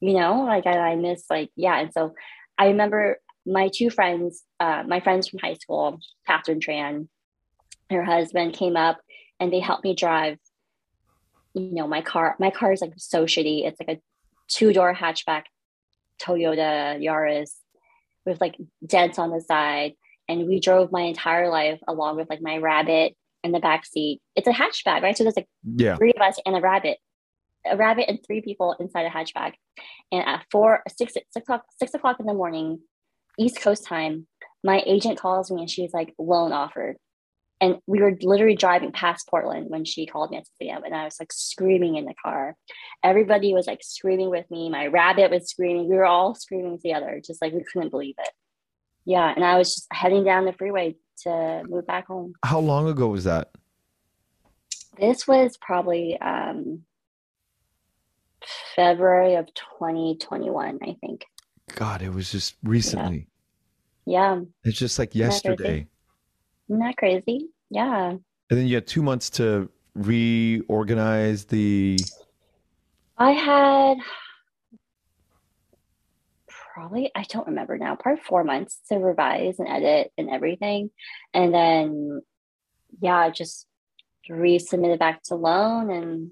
you 0.00 0.14
know 0.14 0.44
like 0.44 0.66
I, 0.66 0.92
I 0.92 0.96
miss 0.96 1.24
like 1.28 1.50
yeah 1.56 1.78
and 1.78 1.92
so 1.92 2.14
i 2.56 2.68
remember 2.68 3.18
my 3.46 3.70
two 3.72 3.90
friends 3.90 4.42
uh, 4.60 4.82
my 4.86 5.00
friends 5.00 5.28
from 5.28 5.38
high 5.38 5.54
school 5.54 5.98
catherine 6.26 6.60
tran 6.60 7.08
her 7.90 8.04
husband 8.04 8.54
came 8.54 8.76
up 8.76 9.00
and 9.40 9.52
they 9.52 9.60
helped 9.60 9.84
me 9.84 9.94
drive 9.94 10.38
you 11.58 11.74
know 11.74 11.86
my 11.86 12.02
car. 12.02 12.36
My 12.38 12.50
car 12.50 12.72
is 12.72 12.80
like 12.80 12.92
so 12.96 13.24
shitty. 13.24 13.66
It's 13.66 13.80
like 13.80 13.98
a 13.98 14.00
two-door 14.48 14.94
hatchback 14.94 15.44
toyota 16.20 17.00
yaris 17.02 17.52
with 18.24 18.40
like 18.40 18.56
dents 18.84 19.18
on 19.18 19.30
the 19.30 19.40
side. 19.40 19.94
And 20.28 20.46
we 20.46 20.60
drove 20.60 20.92
my 20.92 21.02
entire 21.02 21.48
life 21.48 21.80
along 21.88 22.16
with 22.16 22.28
like 22.28 22.42
my 22.42 22.58
rabbit 22.58 23.16
in 23.42 23.52
the 23.52 23.60
back 23.60 23.86
seat. 23.86 24.20
It's 24.36 24.48
a 24.48 24.52
hatchback 24.52 25.02
right? 25.02 25.16
So 25.16 25.24
there's 25.24 25.36
like 25.36 25.48
yeah. 25.64 25.96
three 25.96 26.12
of 26.14 26.22
us 26.22 26.38
and 26.44 26.56
a 26.56 26.60
rabbit 26.60 26.98
a 27.66 27.76
rabbit 27.76 28.06
and 28.08 28.18
three 28.26 28.40
people 28.40 28.76
inside 28.78 29.06
a 29.06 29.10
hatchback. 29.10 29.54
And 30.12 30.26
at 30.26 30.44
four, 30.50 30.82
six, 30.88 31.14
six 31.14 31.26
o'clock, 31.36 31.64
six 31.78 31.94
o'clock 31.94 32.20
in 32.20 32.26
the 32.26 32.34
morning, 32.34 32.80
East 33.38 33.60
Coast 33.60 33.84
time, 33.84 34.26
my 34.64 34.82
agent 34.86 35.18
calls 35.18 35.50
me 35.50 35.60
and 35.62 35.70
she's 35.70 35.92
like, 35.92 36.14
Loan 36.18 36.52
offered. 36.52 36.96
And 37.60 37.78
we 37.86 38.00
were 38.00 38.16
literally 38.22 38.54
driving 38.54 38.92
past 38.92 39.28
Portland 39.28 39.66
when 39.68 39.84
she 39.84 40.06
called 40.06 40.30
me 40.30 40.36
at 40.36 40.46
6 40.46 40.56
a.m. 40.62 40.84
And 40.84 40.94
I 40.94 41.04
was 41.04 41.16
like 41.18 41.32
screaming 41.32 41.96
in 41.96 42.04
the 42.04 42.14
car. 42.14 42.54
Everybody 43.02 43.52
was 43.52 43.66
like 43.66 43.80
screaming 43.82 44.30
with 44.30 44.48
me. 44.48 44.70
My 44.70 44.86
rabbit 44.86 45.32
was 45.32 45.48
screaming. 45.48 45.88
We 45.88 45.96
were 45.96 46.06
all 46.06 46.36
screaming 46.36 46.78
together, 46.78 47.20
just 47.24 47.42
like 47.42 47.52
we 47.52 47.64
couldn't 47.64 47.90
believe 47.90 48.14
it. 48.18 48.30
Yeah. 49.04 49.32
And 49.34 49.44
I 49.44 49.58
was 49.58 49.74
just 49.74 49.86
heading 49.92 50.22
down 50.22 50.44
the 50.44 50.52
freeway 50.52 50.96
to 51.22 51.64
move 51.68 51.86
back 51.86 52.06
home. 52.06 52.34
How 52.44 52.60
long 52.60 52.88
ago 52.88 53.08
was 53.08 53.24
that? 53.24 53.50
This 54.98 55.26
was 55.26 55.56
probably 55.60 56.20
um, 56.20 56.84
February 58.76 59.34
of 59.34 59.46
2021, 59.54 60.78
I 60.82 60.96
think. 61.00 61.24
God, 61.74 62.02
it 62.02 62.12
was 62.12 62.30
just 62.30 62.56
recently. 62.62 63.28
Yeah. 64.06 64.36
yeah. 64.36 64.42
It's 64.64 64.78
just 64.78 64.98
like 64.98 65.14
yesterday. 65.14 65.86
Isn't 66.68 66.80
that 66.80 66.96
crazy? 66.96 67.48
Yeah. 67.70 68.10
And 68.10 68.58
then 68.58 68.66
you 68.66 68.76
had 68.76 68.86
two 68.86 69.02
months 69.02 69.30
to 69.30 69.68
reorganize 69.94 71.44
the. 71.44 71.98
I 73.16 73.32
had 73.32 73.98
probably, 76.72 77.10
I 77.14 77.24
don't 77.24 77.48
remember 77.48 77.76
now, 77.76 77.96
probably 77.96 78.22
four 78.22 78.44
months 78.44 78.78
to 78.88 78.96
revise 78.96 79.58
and 79.58 79.68
edit 79.68 80.12
and 80.16 80.30
everything. 80.30 80.90
And 81.34 81.52
then, 81.52 82.22
yeah, 83.00 83.30
just 83.30 83.66
resubmitted 84.30 84.98
back 84.98 85.22
to 85.24 85.34
Loan 85.34 85.90
and 85.90 86.30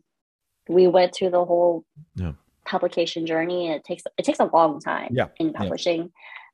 we 0.68 0.86
went 0.86 1.14
through 1.14 1.30
the 1.30 1.44
whole 1.44 1.84
yeah. 2.14 2.32
publication 2.64 3.26
journey 3.26 3.66
and 3.66 3.76
it 3.76 3.84
takes 3.84 4.02
it 4.18 4.24
takes 4.24 4.40
a 4.40 4.44
long 4.44 4.80
time 4.80 5.08
yeah. 5.12 5.28
in 5.38 5.52
publishing 5.52 6.10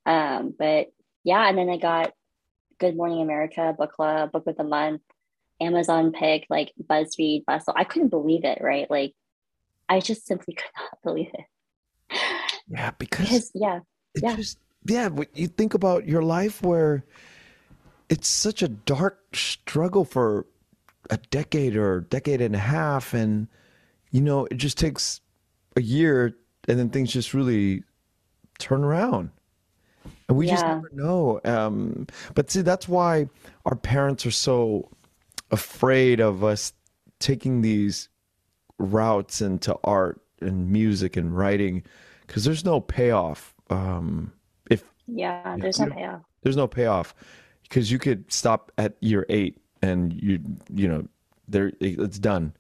yeah. 0.07 0.37
um 0.37 0.55
but 0.59 0.93
yeah 1.25 1.49
and 1.49 1.57
then 1.57 1.69
i 1.69 1.77
got 1.77 2.13
good 2.79 2.97
morning 2.97 3.23
america 3.23 3.75
book 3.77 3.93
club 3.93 4.33
book 4.33 4.47
of 4.47 4.57
the 4.57 4.65
month 4.65 5.01
amazon 5.61 6.13
pick 6.13 6.47
like 6.51 6.73
buzzfeed 6.91 7.45
bustle 7.45 7.75
i 7.77 7.85
couldn't 7.85 8.09
believe 8.09 8.45
it 8.45 8.59
right 8.61 8.91
like 8.91 9.15
i 9.89 10.01
just 10.01 10.27
simply 10.27 10.55
could 10.55 10.71
not 10.77 10.99
believe 11.03 11.31
it 11.35 12.19
yeah 12.69 12.91
because, 12.99 13.27
because 13.27 13.51
yeah 13.55 13.81
yeah 14.21 14.37
just 14.37 14.59
yeah 14.85 15.09
you 15.35 15.47
think 15.47 15.75
about 15.75 16.07
your 16.07 16.23
life 16.23 16.63
where 16.63 17.05
it's 18.09 18.29
such 18.29 18.63
a 18.63 18.69
dark 18.69 19.21
struggle 19.35 20.05
for 20.05 20.47
a 21.11 21.17
decade 21.31 21.77
or 21.77 22.01
decade 22.01 22.41
and 22.41 22.55
a 22.55 22.59
half 22.59 23.15
and 23.15 23.49
you 24.13 24.21
know, 24.21 24.47
it 24.47 24.57
just 24.57 24.79
takes 24.79 25.21
a 25.77 25.83
year 25.83 26.37
and 26.69 26.79
then 26.79 26.91
things 26.91 27.13
just 27.13 27.35
really 27.35 27.83
turn 28.59 28.85
around. 28.85 29.31
And 30.29 30.39
we 30.39 30.47
yeah. 30.47 30.53
just 30.53 30.67
never 30.67 30.91
know. 30.93 31.41
Um, 31.45 32.07
but 32.35 32.51
see, 32.51 32.63
that's 32.63 32.89
why 32.89 33.29
our 33.67 33.75
parents 33.75 34.25
are 34.27 34.31
so 34.31 34.89
afraid 35.51 36.21
of 36.21 36.45
us 36.45 36.73
taking 37.19 37.63
these 37.63 38.09
routes 38.79 39.41
into 39.41 39.77
art 39.85 40.21
and 40.41 40.71
music 40.71 41.17
and 41.17 41.37
writing 41.37 41.83
because 42.27 42.45
there's 42.45 42.65
no 42.65 42.81
payoff. 42.81 43.55
Um, 43.71 44.33
if 44.71 44.85
yeah, 45.07 45.57
there's 45.59 45.81
no 45.81 45.87
payoff. 45.87 46.23
There's 46.43 46.57
no 46.57 46.67
payoff 46.67 47.15
because 47.63 47.91
you 47.91 47.99
could 47.99 48.31
stop 48.33 48.73
at 48.79 48.97
year 49.01 49.25
eight 49.29 49.59
and 49.83 50.13
you 50.21 50.41
you 50.73 50.89
know 50.89 51.07
there 51.49 51.73
it's 51.81 52.19
done 52.19 52.53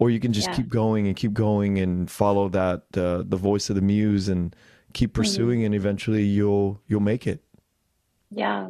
or 0.00 0.10
you 0.10 0.18
can 0.18 0.32
just 0.32 0.48
yeah. 0.48 0.56
keep 0.56 0.68
going 0.68 1.06
and 1.06 1.14
keep 1.14 1.32
going 1.32 1.78
and 1.78 2.10
follow 2.10 2.48
that 2.48 2.82
uh, 2.96 3.22
the 3.24 3.36
voice 3.36 3.70
of 3.70 3.76
the 3.76 3.82
muse 3.82 4.28
and 4.28 4.56
keep 4.92 5.10
mm-hmm. 5.10 5.20
pursuing 5.20 5.58
mm-hmm. 5.60 5.66
and 5.66 5.74
eventually 5.76 6.24
you'll 6.24 6.80
you'll 6.88 7.00
make 7.00 7.26
it 7.26 7.44
yeah 8.30 8.68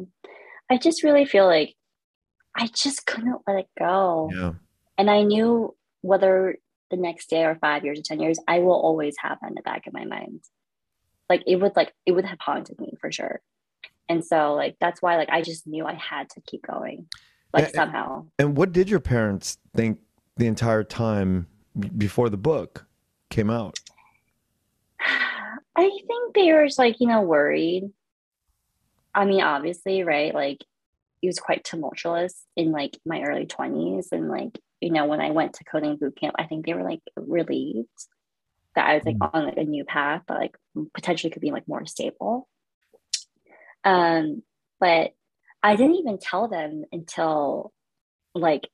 i 0.69 0.77
just 0.77 1.03
really 1.03 1.25
feel 1.25 1.47
like 1.47 1.75
i 2.55 2.67
just 2.75 3.07
couldn't 3.07 3.41
let 3.47 3.57
it 3.57 3.69
go 3.79 4.29
yeah 4.35 4.53
and 4.97 5.09
i 5.09 5.23
knew 5.23 5.75
whether 6.01 6.55
the 6.91 6.97
next 6.97 7.29
day 7.29 7.43
or 7.43 7.55
five 7.55 7.83
years 7.83 7.99
or 7.99 8.03
ten 8.03 8.19
years 8.19 8.37
i 8.47 8.59
will 8.59 8.79
always 8.79 9.15
have 9.19 9.39
that 9.41 9.49
in 9.49 9.55
the 9.55 9.61
back 9.61 9.87
of 9.87 9.93
my 9.93 10.05
mind 10.05 10.41
like 11.29 11.41
it 11.47 11.55
would 11.55 11.75
like 11.75 11.93
it 12.05 12.11
would 12.11 12.25
have 12.25 12.39
haunted 12.39 12.79
me 12.79 12.93
for 12.99 13.11
sure 13.11 13.41
and 14.09 14.25
so 14.25 14.53
like 14.53 14.75
that's 14.79 15.01
why 15.01 15.15
like 15.15 15.29
i 15.29 15.41
just 15.41 15.65
knew 15.65 15.85
i 15.85 15.93
had 15.93 16.29
to 16.29 16.41
keep 16.41 16.61
going 16.65 17.07
like 17.53 17.65
and, 17.65 17.73
somehow 17.73 18.25
and 18.37 18.57
what 18.57 18.73
did 18.73 18.89
your 18.89 18.99
parents 18.99 19.57
think 19.73 19.99
the 20.37 20.47
entire 20.47 20.83
time 20.83 21.47
before 21.97 22.29
the 22.29 22.37
book 22.37 22.85
came 23.29 23.49
out? 23.49 23.79
I 25.75 25.89
think 25.89 26.35
they 26.35 26.51
were 26.51 26.65
just 26.65 26.79
like, 26.79 26.99
you 26.99 27.07
know, 27.07 27.21
worried. 27.21 27.91
I 29.13 29.25
mean, 29.25 29.41
obviously, 29.41 30.03
right? 30.03 30.33
Like, 30.33 30.63
it 31.21 31.27
was 31.27 31.39
quite 31.39 31.63
tumultuous 31.63 32.45
in 32.55 32.71
like 32.71 32.97
my 33.05 33.21
early 33.21 33.45
20s. 33.45 34.07
And 34.11 34.29
like, 34.29 34.57
you 34.79 34.91
know, 34.91 35.05
when 35.05 35.21
I 35.21 35.31
went 35.31 35.53
to 35.53 35.63
coding 35.63 35.97
boot 35.97 36.17
camp, 36.19 36.35
I 36.37 36.45
think 36.45 36.65
they 36.65 36.73
were 36.73 36.83
like 36.83 37.01
relieved 37.15 37.87
that 38.75 38.87
I 38.87 38.95
was 38.95 39.05
like 39.05 39.17
mm-hmm. 39.17 39.37
on 39.37 39.45
like 39.45 39.57
a 39.57 39.63
new 39.63 39.85
path 39.85 40.23
that 40.27 40.37
like 40.37 40.57
potentially 40.93 41.31
could 41.31 41.41
be 41.41 41.51
like 41.51 41.67
more 41.67 41.85
stable. 41.85 42.47
Um, 43.83 44.43
but 44.79 45.11
I 45.61 45.75
didn't 45.75 45.97
even 45.97 46.17
tell 46.17 46.47
them 46.47 46.85
until 46.91 47.71
like 48.33 48.67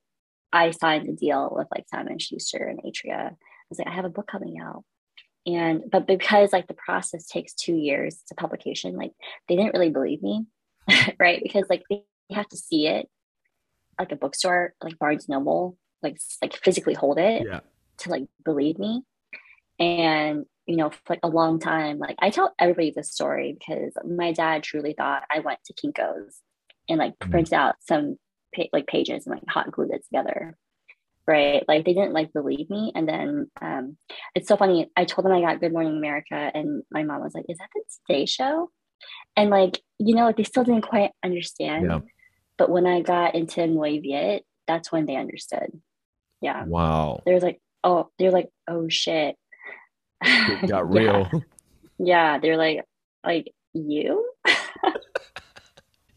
I 0.52 0.72
signed 0.72 1.10
a 1.10 1.14
deal 1.14 1.54
with 1.56 1.68
like 1.72 1.86
Simon 1.90 2.20
Schuster 2.20 2.64
and 2.64 2.80
Atria. 2.80 3.32
I 3.32 3.36
was 3.70 3.80
like, 3.80 3.88
I 3.88 3.94
have 3.94 4.06
a 4.06 4.10
book 4.10 4.28
coming 4.28 4.60
out. 4.60 4.84
And 5.46 5.84
but 5.90 6.08
because 6.08 6.52
like 6.52 6.68
the 6.68 6.74
process 6.74 7.26
takes 7.28 7.54
two 7.54 7.76
years 7.76 8.22
to 8.28 8.36
publication, 8.36 8.98
like 8.98 9.12
they 9.48 9.56
didn't 9.56 9.74
really 9.74 9.90
believe 9.90 10.22
me, 10.22 10.46
right? 11.20 11.42
Because 11.42 11.66
like 11.70 11.84
they 11.90 12.04
have 12.32 12.50
to 12.50 12.58
see 12.58 12.88
it, 12.88 13.10
like 13.98 14.12
a 14.12 14.18
bookstore, 14.18 14.74
like 14.84 15.00
Barnes 15.00 15.30
Noble, 15.30 15.78
like 16.04 16.20
like 16.42 16.56
physically 16.58 16.94
hold 16.94 17.18
it 17.18 17.44
yeah. 17.48 17.62
to 18.00 18.10
like 18.10 18.26
believe 18.44 18.78
me. 18.78 19.04
And 19.80 20.46
you 20.66 20.76
know, 20.76 20.90
for 20.90 21.00
like 21.12 21.20
a 21.24 21.30
long 21.30 21.60
time, 21.60 21.98
like 21.98 22.18
I 22.20 22.30
tell 22.30 22.54
everybody 22.60 22.92
this 22.92 23.14
story 23.14 23.58
because 23.58 23.94
my 24.06 24.34
dad 24.34 24.64
truly 24.64 24.94
thought 24.98 25.24
I 25.32 25.40
went 25.40 25.60
to 25.66 25.74
Kinko's 25.74 26.42
and 26.90 27.00
like 27.00 27.18
mm-hmm. 27.20 27.32
printed 27.32 27.54
out 27.54 27.76
some 27.80 28.18
pa- 28.58 28.70
like 28.74 28.88
pages 28.88 29.26
and 29.26 29.36
like 29.36 29.44
hot 29.48 29.72
glued 29.72 29.92
it 29.92 30.04
together 30.06 30.58
right? 31.28 31.64
Like 31.68 31.86
they 31.86 31.94
didn't 31.94 32.14
like 32.14 32.32
believe 32.34 32.70
me. 32.70 32.92
And 32.96 33.08
then 33.08 33.52
um 33.62 33.98
it's 34.34 34.48
so 34.48 34.58
funny. 34.58 34.90
I 34.96 35.06
told 35.06 35.26
them 35.26 35.34
i 35.34 35.42
got 35.42 35.60
good 35.60 35.74
morning 35.74 35.98
america 35.98 36.52
and 36.54 36.84
my 36.90 37.04
mom 37.04 37.22
was 37.22 37.36
like 37.36 37.46
is 37.50 37.58
that 37.58 37.70
the 37.76 37.84
today 38.08 38.26
show? 38.26 38.72
And 39.36 39.50
like 39.50 39.82
you 40.00 40.16
know 40.16 40.26
like 40.26 40.38
they 40.38 40.44
still 40.44 40.64
didn't 40.64 40.88
quite 40.88 41.12
understand. 41.24 41.86
Yeah. 41.86 42.00
but 42.58 42.70
when 42.70 42.88
i 42.88 43.02
got 43.02 43.36
into 43.36 43.60
Nguoi 43.62 44.02
Viet 44.02 44.44
that's 44.68 44.92
when 44.92 45.06
they 45.06 45.16
understood. 45.16 45.70
Yeah. 46.42 46.64
Wow. 46.66 47.22
They're 47.26 47.40
like 47.40 47.60
oh 47.84 48.10
they're 48.18 48.32
like 48.32 48.50
oh 48.68 48.88
shit. 48.90 49.36
It 50.24 50.70
got 50.70 50.90
real. 50.94 51.30
Yeah. 51.34 51.40
yeah 52.00 52.40
they're 52.40 52.58
like 52.58 52.86
like 53.26 53.54
you 53.74 54.30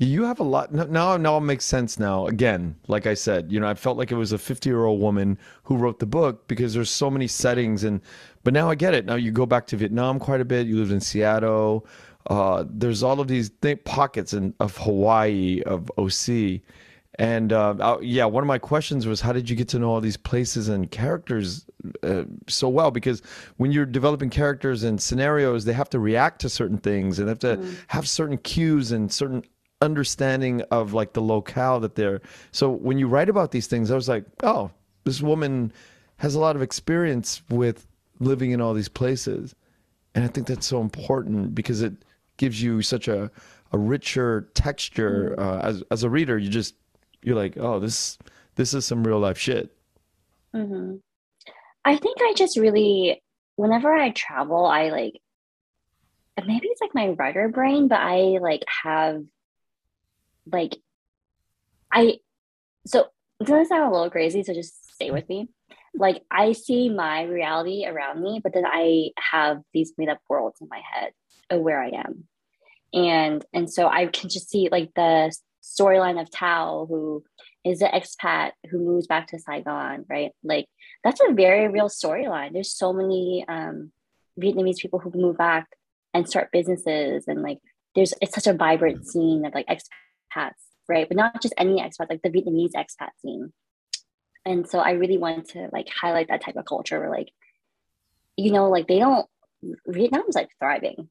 you 0.00 0.24
have 0.24 0.40
a 0.40 0.44
lot 0.44 0.72
now. 0.72 1.18
Now 1.18 1.36
it 1.36 1.42
makes 1.42 1.66
sense. 1.66 1.98
Now 1.98 2.26
again, 2.26 2.74
like 2.88 3.06
I 3.06 3.12
said, 3.12 3.52
you 3.52 3.60
know, 3.60 3.68
I 3.68 3.74
felt 3.74 3.98
like 3.98 4.10
it 4.10 4.16
was 4.16 4.32
a 4.32 4.38
fifty-year-old 4.38 4.98
woman 4.98 5.38
who 5.64 5.76
wrote 5.76 5.98
the 5.98 6.06
book 6.06 6.48
because 6.48 6.72
there's 6.72 6.88
so 6.88 7.10
many 7.10 7.26
settings, 7.26 7.84
and 7.84 8.00
but 8.42 8.54
now 8.54 8.70
I 8.70 8.74
get 8.74 8.94
it. 8.94 9.04
Now 9.04 9.16
you 9.16 9.30
go 9.30 9.44
back 9.44 9.66
to 9.68 9.76
Vietnam 9.76 10.18
quite 10.18 10.40
a 10.40 10.44
bit. 10.44 10.66
You 10.66 10.76
lived 10.78 10.92
in 10.92 11.00
Seattle. 11.00 11.86
Uh, 12.28 12.64
there's 12.68 13.02
all 13.02 13.20
of 13.20 13.28
these 13.28 13.50
th- 13.62 13.84
pockets 13.84 14.32
in, 14.32 14.54
of 14.60 14.76
Hawaii, 14.78 15.62
of 15.66 15.90
OC, 15.98 16.60
and 17.20 17.52
uh, 17.52 17.98
yeah, 18.00 18.24
one 18.24 18.42
of 18.42 18.48
my 18.48 18.56
questions 18.56 19.06
was, 19.06 19.20
how 19.20 19.34
did 19.34 19.50
you 19.50 19.54
get 19.54 19.68
to 19.68 19.78
know 19.78 19.90
all 19.90 20.00
these 20.00 20.16
places 20.16 20.70
and 20.70 20.90
characters 20.90 21.66
uh, 22.02 22.22
so 22.48 22.66
well? 22.66 22.90
Because 22.90 23.20
when 23.58 23.72
you're 23.72 23.84
developing 23.84 24.30
characters 24.30 24.84
and 24.84 24.98
scenarios, 24.98 25.66
they 25.66 25.74
have 25.74 25.90
to 25.90 25.98
react 25.98 26.40
to 26.40 26.48
certain 26.48 26.78
things 26.78 27.18
and 27.18 27.28
they 27.28 27.30
have 27.30 27.38
to 27.40 27.56
mm. 27.58 27.76
have 27.88 28.08
certain 28.08 28.38
cues 28.38 28.92
and 28.92 29.12
certain 29.12 29.44
understanding 29.80 30.62
of 30.70 30.92
like 30.92 31.14
the 31.14 31.22
locale 31.22 31.80
that 31.80 31.94
they're 31.94 32.20
so 32.52 32.70
when 32.70 32.98
you 32.98 33.08
write 33.08 33.28
about 33.28 33.50
these 33.50 33.66
things 33.66 33.90
i 33.90 33.94
was 33.94 34.08
like 34.08 34.24
oh 34.42 34.70
this 35.04 35.22
woman 35.22 35.72
has 36.18 36.34
a 36.34 36.40
lot 36.40 36.54
of 36.54 36.60
experience 36.60 37.42
with 37.48 37.86
living 38.18 38.50
in 38.50 38.60
all 38.60 38.74
these 38.74 38.88
places 38.88 39.54
and 40.14 40.22
i 40.22 40.28
think 40.28 40.46
that's 40.46 40.66
so 40.66 40.80
important 40.80 41.54
because 41.54 41.80
it 41.80 41.94
gives 42.36 42.62
you 42.62 42.82
such 42.82 43.08
a, 43.08 43.30
a 43.72 43.78
richer 43.78 44.48
texture 44.54 45.34
mm-hmm. 45.38 45.42
uh, 45.42 45.60
as, 45.60 45.82
as 45.90 46.02
a 46.02 46.10
reader 46.10 46.36
you 46.36 46.50
just 46.50 46.74
you're 47.22 47.36
like 47.36 47.56
oh 47.56 47.80
this 47.80 48.18
this 48.56 48.74
is 48.74 48.84
some 48.84 49.02
real 49.02 49.18
life 49.18 49.38
shit 49.38 49.74
mm-hmm. 50.54 50.96
i 51.86 51.96
think 51.96 52.18
i 52.20 52.34
just 52.36 52.58
really 52.58 53.22
whenever 53.56 53.92
i 53.94 54.10
travel 54.10 54.66
i 54.66 54.90
like 54.90 55.14
maybe 56.46 56.66
it's 56.68 56.80
like 56.80 56.94
my 56.94 57.08
writer 57.18 57.48
brain 57.48 57.88
but 57.88 58.00
i 58.00 58.38
like 58.40 58.62
have 58.82 59.22
like 60.52 60.76
I 61.92 62.18
so 62.86 63.06
it's 63.40 63.50
gonna 63.50 63.64
sound 63.64 63.84
a 63.84 63.92
little 63.92 64.10
crazy, 64.10 64.42
so 64.42 64.54
just 64.54 64.92
stay 64.94 65.10
with 65.10 65.28
me. 65.28 65.48
Like 65.94 66.22
I 66.30 66.52
see 66.52 66.88
my 66.88 67.24
reality 67.24 67.84
around 67.86 68.22
me, 68.22 68.40
but 68.42 68.52
then 68.52 68.64
I 68.66 69.10
have 69.18 69.62
these 69.72 69.92
made 69.98 70.08
up 70.08 70.20
worlds 70.28 70.60
in 70.60 70.68
my 70.70 70.80
head 70.92 71.12
of 71.50 71.60
where 71.60 71.82
I 71.82 71.90
am. 71.90 72.24
And 72.92 73.44
and 73.52 73.70
so 73.70 73.88
I 73.88 74.06
can 74.06 74.28
just 74.28 74.50
see 74.50 74.68
like 74.70 74.92
the 74.94 75.34
storyline 75.62 76.20
of 76.20 76.30
Tao 76.30 76.86
who 76.88 77.24
is 77.64 77.82
an 77.82 77.90
expat 77.90 78.52
who 78.70 78.78
moves 78.78 79.06
back 79.06 79.28
to 79.28 79.38
Saigon, 79.38 80.04
right? 80.08 80.32
Like 80.42 80.66
that's 81.04 81.20
a 81.20 81.32
very 81.32 81.68
real 81.68 81.88
storyline. 81.88 82.52
There's 82.52 82.72
so 82.72 82.92
many 82.92 83.44
um, 83.48 83.92
Vietnamese 84.40 84.78
people 84.78 84.98
who 84.98 85.10
move 85.14 85.36
back 85.36 85.68
and 86.14 86.28
start 86.28 86.52
businesses, 86.52 87.24
and 87.28 87.42
like 87.42 87.58
there's 87.94 88.14
it's 88.20 88.34
such 88.34 88.46
a 88.46 88.54
vibrant 88.54 89.06
scene 89.06 89.44
of 89.44 89.54
like 89.54 89.66
expats, 89.66 89.88
right? 90.88 91.08
But 91.08 91.16
not 91.16 91.42
just 91.42 91.54
any 91.56 91.80
expat, 91.80 92.10
like 92.10 92.22
the 92.22 92.30
Vietnamese 92.30 92.72
expat 92.72 93.10
scene. 93.22 93.52
And 94.44 94.68
so 94.68 94.78
I 94.78 94.92
really 94.92 95.18
wanted 95.18 95.48
to 95.50 95.68
like 95.72 95.88
highlight 95.88 96.28
that 96.28 96.42
type 96.42 96.56
of 96.56 96.64
culture 96.64 96.98
where 96.98 97.10
like, 97.10 97.30
you 98.36 98.52
know, 98.52 98.70
like 98.70 98.88
they 98.88 98.98
don't 98.98 99.26
Vietnam's 99.86 100.34
like 100.34 100.48
thriving, 100.58 101.10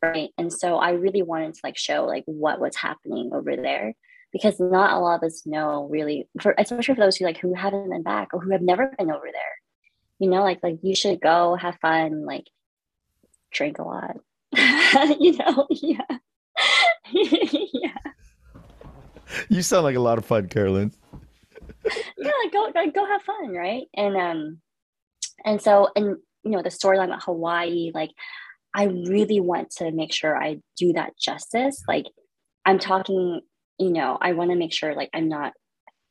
right? 0.00 0.30
And 0.38 0.52
so 0.52 0.78
I 0.78 0.92
really 0.92 1.22
wanted 1.22 1.54
to 1.54 1.60
like 1.64 1.76
show 1.76 2.06
like 2.06 2.24
what 2.26 2.60
was 2.60 2.76
happening 2.76 3.30
over 3.34 3.56
there 3.56 3.94
because 4.32 4.58
not 4.58 4.94
a 4.94 4.98
lot 4.98 5.16
of 5.16 5.26
us 5.26 5.42
know 5.44 5.86
really 5.90 6.26
for 6.40 6.54
especially 6.58 6.94
for 6.94 7.00
those 7.00 7.16
who 7.16 7.24
like 7.24 7.38
who 7.38 7.54
haven't 7.54 7.90
been 7.90 8.02
back 8.02 8.28
or 8.32 8.40
who 8.40 8.50
have 8.50 8.62
never 8.62 8.92
been 8.98 9.10
over 9.10 9.26
there 9.30 9.58
you 10.18 10.28
know 10.28 10.42
like 10.42 10.58
like 10.62 10.78
you 10.82 10.96
should 10.96 11.20
go 11.20 11.54
have 11.54 11.76
fun 11.80 12.24
like 12.24 12.46
drink 13.52 13.78
a 13.78 13.82
lot 13.82 14.16
you 15.20 15.36
know 15.36 15.66
yeah 15.70 16.18
yeah 17.12 18.11
you 19.48 19.62
sound 19.62 19.84
like 19.84 19.96
a 19.96 20.00
lot 20.00 20.18
of 20.18 20.24
fun 20.24 20.48
carolyn 20.48 20.92
yeah 21.84 22.30
like 22.44 22.52
go 22.52 22.72
like, 22.74 22.94
go 22.94 23.06
have 23.06 23.22
fun 23.22 23.52
right 23.52 23.86
and 23.94 24.16
um 24.16 24.58
and 25.44 25.60
so 25.60 25.88
and 25.96 26.16
you 26.44 26.50
know 26.50 26.62
the 26.62 26.68
storyline 26.68 27.14
of 27.14 27.22
hawaii 27.22 27.90
like 27.94 28.10
i 28.74 28.84
really 28.84 29.40
want 29.40 29.70
to 29.70 29.90
make 29.92 30.12
sure 30.12 30.36
i 30.36 30.58
do 30.76 30.92
that 30.92 31.12
justice 31.18 31.82
like 31.88 32.06
i'm 32.64 32.78
talking 32.78 33.40
you 33.82 33.90
know, 33.90 34.16
I 34.20 34.32
want 34.32 34.50
to 34.50 34.56
make 34.56 34.72
sure 34.72 34.94
like 34.94 35.10
I'm 35.12 35.28
not 35.28 35.52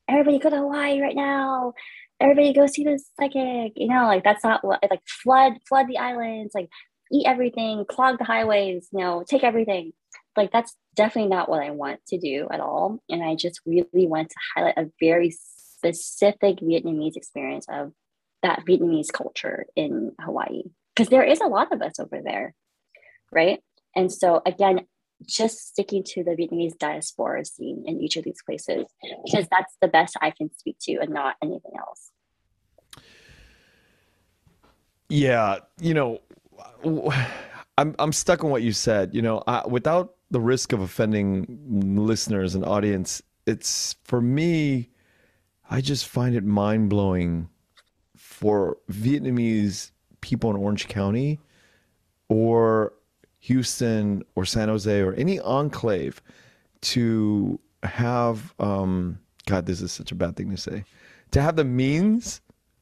everybody 0.09 0.39
go 0.39 0.49
to 0.49 0.57
Hawaii 0.57 1.01
right 1.01 1.15
now. 1.15 1.73
Everybody 2.19 2.53
go 2.53 2.67
see 2.67 2.83
this 2.83 3.09
psychic. 3.19 3.73
You 3.75 3.87
know, 3.87 4.05
like 4.05 4.23
that's 4.23 4.43
not 4.43 4.63
what 4.63 4.83
like 4.89 5.01
flood 5.07 5.53
flood 5.67 5.87
the 5.87 5.97
islands, 5.97 6.53
like 6.53 6.69
eat 7.11 7.25
everything, 7.25 7.85
clog 7.89 8.17
the 8.19 8.25
highways, 8.25 8.89
you 8.91 8.99
know, 8.99 9.23
take 9.27 9.43
everything. 9.43 9.93
Like 10.37 10.51
that's 10.51 10.75
definitely 10.95 11.29
not 11.29 11.49
what 11.49 11.63
I 11.63 11.71
want 11.71 11.99
to 12.07 12.17
do 12.17 12.47
at 12.51 12.59
all. 12.59 12.99
And 13.09 13.23
I 13.23 13.35
just 13.35 13.61
really 13.65 14.07
want 14.07 14.29
to 14.29 14.35
highlight 14.55 14.77
a 14.77 14.89
very 14.99 15.31
specific 15.31 16.57
Vietnamese 16.57 17.15
experience 17.15 17.65
of 17.69 17.91
that 18.43 18.63
Vietnamese 18.67 19.11
culture 19.11 19.65
in 19.75 20.13
Hawaii. 20.19 20.63
Because 20.95 21.09
there 21.09 21.23
is 21.23 21.41
a 21.41 21.47
lot 21.47 21.71
of 21.71 21.81
us 21.81 21.99
over 21.99 22.21
there. 22.23 22.53
Right. 23.31 23.61
And 23.95 24.11
so 24.11 24.41
again, 24.45 24.81
just 25.25 25.67
sticking 25.69 26.03
to 26.03 26.23
the 26.23 26.31
Vietnamese 26.31 26.77
diaspora 26.77 27.45
scene 27.45 27.83
in 27.85 28.01
each 28.01 28.17
of 28.17 28.23
these 28.23 28.41
places 28.45 28.85
because 29.25 29.47
that's 29.51 29.75
the 29.81 29.87
best 29.87 30.17
I 30.21 30.31
can 30.31 30.51
speak 30.57 30.77
to 30.81 30.97
and 30.97 31.11
not 31.11 31.35
anything 31.43 31.73
else. 31.77 32.11
Yeah, 35.09 35.57
you 35.79 35.93
know, 35.93 36.21
I'm 37.77 37.95
I'm 37.99 38.13
stuck 38.13 38.43
on 38.43 38.49
what 38.49 38.63
you 38.63 38.71
said. 38.71 39.13
You 39.13 39.21
know, 39.21 39.43
I, 39.45 39.67
without 39.67 40.15
the 40.31 40.41
risk 40.41 40.73
of 40.73 40.81
offending 40.81 41.59
listeners 41.95 42.55
and 42.55 42.65
audience, 42.65 43.21
it's 43.45 43.95
for 44.03 44.21
me. 44.21 44.89
I 45.69 45.81
just 45.81 46.07
find 46.07 46.35
it 46.35 46.43
mind 46.43 46.89
blowing 46.89 47.49
for 48.15 48.77
Vietnamese 48.89 49.91
people 50.21 50.49
in 50.49 50.55
Orange 50.55 50.87
County 50.87 51.39
or 52.29 52.93
Houston 53.39 54.23
or 54.35 54.45
San 54.45 54.69
Jose 54.69 55.01
or 55.01 55.13
any 55.13 55.39
enclave 55.39 56.21
to 56.81 57.59
have 57.83 58.53
um, 58.59 59.19
God, 59.45 59.65
this 59.65 59.81
is 59.81 59.91
such 59.91 60.11
a 60.11 60.15
bad 60.15 60.35
thing 60.35 60.49
to 60.51 60.57
say, 60.57 60.83
to 61.31 61.41
have 61.41 61.55
the 61.55 61.63
means 61.63 62.41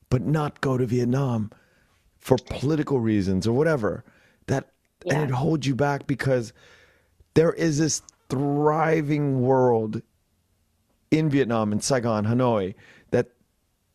but 0.10 0.22
not 0.22 0.62
go 0.62 0.78
to 0.78 0.86
Vietnam 0.86 1.52
for 2.18 2.38
political 2.50 3.00
reasons 3.00 3.47
or 3.47 3.54
whatever. 3.54 4.04
That 4.47 4.72
yeah. 5.06 5.16
and 5.16 5.30
it 5.30 5.34
holds 5.34 5.68
you 5.68 5.76
back 5.76 6.08
because 6.08 6.54
there 7.39 7.53
is 7.53 7.77
this 7.77 8.01
thriving 8.27 9.39
world 9.39 10.01
in 11.09 11.29
Vietnam, 11.29 11.71
in 11.71 11.79
Saigon, 11.79 12.25
Hanoi, 12.25 12.75
that 13.11 13.29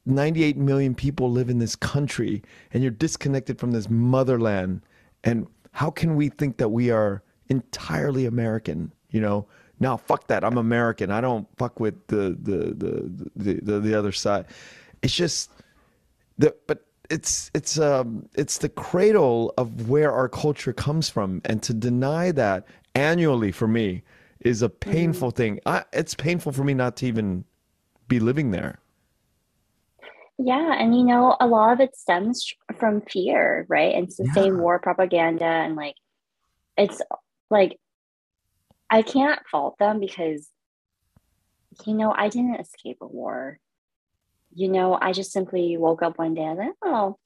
98 0.06 0.56
million 0.56 0.94
people 0.94 1.30
live 1.30 1.50
in 1.50 1.58
this 1.58 1.76
country 1.76 2.42
and 2.72 2.82
you're 2.82 2.90
disconnected 2.90 3.58
from 3.58 3.72
this 3.72 3.90
motherland. 3.90 4.80
And 5.24 5.46
how 5.72 5.90
can 5.90 6.16
we 6.16 6.30
think 6.30 6.56
that 6.56 6.70
we 6.70 6.90
are 6.90 7.22
entirely 7.50 8.24
American? 8.24 8.90
You 9.10 9.20
know, 9.20 9.46
now 9.78 9.98
fuck 9.98 10.26
that. 10.28 10.42
I'm 10.42 10.56
American. 10.56 11.10
I 11.10 11.20
don't 11.20 11.46
fuck 11.58 11.78
with 11.78 12.06
the 12.06 12.38
the 12.40 12.72
the 12.72 13.30
the, 13.36 13.60
the, 13.60 13.80
the 13.80 13.98
other 13.98 14.12
side. 14.12 14.46
It's 15.02 15.14
just 15.14 15.50
the 16.38 16.56
but 16.66 16.86
it's 17.10 17.50
it's 17.52 17.78
um 17.78 18.26
it's 18.36 18.56
the 18.56 18.70
cradle 18.70 19.52
of 19.58 19.90
where 19.90 20.12
our 20.12 20.30
culture 20.30 20.72
comes 20.72 21.10
from, 21.10 21.42
and 21.44 21.62
to 21.62 21.74
deny 21.74 22.32
that 22.32 22.66
annually 22.94 23.52
for 23.52 23.66
me 23.66 24.02
is 24.40 24.62
a 24.62 24.68
painful 24.68 25.30
mm-hmm. 25.30 25.36
thing. 25.36 25.60
I, 25.66 25.84
it's 25.92 26.14
painful 26.14 26.52
for 26.52 26.64
me 26.64 26.74
not 26.74 26.96
to 26.98 27.06
even 27.06 27.44
be 28.08 28.20
living 28.20 28.50
there. 28.50 28.78
Yeah, 30.38 30.74
and 30.78 30.96
you 30.96 31.04
know, 31.04 31.36
a 31.40 31.46
lot 31.46 31.72
of 31.72 31.80
it 31.80 31.96
stems 31.96 32.52
from 32.78 33.02
fear, 33.02 33.66
right? 33.68 33.94
And 33.94 34.06
it's 34.06 34.16
the 34.16 34.24
yeah. 34.26 34.34
same 34.34 34.58
war 34.58 34.78
propaganda 34.80 35.44
and 35.44 35.76
like 35.76 35.94
it's 36.76 37.00
like 37.50 37.78
I 38.90 39.02
can't 39.02 39.40
fault 39.50 39.78
them 39.78 40.00
because 40.00 40.48
you 41.84 41.94
know, 41.94 42.12
I 42.16 42.28
didn't 42.28 42.60
escape 42.60 42.98
a 43.00 43.06
war. 43.06 43.58
You 44.54 44.68
know, 44.68 44.96
I 45.00 45.12
just 45.12 45.32
simply 45.32 45.76
woke 45.76 46.02
up 46.02 46.18
one 46.18 46.34
day 46.34 46.44
and 46.44 46.58
like, 46.58 46.72
oh, 46.82 47.18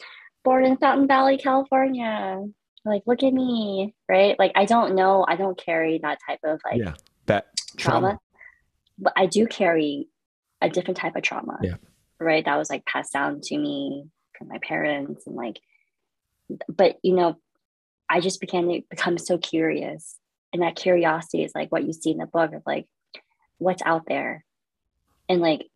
born 0.44 0.64
in 0.64 0.78
Fountain 0.78 1.06
Valley, 1.06 1.36
California. 1.36 2.44
Like, 2.89 3.03
look 3.07 3.22
at 3.22 3.32
me, 3.32 3.95
right? 4.09 4.39
Like, 4.39 4.53
I 4.55 4.64
don't 4.64 4.95
know, 4.95 5.24
I 5.26 5.36
don't 5.36 5.59
carry 5.59 5.99
that 6.03 6.18
type 6.26 6.41
of 6.45 6.61
like 6.64 6.78
yeah, 6.78 6.95
that 7.26 7.47
trauma. 7.76 8.01
trauma, 8.01 8.18
but 8.99 9.12
I 9.16 9.26
do 9.26 9.47
carry 9.47 10.09
a 10.61 10.68
different 10.68 10.97
type 10.97 11.14
of 11.16 11.22
trauma. 11.22 11.59
Yeah 11.62 11.76
right 12.20 12.45
that 12.45 12.57
was 12.57 12.70
like 12.70 12.84
passed 12.84 13.12
down 13.12 13.41
to 13.41 13.57
me 13.57 14.05
from 14.36 14.49
my 14.49 14.59
parents 14.59 15.26
and 15.26 15.36
like 15.36 15.61
but 16.68 16.99
you 17.03 17.14
know 17.14 17.36
i 18.09 18.20
just 18.20 18.41
began 18.41 18.68
to 18.68 18.82
become 18.91 19.18
so 19.18 19.39
curious 19.39 20.18
and 20.53 20.62
that 20.62 20.76
curiosity 20.76 21.45
is 21.45 21.53
like 21.55 21.70
what 21.70 21.84
you 21.84 21.93
see 21.93 22.11
in 22.11 22.18
the 22.18 22.26
book 22.26 22.53
of 22.53 22.62
like 22.66 22.86
what's 23.59 23.82
out 23.84 24.05
there 24.07 24.45
and 25.28 25.41
like 25.41 25.66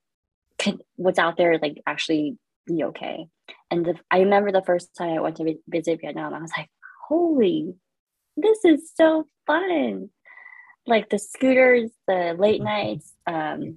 could 0.59 0.83
what's 0.97 1.19
out 1.19 1.37
there 1.37 1.59
like 1.59 1.81
actually 1.87 2.37
be 2.67 2.85
okay 2.85 3.27
and 3.71 3.85
the, 3.85 3.95
i 4.11 4.21
remember 4.21 4.53
the 4.53 4.63
first 4.63 4.95
time 4.97 5.11
i 5.11 5.21
went 5.21 5.37
to 5.37 5.57
visit 5.69 6.01
vietnam 6.01 6.33
i 6.35 6.41
was 6.41 6.53
like 6.57 6.69
holy 7.13 7.75
this 8.37 8.65
is 8.65 8.91
so 8.95 9.27
fun 9.47 10.09
like 10.87 11.11
the 11.11 11.19
scooters 11.19 11.91
the 12.09 12.35
late 12.39 12.63
nights 12.63 13.13
um 13.27 13.77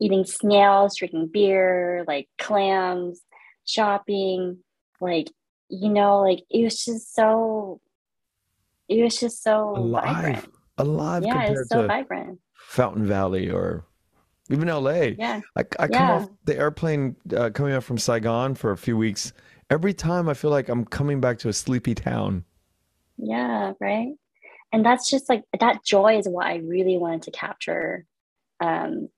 eating 0.00 0.24
snails, 0.24 0.96
drinking 0.96 1.28
beer, 1.32 2.04
like 2.08 2.28
clams, 2.38 3.20
shopping, 3.66 4.58
like 5.00 5.30
you 5.68 5.88
know, 5.88 6.20
like 6.20 6.40
it 6.50 6.64
was 6.64 6.84
just 6.84 7.14
so 7.14 7.80
it 8.88 9.02
was 9.02 9.20
just 9.20 9.42
so 9.42 9.74
alive. 9.76 10.16
Vibrant. 10.16 10.54
Alive 10.78 11.22
yeah, 11.24 11.42
it's 11.50 11.68
so 11.68 11.86
vibrant. 11.86 12.38
Fountain 12.54 13.06
Valley 13.06 13.50
or 13.50 13.84
even 14.50 14.68
LA. 14.68 15.12
Yeah. 15.18 15.40
I, 15.56 15.60
I 15.78 15.86
come 15.86 15.90
yeah. 15.92 16.12
off 16.14 16.28
the 16.44 16.56
airplane 16.56 17.14
uh, 17.36 17.50
coming 17.50 17.74
up 17.74 17.84
from 17.84 17.98
Saigon 17.98 18.54
for 18.54 18.72
a 18.72 18.76
few 18.76 18.96
weeks. 18.96 19.32
Every 19.68 19.94
time 19.94 20.28
I 20.28 20.34
feel 20.34 20.50
like 20.50 20.68
I'm 20.68 20.84
coming 20.84 21.20
back 21.20 21.38
to 21.40 21.48
a 21.48 21.52
sleepy 21.52 21.94
town. 21.94 22.44
Yeah, 23.22 23.72
right. 23.80 24.12
And 24.72 24.84
that's 24.84 25.10
just 25.10 25.28
like 25.28 25.44
that 25.58 25.84
joy 25.84 26.18
is 26.18 26.28
what 26.28 26.46
I 26.46 26.56
really 26.56 26.96
wanted 26.96 27.22
to 27.22 27.30
capture 27.32 28.04
um, 28.60 29.08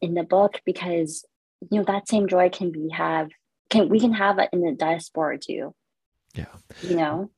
in 0.00 0.14
the 0.14 0.22
book 0.22 0.60
because 0.64 1.24
you 1.70 1.78
know 1.78 1.84
that 1.84 2.08
same 2.08 2.28
joy 2.28 2.50
can 2.50 2.70
be 2.70 2.90
have 2.90 3.30
can 3.70 3.88
we 3.88 3.98
can 3.98 4.12
have 4.12 4.38
it 4.38 4.50
in 4.52 4.60
the 4.60 4.72
diaspora 4.72 5.38
too. 5.38 5.74
Yeah. 6.34 6.46
You 6.82 6.96
know? 6.96 7.30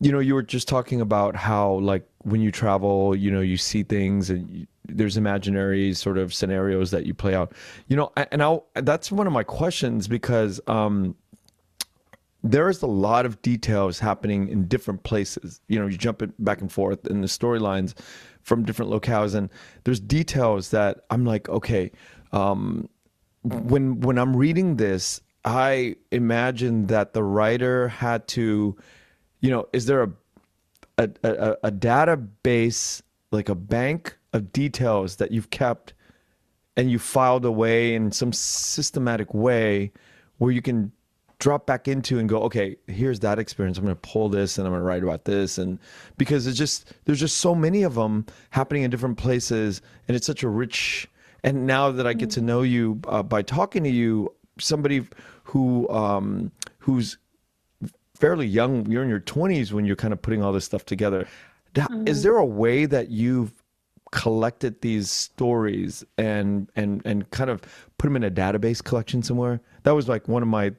You 0.00 0.12
know 0.12 0.18
you 0.18 0.34
were 0.34 0.42
just 0.42 0.68
talking 0.68 1.00
about 1.00 1.34
how 1.34 1.74
like 1.74 2.06
when 2.22 2.40
you 2.40 2.52
travel 2.52 3.16
you 3.16 3.30
know 3.30 3.40
you 3.40 3.56
see 3.56 3.82
things 3.82 4.30
and 4.30 4.48
you, 4.50 4.66
there's 4.84 5.16
imaginary 5.16 5.92
sort 5.94 6.18
of 6.18 6.32
scenarios 6.32 6.90
that 6.90 7.06
you 7.06 7.14
play 7.14 7.34
out. 7.34 7.52
You 7.88 7.96
know 7.96 8.12
and 8.30 8.42
i 8.42 8.60
that's 8.74 9.10
one 9.10 9.26
of 9.26 9.32
my 9.32 9.42
questions 9.42 10.06
because 10.06 10.60
um 10.66 11.16
there's 12.50 12.82
a 12.82 12.86
lot 12.86 13.26
of 13.26 13.40
details 13.42 13.98
happening 13.98 14.48
in 14.48 14.66
different 14.68 15.02
places. 15.02 15.60
You 15.68 15.78
know 15.78 15.86
you 15.86 15.96
jump 15.96 16.22
it 16.22 16.32
back 16.44 16.60
and 16.60 16.70
forth 16.70 17.06
in 17.06 17.20
the 17.20 17.26
storylines 17.26 17.94
from 18.42 18.64
different 18.64 18.90
locales, 18.90 19.34
and 19.34 19.50
there's 19.84 20.00
details 20.00 20.70
that 20.70 21.00
I'm 21.10 21.24
like, 21.24 21.48
okay, 21.48 21.90
um, 22.32 22.88
when 23.42 24.00
when 24.00 24.18
I'm 24.18 24.36
reading 24.36 24.76
this, 24.76 25.20
I 25.44 25.96
imagine 26.10 26.86
that 26.86 27.12
the 27.12 27.22
writer 27.22 27.88
had 27.88 28.26
to, 28.28 28.76
you 29.40 29.50
know, 29.50 29.66
is 29.72 29.86
there 29.86 30.02
a 30.02 30.10
a, 30.98 31.10
a, 31.22 31.56
a 31.64 31.72
database 31.72 33.02
like 33.30 33.48
a 33.48 33.54
bank 33.54 34.16
of 34.32 34.52
details 34.52 35.16
that 35.16 35.30
you've 35.30 35.50
kept 35.50 35.94
and 36.76 36.90
you 36.90 36.98
filed 36.98 37.44
away 37.44 37.94
in 37.94 38.12
some 38.12 38.32
systematic 38.32 39.32
way 39.34 39.92
where 40.38 40.52
you 40.52 40.62
can 40.62 40.92
drop 41.38 41.66
back 41.66 41.86
into 41.86 42.18
and 42.18 42.28
go, 42.28 42.42
okay, 42.42 42.76
here's 42.86 43.20
that 43.20 43.38
experience. 43.38 43.78
I'm 43.78 43.84
going 43.84 43.96
to 43.96 44.00
pull 44.00 44.28
this 44.28 44.58
and 44.58 44.66
I'm 44.66 44.72
going 44.72 44.80
to 44.80 44.86
write 44.86 45.02
about 45.02 45.24
this. 45.24 45.58
And 45.58 45.78
because 46.16 46.46
it's 46.46 46.56
just, 46.58 46.92
there's 47.04 47.20
just 47.20 47.38
so 47.38 47.54
many 47.54 47.82
of 47.82 47.94
them 47.94 48.26
happening 48.50 48.82
in 48.82 48.90
different 48.90 49.18
places. 49.18 49.82
And 50.08 50.16
it's 50.16 50.26
such 50.26 50.42
a 50.42 50.48
rich, 50.48 51.08
and 51.44 51.66
now 51.66 51.90
that 51.90 52.06
I 52.06 52.14
get 52.14 52.30
to 52.30 52.40
know 52.40 52.62
you 52.62 53.00
uh, 53.06 53.22
by 53.22 53.42
talking 53.42 53.84
to 53.84 53.90
you, 53.90 54.32
somebody 54.58 55.06
who, 55.44 55.88
um, 55.90 56.50
who's 56.78 57.18
fairly 58.14 58.46
young, 58.46 58.90
you're 58.90 59.02
in 59.02 59.08
your 59.08 59.20
20s 59.20 59.72
when 59.72 59.84
you're 59.84 59.96
kind 59.96 60.12
of 60.12 60.22
putting 60.22 60.42
all 60.42 60.52
this 60.52 60.64
stuff 60.64 60.84
together. 60.86 61.28
Mm-hmm. 61.74 62.08
Is 62.08 62.22
there 62.22 62.36
a 62.38 62.46
way 62.46 62.86
that 62.86 63.10
you've 63.10 63.52
collected 64.12 64.80
these 64.80 65.10
stories 65.10 66.04
and 66.16 66.70
and 66.76 67.02
and 67.04 67.28
kind 67.30 67.50
of 67.50 67.60
put 67.98 68.06
them 68.06 68.16
in 68.16 68.24
a 68.24 68.30
database 68.30 68.82
collection 68.82 69.22
somewhere 69.22 69.60
that 69.84 69.92
was 69.92 70.08
like 70.08 70.28
one 70.28 70.42
of 70.42 70.48
my 70.48 70.72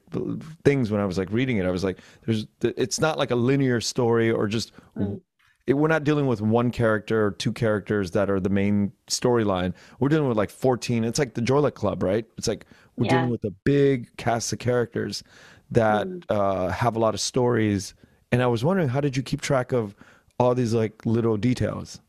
things 0.64 0.92
when 0.92 1.02
i 1.02 1.06
was 1.06 1.18
like 1.18 1.32
reading 1.32 1.58
it 1.58 1.66
i 1.66 1.72
was 1.72 1.84
like 1.84 2.00
there's 2.26 2.46
it's 2.62 3.00
not 3.00 3.18
like 3.18 3.32
a 3.32 3.36
linear 3.36 3.82
story 3.82 4.30
or 4.30 4.48
just 4.48 4.72
mm. 4.98 5.20
it, 5.66 5.74
we're 5.74 5.88
not 5.88 6.04
dealing 6.04 6.28
with 6.28 6.42
one 6.42 6.70
character 6.70 7.26
or 7.26 7.32
two 7.32 7.52
characters 7.52 8.12
that 8.12 8.30
are 8.30 8.40
the 8.40 8.50
main 8.50 8.92
storyline 9.08 9.74
we're 10.00 10.10
dealing 10.10 10.28
with 10.28 10.38
like 10.38 10.50
14 10.50 11.04
it's 11.04 11.20
like 11.20 11.34
the 11.34 11.42
Joy 11.42 11.60
Luck 11.60 11.76
club 11.76 12.04
right 12.04 12.26
it's 12.38 12.48
like 12.48 12.66
we're 12.96 13.06
yeah. 13.06 13.14
dealing 13.16 13.30
with 13.30 13.44
a 13.44 13.52
big 13.64 14.16
cast 14.18 14.54
of 14.54 14.60
characters 14.60 15.24
that 15.72 16.08
mm. 16.08 16.24
uh, 16.30 16.70
have 16.70 16.96
a 16.96 17.00
lot 17.00 17.14
of 17.14 17.20
stories 17.20 17.96
and 18.32 18.44
i 18.44 18.48
was 18.48 18.64
wondering 18.64 18.90
how 18.90 19.02
did 19.02 19.18
you 19.18 19.24
keep 19.24 19.42
track 19.42 19.72
of 19.72 19.96
all 20.40 20.54
these 20.54 20.74
like 20.74 21.06
little 21.06 21.36
details 21.36 22.00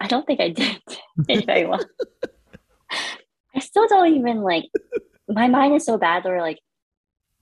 I 0.00 0.06
don't 0.06 0.26
think 0.26 0.40
I 0.40 0.48
did, 0.50 0.80
did 1.28 1.46
very 1.46 1.66
well. 1.66 1.80
I 3.54 3.58
still 3.60 3.86
don't 3.86 4.14
even 4.14 4.42
like 4.42 4.64
my 5.28 5.48
mind 5.48 5.74
is 5.74 5.84
so 5.84 5.98
bad 5.98 6.26
or 6.26 6.40
like 6.40 6.58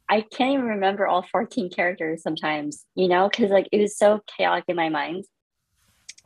I 0.08 0.22
can't 0.22 0.54
even 0.54 0.66
remember 0.66 1.06
all 1.06 1.22
14 1.22 1.70
characters 1.70 2.22
sometimes, 2.22 2.84
you 2.96 3.06
know, 3.06 3.28
because 3.28 3.50
like 3.50 3.68
it 3.70 3.80
was 3.80 3.96
so 3.96 4.20
chaotic 4.36 4.64
in 4.66 4.74
my 4.74 4.88
mind. 4.88 5.24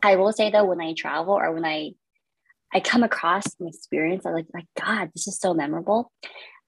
I 0.02 0.16
will 0.16 0.32
say 0.32 0.50
though, 0.50 0.64
when 0.64 0.80
I 0.80 0.94
travel 0.94 1.34
or 1.34 1.52
when 1.52 1.64
I 1.64 1.92
I 2.72 2.80
come 2.80 3.02
across 3.02 3.44
an 3.60 3.68
experience, 3.68 4.26
I'm 4.26 4.32
like, 4.32 4.46
like 4.52 4.66
God, 4.80 5.10
this 5.14 5.28
is 5.28 5.38
so 5.38 5.54
memorable. 5.54 6.10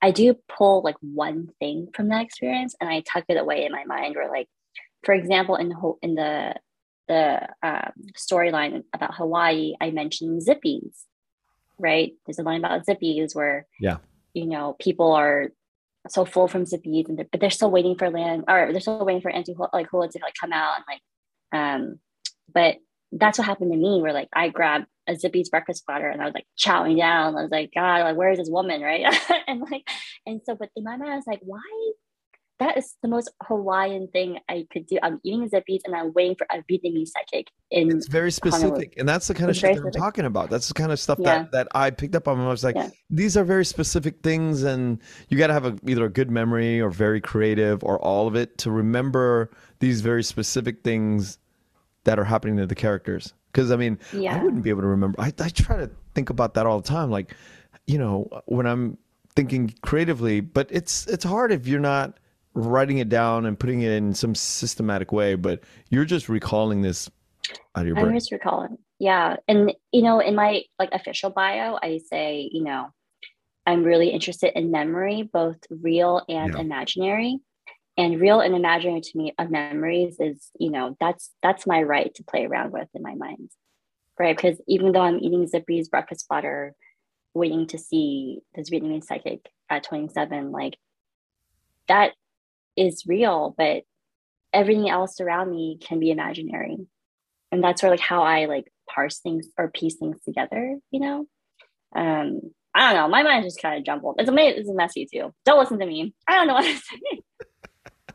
I 0.03 0.11
do 0.11 0.37
pull 0.49 0.83
like 0.83 0.97
one 1.01 1.49
thing 1.59 1.89
from 1.95 2.09
that 2.09 2.23
experience 2.23 2.75
and 2.81 2.89
I 2.89 3.01
tuck 3.01 3.25
it 3.29 3.39
away 3.39 3.65
in 3.65 3.73
my 3.73 3.85
mind. 3.85 4.17
Or 4.17 4.29
like, 4.29 4.47
for 5.03 5.15
example, 5.15 5.57
in 5.57 5.71
the 5.71 5.93
in 6.03 6.15
the 6.15 6.55
the 7.09 7.49
um, 7.63 7.93
storyline 8.17 8.83
about 8.93 9.15
Hawaii, 9.15 9.75
I 9.81 9.91
mentioned 9.91 10.43
Zippy's, 10.43 11.05
right? 11.79 12.13
There's 12.27 12.39
a 12.39 12.43
line 12.43 12.65
about 12.65 12.85
Zippy's 12.85 13.35
where, 13.35 13.67
yeah, 13.81 13.99
you 14.35 14.47
know, 14.47 14.77
people 14.81 15.13
are 15.13 15.51
so 16.09 16.25
full 16.25 16.49
from 16.49 16.67
Zippy's, 16.67 17.07
and 17.09 17.19
they're, 17.19 17.27
but 17.31 17.41
they're 17.41 17.51
still 17.51 17.71
waiting 17.71 17.97
for 17.97 18.11
Lan, 18.11 18.45
or 18.49 18.73
they're 18.73 18.81
still 18.81 19.05
waiting 19.05 19.23
for 19.23 19.31
anti 19.31 19.55
like 19.73 19.89
Hula 19.91 20.09
to 20.09 20.19
like 20.23 20.35
come 20.41 20.53
out 20.53 20.77
and 20.77 20.85
like, 20.89 21.61
um, 21.61 22.01
but 22.53 22.77
that's 23.13 23.39
what 23.39 23.47
happened 23.47 23.73
to 23.73 23.79
me. 23.79 24.01
Where 24.01 24.13
like 24.13 24.29
I 24.33 24.49
grabbed 24.49 24.87
a 25.09 25.17
Zippy's 25.17 25.49
breakfast 25.49 25.85
platter 25.87 26.09
and 26.09 26.21
I 26.21 26.27
was 26.27 26.35
like 26.35 26.47
chowing 26.59 26.99
down. 26.99 27.37
I 27.37 27.43
was 27.43 27.51
like, 27.51 27.71
God, 27.75 28.03
like 28.03 28.17
where 28.17 28.31
is 28.31 28.39
this 28.39 28.51
woman, 28.51 28.81
right? 28.81 29.05
and 29.47 29.61
like, 29.61 29.89
and 30.27 30.41
so, 30.45 30.55
but 30.55 30.71
in 30.77 30.85
my 30.85 30.97
mind, 30.97 31.13
I 31.13 31.17
was 31.17 31.27
like, 31.27 31.41
why 31.43 31.61
that 32.59 32.79
is 32.79 32.97
the 33.03 33.09
most 33.09 33.31
Hawaiian 33.43 34.09
thing 34.09 34.39
I 34.49 34.67
could 34.71 34.87
do. 34.87 34.99
I'm 35.03 35.21
eating 35.25 35.49
Zippy's 35.49 35.83
and 35.85 35.95
I'm 35.95 36.13
waiting 36.15 36.37
for 36.37 36.47
a 36.51 36.63
Vietnamese 36.71 37.09
psychic. 37.09 37.49
In 37.71 37.91
it's 37.91 38.09
very 38.09 38.31
specific, 38.31 38.63
Honolulu. 38.63 38.91
and 38.99 39.09
that's 39.09 39.27
the 39.27 39.35
kind 39.35 39.51
of 39.51 39.57
shit 39.57 39.77
that 39.77 39.85
I'm 39.85 39.91
talking 39.93 40.25
about. 40.25 40.49
That's 40.49 40.69
the 40.69 40.75
kind 40.75 40.91
of 40.93 40.99
stuff 40.99 41.19
yeah. 41.21 41.43
that 41.43 41.53
that 41.53 41.69
I 41.75 41.91
picked 41.91 42.15
up 42.15 42.29
on. 42.29 42.41
I 42.41 42.49
was 42.49 42.65
like, 42.65 42.77
yeah. 42.77 42.89
these 43.11 43.37
are 43.37 43.45
very 43.45 43.65
specific 43.65 44.23
things, 44.23 44.63
and 44.63 45.01
you 45.29 45.37
got 45.37 45.49
to 45.49 45.53
have 45.53 45.67
a, 45.67 45.77
either 45.87 46.07
a 46.07 46.11
good 46.11 46.31
memory 46.31 46.81
or 46.81 46.91
very 46.91 47.21
creative 47.21 47.85
or 47.85 47.99
all 47.99 48.27
of 48.27 48.37
it 48.37 48.57
to 48.59 48.71
remember 48.71 49.51
these 49.81 50.01
very 50.01 50.23
specific 50.23 50.83
things 50.83 51.39
that 52.05 52.19
are 52.19 52.25
happening 52.25 52.57
to 52.57 52.67
the 52.67 52.75
characters. 52.75 53.35
Because 53.53 53.71
I 53.71 53.77
mean, 53.77 53.99
yeah. 54.13 54.39
I 54.39 54.43
wouldn't 54.43 54.63
be 54.63 54.71
able 54.71 54.83
to 54.83 54.89
remember. 54.89 55.21
I, 55.21 55.33
I 55.41 55.49
try 55.49 55.77
to 55.77 55.91
think 56.15 56.31
about 56.31 56.55
that 56.55 56.67
all 56.67 56.81
the 56.81 56.89
time. 56.89 57.11
Like, 57.11 57.35
you 57.87 57.99
know, 57.99 58.29
when 58.47 58.67
I'm 58.67 58.97
thinking 59.35 59.75
creatively, 59.83 60.41
but 60.41 60.69
it's 60.71 61.07
it's 61.07 61.25
hard 61.25 61.53
if 61.53 61.67
you're 61.67 61.81
not 61.81 62.19
writing 62.57 62.99
it 62.99 63.09
down 63.09 63.45
and 63.45 63.59
putting 63.59 63.83
it 63.83 63.93
in 63.93 64.15
some 64.15 64.35
systematic 64.35 65.13
way, 65.13 65.35
but 65.35 65.61
you're 65.91 66.07
just 66.07 66.29
recalling 66.29 66.81
this 66.81 67.09
out 67.75 67.83
of 67.83 67.87
your 67.87 67.95
brain. 67.95 68.09
I'm 68.09 68.15
just 68.15 68.33
recalling. 68.33 68.79
Yeah. 68.99 69.37
And, 69.47 69.75
you 69.93 70.03
know, 70.03 70.21
in 70.21 70.35
my 70.35 70.63
like 70.79 70.89
official 70.93 71.31
bio, 71.31 71.79
I 71.81 72.01
say, 72.09 72.49
you 72.51 72.65
know, 72.65 72.89
I'm 73.67 73.85
really 73.85 74.09
interested 74.09 74.59
in 74.59 74.71
memory, 74.71 75.29
both 75.31 75.59
real 75.69 76.23
and 76.29 76.55
yeah. 76.55 76.61
imaginary. 76.61 77.39
And 77.99 78.21
real 78.21 78.41
and 78.41 78.55
imaginary 78.55 79.01
to 79.01 79.19
me 79.19 79.35
of 79.39 79.51
memories 79.51 80.17
is, 80.19 80.51
you 80.59 80.71
know, 80.71 80.97
that's 80.99 81.31
that's 81.43 81.67
my 81.67 81.83
right 81.83 82.15
to 82.15 82.25
play 82.25 82.47
around 82.47 82.73
with 82.73 82.89
in 82.95 83.03
my 83.03 83.15
mind. 83.15 83.51
Right. 84.19 84.37
Because 84.37 84.59
even 84.67 84.93
though 84.93 85.01
I'm 85.01 85.19
eating 85.19 85.47
Zippy's 85.47 85.89
breakfast 85.89 86.27
butter, 86.29 86.75
waiting 87.35 87.67
to 87.69 87.79
see 87.79 88.41
this 88.55 88.71
Vietnamese 88.71 89.05
psychic 89.05 89.47
at 89.69 89.85
27, 89.85 90.53
like 90.53 90.79
that 91.89 92.13
is 92.77 93.05
real, 93.07 93.55
but 93.57 93.85
everything 94.53 94.89
else 94.89 95.21
around 95.21 95.51
me 95.51 95.79
can 95.81 95.99
be 95.99 96.11
imaginary. 96.11 96.77
And 97.53 97.63
that's 97.63 97.81
sort 97.81 97.93
of 97.93 97.99
like 97.99 98.09
how 98.09 98.23
I 98.23 98.47
like 98.47 98.73
parse 98.89 99.19
things 99.19 99.47
or 99.59 99.71
piece 99.71 99.97
things 99.97 100.23
together, 100.25 100.79
you 100.91 101.01
know? 101.01 101.27
Um, 101.95 102.41
I 102.75 102.93
don't 102.93 103.01
know. 103.01 103.09
My 103.09 103.23
mind 103.23 103.45
just 103.45 103.63
kind 103.63 103.79
of 103.79 103.85
jumbled. 103.85 104.17
It's 104.19 104.29
amazing. 104.29 104.61
It's 104.61 104.69
a 104.69 104.75
messy 104.75 105.09
too. 105.11 105.33
Don't 105.45 105.59
listen 105.59 105.79
to 105.79 105.87
me. 105.87 106.15
I 106.29 106.35
don't 106.35 106.47
know 106.47 106.55
what 106.55 106.65
I'm 106.65 106.77
saying. 106.77 107.23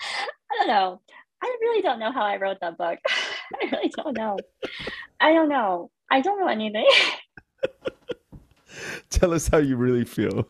I 0.00 0.58
don't 0.58 0.68
know. 0.68 1.00
I 1.42 1.56
really 1.60 1.82
don't 1.82 1.98
know 1.98 2.12
how 2.12 2.22
I 2.22 2.36
wrote 2.36 2.58
that 2.60 2.78
book. 2.78 2.98
I 3.08 3.68
really 3.70 3.92
don't 3.96 4.16
know. 4.16 4.38
I 5.20 5.32
don't 5.32 5.48
know. 5.48 5.90
I 6.10 6.20
don't 6.20 6.40
know 6.40 6.48
anything. 6.48 6.88
Tell 9.10 9.32
us 9.32 9.48
how 9.48 9.58
you 9.58 9.76
really 9.76 10.04
feel 10.04 10.48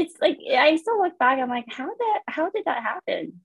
it's 0.00 0.14
like 0.20 0.38
I 0.50 0.76
still 0.76 0.98
look 0.98 1.18
back. 1.18 1.38
I'm 1.38 1.48
like, 1.48 1.66
how 1.68 1.86
did 1.86 2.22
how 2.26 2.50
did 2.50 2.64
that 2.64 2.82
happen? 2.82 3.40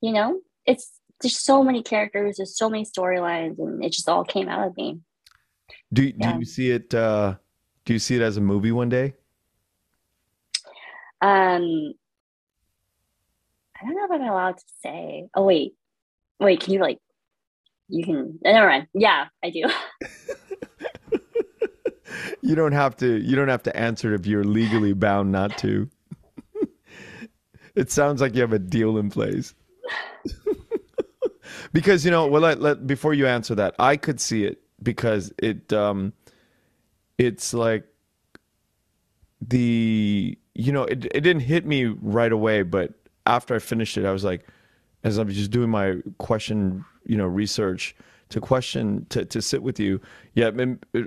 You 0.00 0.12
know, 0.12 0.40
it's 0.66 0.90
there's 1.20 1.38
so 1.38 1.62
many 1.62 1.82
characters, 1.82 2.36
there's 2.36 2.56
so 2.56 2.68
many 2.68 2.84
storylines, 2.84 3.58
and 3.58 3.82
it 3.84 3.92
just 3.92 4.08
all 4.08 4.24
came 4.24 4.48
out 4.48 4.66
of 4.66 4.76
me. 4.76 5.00
Do 5.92 6.02
yeah. 6.02 6.32
Do 6.32 6.38
you 6.38 6.44
see 6.44 6.70
it? 6.70 6.94
uh 6.94 7.36
Do 7.84 7.92
you 7.92 7.98
see 7.98 8.16
it 8.16 8.22
as 8.22 8.36
a 8.36 8.40
movie 8.40 8.72
one 8.72 8.88
day? 8.88 9.14
Um, 11.20 11.94
I 13.80 13.84
don't 13.86 13.94
know 13.94 14.04
if 14.04 14.10
I'm 14.10 14.22
allowed 14.22 14.58
to 14.58 14.64
say. 14.82 15.28
Oh 15.34 15.44
wait, 15.44 15.74
wait. 16.38 16.60
Can 16.60 16.74
you 16.74 16.80
like? 16.80 16.98
You 17.88 18.04
can. 18.04 18.38
Never 18.42 18.68
mind. 18.68 18.88
Yeah, 18.92 19.26
I 19.42 19.50
do. 19.50 19.64
you 22.40 22.54
don't 22.54 22.72
have 22.72 22.96
to 22.98 23.20
you 23.20 23.36
don't 23.36 23.48
have 23.48 23.62
to 23.64 23.76
answer 23.76 24.14
if 24.14 24.26
you're 24.26 24.44
legally 24.44 24.92
bound 24.92 25.32
not 25.32 25.56
to. 25.58 25.88
it 27.74 27.90
sounds 27.90 28.20
like 28.20 28.34
you 28.34 28.40
have 28.40 28.52
a 28.52 28.58
deal 28.58 28.98
in 28.98 29.10
place. 29.10 29.54
because 31.72 32.04
you 32.04 32.10
know, 32.10 32.26
well, 32.26 32.42
let, 32.42 32.86
before 32.86 33.14
you 33.14 33.26
answer 33.26 33.54
that, 33.54 33.74
I 33.78 33.96
could 33.96 34.20
see 34.20 34.44
it 34.44 34.62
because 34.82 35.32
it 35.38 35.72
um, 35.72 36.12
it's 37.18 37.54
like 37.54 37.86
the 39.40 40.38
you 40.54 40.72
know 40.72 40.84
it 40.84 41.04
it 41.06 41.20
didn't 41.20 41.40
hit 41.40 41.66
me 41.66 41.86
right 41.86 42.32
away, 42.32 42.62
but 42.62 42.94
after 43.26 43.54
I 43.54 43.58
finished 43.58 43.96
it, 43.96 44.04
I 44.04 44.12
was 44.12 44.24
like, 44.24 44.46
as 45.04 45.18
I 45.18 45.22
was 45.22 45.34
just 45.34 45.50
doing 45.50 45.70
my 45.70 45.96
question, 46.18 46.84
you 47.04 47.16
know, 47.16 47.26
research 47.26 47.94
to 48.32 48.40
question 48.40 49.06
to, 49.10 49.24
to 49.24 49.40
sit 49.40 49.62
with 49.62 49.78
you. 49.78 50.00
Yeah 50.34 50.50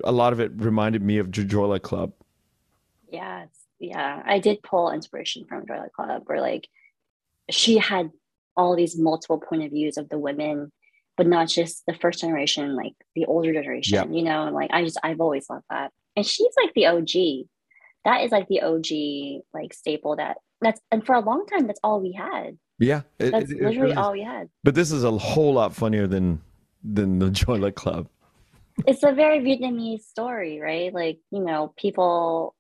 a 0.04 0.12
lot 0.12 0.34
of 0.34 0.40
it 0.40 0.52
reminded 0.56 1.02
me 1.02 1.18
of 1.18 1.32
Joy 1.32 1.66
Luck 1.66 1.84
club. 1.84 2.14
Yes. 3.12 3.50
Yeah. 3.80 4.22
I 4.26 4.40
did 4.40 4.64
pull 4.64 4.92
inspiration 4.92 5.46
from 5.46 5.66
Joy 5.68 5.78
Luck 5.78 5.94
club 5.94 6.24
where 6.26 6.42
like 6.42 6.68
she 7.50 7.78
had 7.78 8.12
all 8.58 8.76
these 8.76 8.98
multiple 8.98 9.40
point 9.40 9.64
of 9.64 9.72
views 9.72 9.98
of 9.98 10.10
the 10.10 10.18
women 10.18 10.72
but 11.18 11.28
not 11.28 11.48
just 11.48 11.86
the 11.86 11.94
first 11.94 12.20
generation 12.20 12.76
like 12.76 12.94
the 13.16 13.26
older 13.26 13.54
generation 13.54 13.96
yep. 13.96 14.08
you 14.12 14.24
know? 14.24 14.46
And 14.46 14.56
like 14.56 14.72
i 14.72 14.84
just 14.84 15.00
i've 15.04 15.22
always 15.22 15.50
loved 15.50 15.66
that. 15.70 15.92
And 16.16 16.26
she's 16.26 16.54
like 16.64 16.74
the 16.74 16.88
og 16.88 17.10
that 18.06 18.24
is 18.24 18.32
like 18.32 18.48
the 18.48 18.62
og 18.62 18.86
like 19.54 19.74
staple 19.74 20.16
that 20.18 20.38
that's 20.62 20.80
and 20.92 21.06
for 21.06 21.16
a 21.16 21.22
long 21.22 21.46
time 21.46 21.68
that's 21.68 21.80
all 21.84 22.00
we 22.02 22.14
had. 22.14 22.58
Yeah. 22.80 23.02
It, 23.20 23.32
that's 23.32 23.52
it, 23.52 23.62
literally 23.62 23.78
it 23.78 23.82
really 23.82 23.96
all 23.96 24.12
we 24.14 24.24
had. 24.24 24.50
But 24.64 24.76
this 24.76 24.92
is 24.92 25.04
a 25.04 25.12
whole 25.12 25.54
lot 25.54 25.74
funnier 25.74 26.08
than 26.08 26.42
than 26.94 27.20
the 27.20 27.30
Joy 27.32 27.56
Luck 27.56 27.76
Club. 27.76 28.08
It's 28.86 29.04
a 29.04 29.12
very 29.12 29.40
Vietnamese 29.40 30.02
story, 30.02 30.60
right? 30.60 30.94
Like, 30.94 31.20
you 31.32 31.40
know, 31.40 31.74
people, 31.78 32.56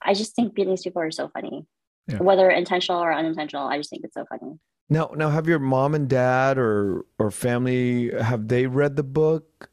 I 0.00 0.14
just 0.14 0.34
think 0.34 0.54
Vietnamese 0.54 0.84
people 0.84 1.02
are 1.02 1.10
so 1.10 1.28
funny. 1.28 1.66
Yeah. 2.06 2.18
Whether 2.18 2.50
intentional 2.50 3.00
or 3.02 3.12
unintentional, 3.12 3.66
I 3.66 3.78
just 3.78 3.90
think 3.90 4.04
it's 4.04 4.14
so 4.14 4.24
funny. 4.28 4.58
Now, 4.88 5.10
now, 5.14 5.30
have 5.30 5.48
your 5.48 5.60
mom 5.60 5.94
and 5.94 6.08
dad 6.08 6.58
or 6.58 7.06
or 7.18 7.30
family 7.30 8.10
have 8.10 8.48
they 8.48 8.66
read 8.66 8.96
the 8.96 9.02
book? 9.02 9.70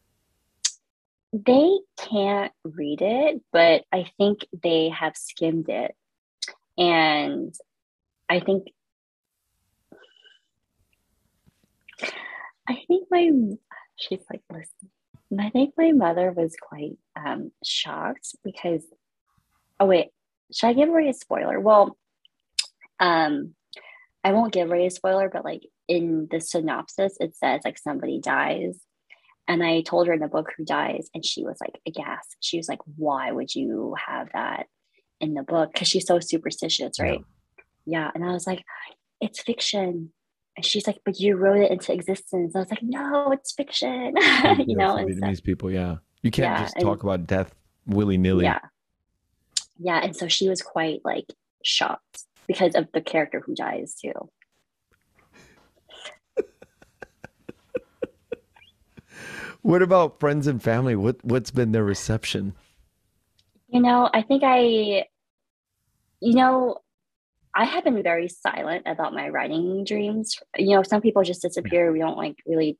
they 1.33 1.69
can't 1.97 2.51
read 2.63 3.01
it, 3.01 3.41
but 3.51 3.83
I 3.91 4.09
think 4.17 4.45
they 4.63 4.89
have 4.89 5.15
skimmed 5.15 5.69
it. 5.69 5.95
And 6.77 7.53
I 8.29 8.39
think 8.39 8.67
I 12.67 12.83
think 12.87 13.07
my 13.11 13.29
she's 13.99 14.23
like, 14.31 14.41
listen. 14.51 14.89
I 15.39 15.51
think 15.51 15.75
my 15.77 15.91
mother 15.91 16.31
was 16.31 16.55
quite 16.59 16.97
um, 17.15 17.51
shocked 17.63 18.35
because 18.43 18.83
oh 19.79 19.85
wait, 19.85 20.07
should 20.51 20.67
I 20.67 20.73
give 20.73 20.89
away 20.89 21.07
a 21.09 21.13
spoiler? 21.13 21.59
Well, 21.59 21.97
um, 22.99 23.53
I 24.23 24.33
won't 24.33 24.53
give 24.53 24.67
away 24.67 24.87
a 24.87 24.91
spoiler, 24.91 25.29
but 25.29 25.45
like 25.45 25.61
in 25.87 26.27
the 26.29 26.41
synopsis, 26.41 27.17
it 27.19 27.35
says 27.35 27.61
like 27.63 27.77
somebody 27.77 28.19
dies. 28.19 28.79
And 29.47 29.63
I 29.63 29.81
told 29.81 30.07
her 30.07 30.13
in 30.13 30.19
the 30.19 30.27
book 30.27 30.51
who 30.55 30.63
dies, 30.63 31.09
and 31.15 31.25
she 31.25 31.43
was 31.43 31.57
like 31.59 31.79
aghast. 31.87 32.37
She 32.39 32.57
was 32.57 32.69
like, 32.69 32.81
Why 32.97 33.31
would 33.31 33.55
you 33.55 33.95
have 34.07 34.29
that 34.33 34.67
in 35.19 35.33
the 35.33 35.43
book? 35.43 35.73
Because 35.73 35.87
she's 35.87 36.05
so 36.05 36.19
superstitious, 36.19 36.99
right? 36.99 37.21
Yeah. 37.85 38.01
yeah. 38.01 38.11
And 38.13 38.23
I 38.23 38.31
was 38.31 38.45
like, 38.45 38.63
It's 39.21 39.41
fiction. 39.41 40.11
And 40.59 40.65
she's 40.65 40.85
like, 40.85 40.99
But 41.05 41.21
you 41.21 41.37
wrote 41.37 41.61
it 41.61 41.71
into 41.71 41.93
existence. 41.93 42.53
I 42.53 42.59
was 42.59 42.69
like, 42.69 42.83
No, 42.83 43.31
it's 43.31 43.53
fiction. 43.53 44.13
you 44.67 44.75
know, 44.75 44.97
Vietnamese 44.97 45.37
so, 45.37 45.43
people, 45.43 45.71
yeah. 45.71 45.99
You 46.21 46.31
can't 46.31 46.51
yeah, 46.51 46.63
just 46.63 46.77
talk 46.81 47.01
about 47.01 47.25
death 47.27 47.55
willy 47.85 48.17
nilly. 48.17 48.43
Yeah. 48.43 48.59
Yeah. 49.77 50.01
And 50.03 50.13
so 50.13 50.27
she 50.27 50.49
was 50.49 50.61
quite 50.61 50.99
like 51.05 51.31
shocked 51.63 52.25
because 52.45 52.75
of 52.75 52.91
the 52.91 52.99
character 52.99 53.39
who 53.39 53.55
dies 53.55 53.95
too. 53.95 54.11
what 59.61 59.81
about 59.81 60.19
friends 60.19 60.45
and 60.45 60.61
family? 60.61 60.97
What 60.97 61.23
what's 61.23 61.51
been 61.51 61.71
their 61.71 61.85
reception? 61.85 62.53
You 63.69 63.79
know, 63.79 64.09
I 64.13 64.23
think 64.23 64.43
I 64.45 65.05
you 66.19 66.33
know, 66.33 66.81
I 67.55 67.65
have 67.65 67.83
been 67.83 68.01
very 68.03 68.27
silent 68.27 68.83
about 68.85 69.13
my 69.13 69.29
writing 69.29 69.83
dreams. 69.83 70.37
You 70.57 70.75
know, 70.75 70.83
some 70.83 71.01
people 71.01 71.23
just 71.23 71.41
disappear. 71.41 71.91
We 71.91 71.99
don't 71.99 72.17
like 72.17 72.37
really 72.45 72.77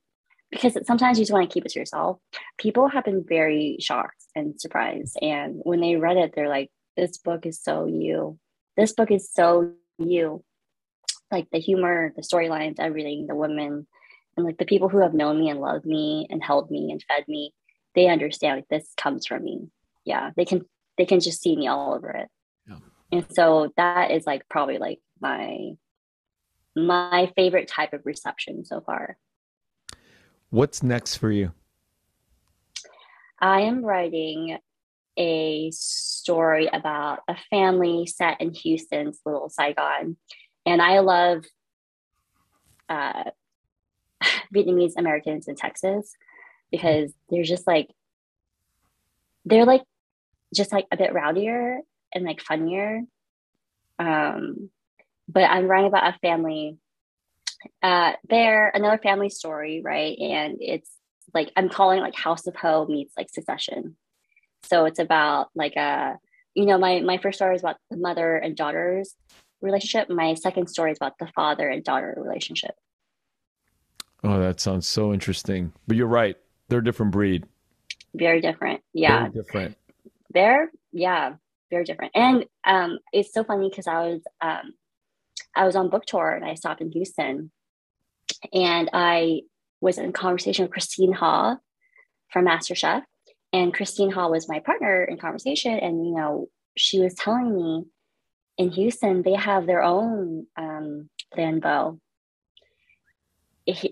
because 0.52 0.78
sometimes 0.86 1.18
you 1.18 1.24
just 1.24 1.34
want 1.34 1.50
to 1.50 1.54
keep 1.54 1.66
it 1.66 1.72
to 1.72 1.80
yourself. 1.80 2.18
People 2.58 2.88
have 2.88 3.06
been 3.06 3.24
very 3.28 3.78
shocked 3.80 4.24
and 4.36 4.60
surprised. 4.60 5.18
And 5.22 5.60
when 5.64 5.82
they 5.82 5.96
read 5.96 6.18
it, 6.18 6.34
they're 6.36 6.50
like, 6.50 6.70
this 6.96 7.18
book 7.18 7.46
is 7.46 7.62
so 7.62 7.86
you 7.86 8.38
this 8.76 8.94
book 8.94 9.12
is 9.12 9.32
so 9.32 9.72
you 9.98 10.44
like 11.32 11.48
the 11.52 11.60
humor 11.60 12.12
the 12.16 12.22
storylines 12.22 12.76
everything 12.80 13.26
the 13.28 13.36
women 13.36 13.88
and 14.36 14.46
like 14.46 14.58
the 14.58 14.66
people 14.66 14.90
who 14.90 15.00
have 15.00 15.14
known 15.14 15.40
me 15.40 15.50
and 15.50 15.62
loved 15.62 15.86
me 15.86 16.28
and 16.30 16.44
held 16.44 16.70
me 16.70 16.92
and 16.92 17.02
fed 17.08 17.24
me 17.30 17.54
they 17.96 18.08
understand 18.08 18.58
like 18.58 18.68
this 18.68 18.92
comes 18.98 19.26
from 19.26 19.44
me 19.44 19.70
yeah 20.04 20.32
they 20.36 20.44
can 20.44 20.66
they 21.00 21.06
can 21.06 21.22
just 21.22 21.42
see 21.42 21.56
me 21.56 21.68
all 21.68 21.96
over 21.96 22.12
it. 22.12 22.28
And 23.12 23.26
so 23.32 23.74
that 23.78 24.12
is 24.12 24.26
like 24.26 24.48
probably 24.50 24.78
like 24.78 25.00
my 25.20 25.72
my 26.76 27.32
favorite 27.36 27.68
type 27.68 27.94
of 27.94 28.06
reception 28.06 28.64
so 28.64 28.82
far. 28.82 29.18
What's 30.50 30.82
next 30.82 31.16
for 31.16 31.32
you? 31.32 31.52
I 33.40 33.62
am 33.62 33.84
writing 33.84 34.58
a 35.18 35.72
story 35.72 36.70
about 36.72 37.20
a 37.28 37.36
family 37.50 38.06
set 38.08 38.40
in 38.42 38.54
Houston's 38.54 39.20
Little 39.26 39.50
Saigon. 39.50 40.18
And 40.66 40.82
I 40.82 41.00
love 41.00 41.44
uh, 42.88 43.26
Vietnamese 44.54 44.94
Americans 44.98 45.48
in 45.48 45.56
Texas 45.56 46.14
because 46.72 47.14
they're 47.30 47.44
just 47.44 47.68
like, 47.68 47.90
they're 49.46 49.66
like, 49.66 49.84
just 50.54 50.72
like 50.72 50.88
a 50.92 50.98
bit 50.98 51.14
rowdier 51.14 51.80
and 52.14 52.26
like 52.26 52.42
funnier. 52.42 53.02
Um, 53.98 54.70
but 55.28 55.44
I'm 55.44 55.68
writing 55.68 55.88
about 55.88 56.16
a 56.16 56.20
family. 56.20 56.78
Uh, 57.84 58.14
they're 58.30 58.70
another 58.74 58.98
family 58.98 59.30
story, 59.30 59.82
right? 59.84 60.18
And 60.18 60.58
it's 60.62 60.90
like 61.34 61.52
I'm 61.56 61.70
calling 61.70 62.00
like 62.00 62.16
House 62.16 62.48
of 62.48 62.56
Ho 62.58 62.86
meets 62.88 63.14
like 63.18 63.30
Succession. 63.30 63.96
So 64.64 64.86
it's 64.86 65.00
about 65.00 65.50
like 65.56 65.76
a, 65.76 66.18
you 66.56 66.66
know, 66.66 66.78
my 66.78 67.02
my 67.02 67.18
first 67.18 67.38
story 67.38 67.56
is 67.56 67.62
about 67.62 67.78
the 67.90 67.98
mother 67.98 68.36
and 68.38 68.56
daughter's 68.56 69.16
relationship. 69.62 70.10
My 70.10 70.34
second 70.34 70.68
story 70.68 70.92
is 70.92 70.98
about 70.98 71.18
the 71.20 71.28
father 71.28 71.70
and 71.70 71.84
daughter 71.84 72.14
relationship. 72.18 72.76
Oh, 74.24 74.40
that 74.40 74.60
sounds 74.60 74.88
so 74.88 75.14
interesting. 75.14 75.72
But 75.88 75.98
you're 75.98 76.08
right; 76.08 76.38
they're 76.68 76.80
a 76.80 76.84
different 76.84 77.12
breed. 77.12 77.46
Very 78.14 78.42
different. 78.42 78.82
Yeah. 78.94 79.20
Very 79.20 79.32
different. 79.32 79.78
They're 80.34 80.72
yeah, 80.92 81.36
very 81.70 81.84
different. 81.84 82.12
And 82.16 82.46
um, 82.66 83.00
it's 83.14 83.34
so 83.34 83.44
funny 83.44 83.70
because 83.70 83.88
I 83.88 84.02
was 84.08 84.22
um, 84.42 84.74
I 85.56 85.66
was 85.66 85.76
on 85.76 85.90
book 85.90 86.06
tour 86.06 86.32
and 86.32 86.46
I 86.46 86.56
stopped 86.56 86.82
in 86.82 86.92
Houston, 86.92 87.52
and 88.54 88.90
I 88.94 89.42
was 89.82 89.98
in 89.98 90.12
conversation 90.12 90.64
with 90.66 90.72
Christine 90.72 91.14
Ha 91.14 91.58
from 92.32 92.46
MasterChef, 92.46 93.04
and 93.52 93.74
Christine 93.74 94.12
Ha 94.12 94.28
was 94.28 94.48
my 94.48 94.60
partner 94.60 95.04
in 95.04 95.18
conversation. 95.18 95.74
And, 95.74 96.06
you 96.06 96.14
know, 96.14 96.50
she 96.78 97.00
was 97.00 97.16
telling 97.16 97.56
me 97.56 97.86
in 98.58 98.72
Houston, 98.72 99.24
they 99.24 99.34
have 99.34 99.66
their 99.66 99.82
own 99.82 100.46
um, 100.56 101.10
Lan 101.36 101.62
Vo. 101.62 102.00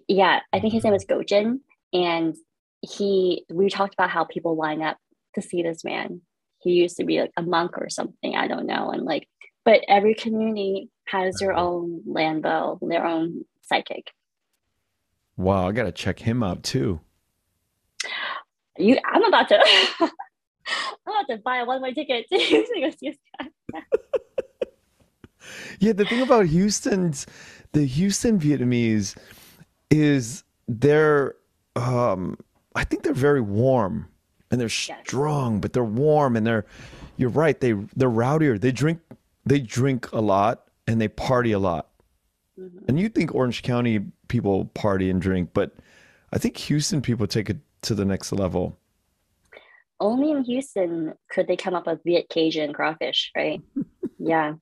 yeah, 0.07 0.39
I 0.53 0.59
think 0.59 0.73
his 0.73 0.83
name 0.83 0.93
was 0.93 1.05
Gojin. 1.05 1.59
And 1.93 2.35
he, 2.81 3.45
we 3.49 3.69
talked 3.69 3.93
about 3.93 4.09
how 4.09 4.25
people 4.25 4.55
line 4.55 4.81
up 4.81 4.97
to 5.35 5.41
see 5.41 5.63
this 5.63 5.83
man. 5.83 6.21
He 6.59 6.71
used 6.71 6.97
to 6.97 7.05
be 7.05 7.19
like 7.21 7.31
a 7.37 7.41
monk 7.41 7.77
or 7.77 7.89
something. 7.89 8.35
I 8.35 8.47
don't 8.47 8.65
know. 8.65 8.91
And 8.91 9.03
like, 9.03 9.27
but 9.63 9.81
every 9.87 10.15
community 10.15 10.89
has 11.05 11.37
their 11.39 11.53
own 11.53 12.01
Lan 12.05 12.41
Vo, 12.41 12.79
their 12.81 13.05
own 13.05 13.45
psychic. 13.61 14.11
Wow, 15.35 15.67
I 15.67 15.71
got 15.71 15.83
to 15.83 15.91
check 15.91 16.19
him 16.19 16.41
out 16.41 16.63
too 16.63 16.99
you 18.77 18.97
I'm 19.05 19.23
about 19.23 19.49
to 19.49 19.59
I'm 19.99 20.09
about 21.05 21.27
to 21.29 21.37
buy 21.37 21.57
a 21.57 21.65
one 21.65 21.81
way 21.81 21.93
ticket 21.93 22.27
to 22.29 22.37
Houston 22.39 22.75
to 22.75 22.81
go 22.81 22.91
see 22.97 23.17
yeah, 25.79 25.93
the 25.93 26.05
thing 26.05 26.21
about 26.21 26.45
Houston's 26.47 27.25
the 27.73 27.85
Houston 27.85 28.39
Vietnamese 28.39 29.17
is 29.89 30.43
they're 30.67 31.35
um 31.75 32.37
I 32.75 32.83
think 32.83 33.03
they're 33.03 33.13
very 33.13 33.41
warm 33.41 34.07
and 34.51 34.59
they're 34.59 34.67
yes. 34.67 34.99
strong, 35.05 35.59
but 35.59 35.73
they're 35.73 35.83
warm 35.83 36.35
and 36.35 36.45
they're 36.45 36.65
you're 37.17 37.29
right, 37.29 37.59
they 37.59 37.73
they're 37.95 38.09
rowdier. 38.09 38.59
They 38.59 38.71
drink 38.71 39.01
they 39.45 39.59
drink 39.59 40.11
a 40.11 40.21
lot 40.21 40.63
and 40.87 41.01
they 41.01 41.07
party 41.07 41.51
a 41.51 41.59
lot. 41.59 41.89
Mm-hmm. 42.59 42.85
And 42.87 42.99
you 42.99 43.09
think 43.09 43.35
Orange 43.35 43.61
County 43.61 43.99
people 44.27 44.65
party 44.65 45.09
and 45.09 45.21
drink, 45.21 45.51
but 45.53 45.73
I 46.33 46.37
think 46.37 46.57
Houston 46.57 47.01
people 47.01 47.27
take 47.27 47.49
it 47.49 47.57
to 47.83 47.95
the 47.95 48.05
next 48.05 48.31
level. 48.31 48.77
Only 49.99 50.31
in 50.31 50.43
Houston 50.43 51.13
could 51.29 51.47
they 51.47 51.55
come 51.55 51.73
up 51.73 51.87
with 51.87 52.03
Viet 52.03 52.29
Cajun 52.29 52.73
crawfish, 52.73 53.31
right? 53.35 53.61
yeah. 54.19 54.53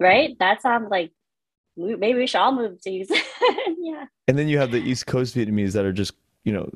Right? 0.00 0.36
That 0.38 0.62
sounds 0.62 0.88
like 0.90 1.12
maybe 1.76 2.18
we 2.18 2.26
should 2.26 2.38
all 2.38 2.52
move 2.52 2.80
to 2.82 2.90
Houston. 2.90 3.18
yeah. 3.78 4.06
And 4.26 4.38
then 4.38 4.48
you 4.48 4.58
have 4.58 4.70
the 4.70 4.78
East 4.78 5.06
Coast 5.06 5.34
Vietnamese 5.34 5.72
that 5.72 5.84
are 5.84 5.92
just, 5.92 6.12
you 6.44 6.52
know, 6.52 6.70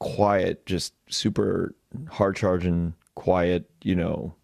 quiet, 0.00 0.66
just 0.66 0.94
super 1.08 1.74
hard 2.10 2.36
charging, 2.36 2.94
quiet, 3.14 3.68
you 3.82 3.94
know, 3.94 4.34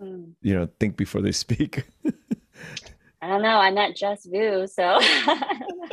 mm. 0.00 0.32
you 0.42 0.54
know, 0.54 0.68
think 0.80 0.96
before 0.96 1.20
they 1.20 1.32
speak. 1.32 1.84
I 3.22 3.28
don't 3.28 3.42
know. 3.42 3.58
I 3.58 3.70
met 3.70 3.96
Jess 3.96 4.26
Vu, 4.26 4.66
so 4.66 5.00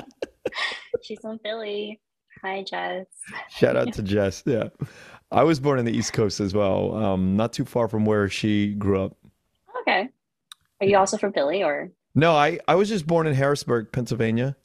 she's 1.01 1.19
from 1.19 1.39
Philly. 1.39 1.99
Hi, 2.41 2.63
Jess. 2.63 3.05
Shout 3.49 3.75
out 3.75 3.93
to 3.93 4.01
Jess. 4.01 4.43
Yeah. 4.45 4.69
I 5.31 5.43
was 5.43 5.59
born 5.59 5.79
in 5.79 5.85
the 5.85 5.95
East 5.95 6.11
Coast 6.11 6.39
as 6.39 6.53
well, 6.53 6.93
um, 6.95 7.37
not 7.37 7.53
too 7.53 7.63
far 7.63 7.87
from 7.87 8.03
where 8.03 8.27
she 8.27 8.73
grew 8.73 9.01
up. 9.01 9.15
Okay. 9.81 10.09
Are 10.81 10.87
you 10.87 10.97
also 10.97 11.17
from 11.17 11.31
Philly 11.31 11.63
or? 11.63 11.91
No, 12.15 12.33
I, 12.33 12.59
I 12.67 12.75
was 12.75 12.89
just 12.89 13.07
born 13.07 13.27
in 13.27 13.33
Harrisburg, 13.33 13.91
Pennsylvania. 13.91 14.57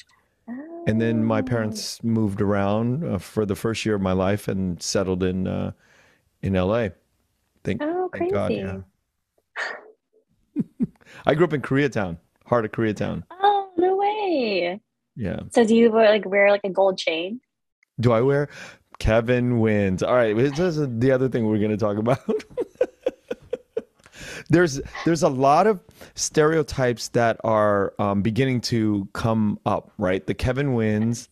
And 0.86 1.00
then 1.00 1.24
my 1.24 1.42
parents 1.42 2.02
moved 2.04 2.40
around 2.40 3.04
uh, 3.04 3.18
for 3.18 3.44
the 3.44 3.56
first 3.56 3.84
year 3.84 3.96
of 3.96 4.00
my 4.00 4.12
life 4.12 4.46
and 4.46 4.80
settled 4.80 5.22
in 5.22 5.48
uh, 5.48 5.72
in 6.42 6.54
LA. 6.54 6.88
Thank, 7.64 7.82
oh, 7.82 8.08
crazy. 8.12 8.30
Thank 8.30 8.32
God, 8.32 8.52
yeah. 8.52 8.78
I 11.26 11.34
grew 11.34 11.44
up 11.44 11.52
in 11.52 11.62
Koreatown, 11.62 12.18
heart 12.44 12.64
of 12.64 12.70
Koreatown. 12.70 13.24
Oh, 13.30 13.70
no 13.76 13.96
way. 13.96 14.80
Yeah. 15.16 15.40
So 15.50 15.64
do 15.64 15.74
you 15.74 15.90
like 15.90 16.24
wear 16.24 16.50
like 16.50 16.62
a 16.62 16.70
gold 16.70 16.98
chain? 16.98 17.40
Do 17.98 18.12
I 18.12 18.20
wear? 18.20 18.48
Kevin 18.98 19.58
Nguyens. 19.58 20.06
All 20.06 20.14
right, 20.14 20.36
this 20.36 20.58
is 20.58 20.86
the 20.98 21.10
other 21.10 21.28
thing 21.28 21.46
we're 21.46 21.58
going 21.58 21.70
to 21.70 21.76
talk 21.76 21.96
about. 21.96 22.20
there's 24.48 24.80
there's 25.04 25.22
a 25.22 25.28
lot 25.28 25.66
of 25.66 25.80
stereotypes 26.14 27.08
that 27.08 27.38
are 27.44 27.92
um, 27.98 28.22
beginning 28.22 28.60
to 28.62 29.08
come 29.12 29.58
up. 29.66 29.90
Right, 29.98 30.26
the 30.26 30.34
Kevin 30.34 30.68
Nguyens. 30.68 31.28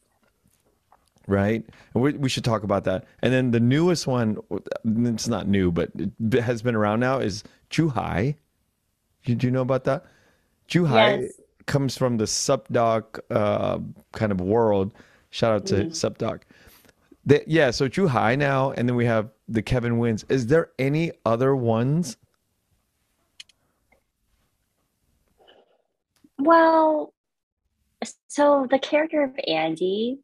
right? 1.27 1.65
And 1.95 2.03
we, 2.03 2.12
we 2.12 2.29
should 2.29 2.45
talk 2.45 2.65
about 2.65 2.85
that. 2.85 3.07
And 3.23 3.33
then 3.33 3.51
the 3.51 3.61
newest 3.61 4.07
one, 4.07 4.37
it's 4.85 5.29
not 5.29 5.49
new, 5.49 5.73
but 5.73 5.91
it 5.97 6.43
has 6.43 6.61
been 6.62 6.75
around 6.75 7.01
now, 7.01 7.19
is 7.19 7.45
Zhuhai. 7.71 8.37
Did 9.25 9.43
you 9.43 9.51
know 9.51 9.62
about 9.62 9.85
that? 9.85 10.05
Zhuhai 10.69 11.23
Yes. 11.23 11.33
comes 11.67 11.97
from 11.97 12.19
the 12.19 12.25
Subdoc 12.25 13.21
uh, 13.31 13.79
kind 14.12 14.33
of 14.33 14.41
world. 14.41 14.93
Shout 15.31 15.53
out 15.55 15.67
to 15.67 15.75
Mhm. 15.77 15.91
Subdoc. 15.93 16.41
The, 17.25 17.43
yeah, 17.47 17.71
so 17.71 17.89
Zhuhai 17.89 18.37
now, 18.37 18.73
and 18.73 18.87
then 18.87 18.95
we 18.97 19.07
have 19.07 19.31
the 19.49 19.62
Kevin 19.62 19.95
Nguyens. 19.95 20.25
Is 20.31 20.49
there 20.49 20.71
any 20.79 21.11
other 21.25 21.57
ones? 21.57 22.19
Well, 26.45 27.15
so 28.29 28.67
the 28.71 28.79
character 28.79 29.23
of 29.25 29.31
Andy, 29.49 30.19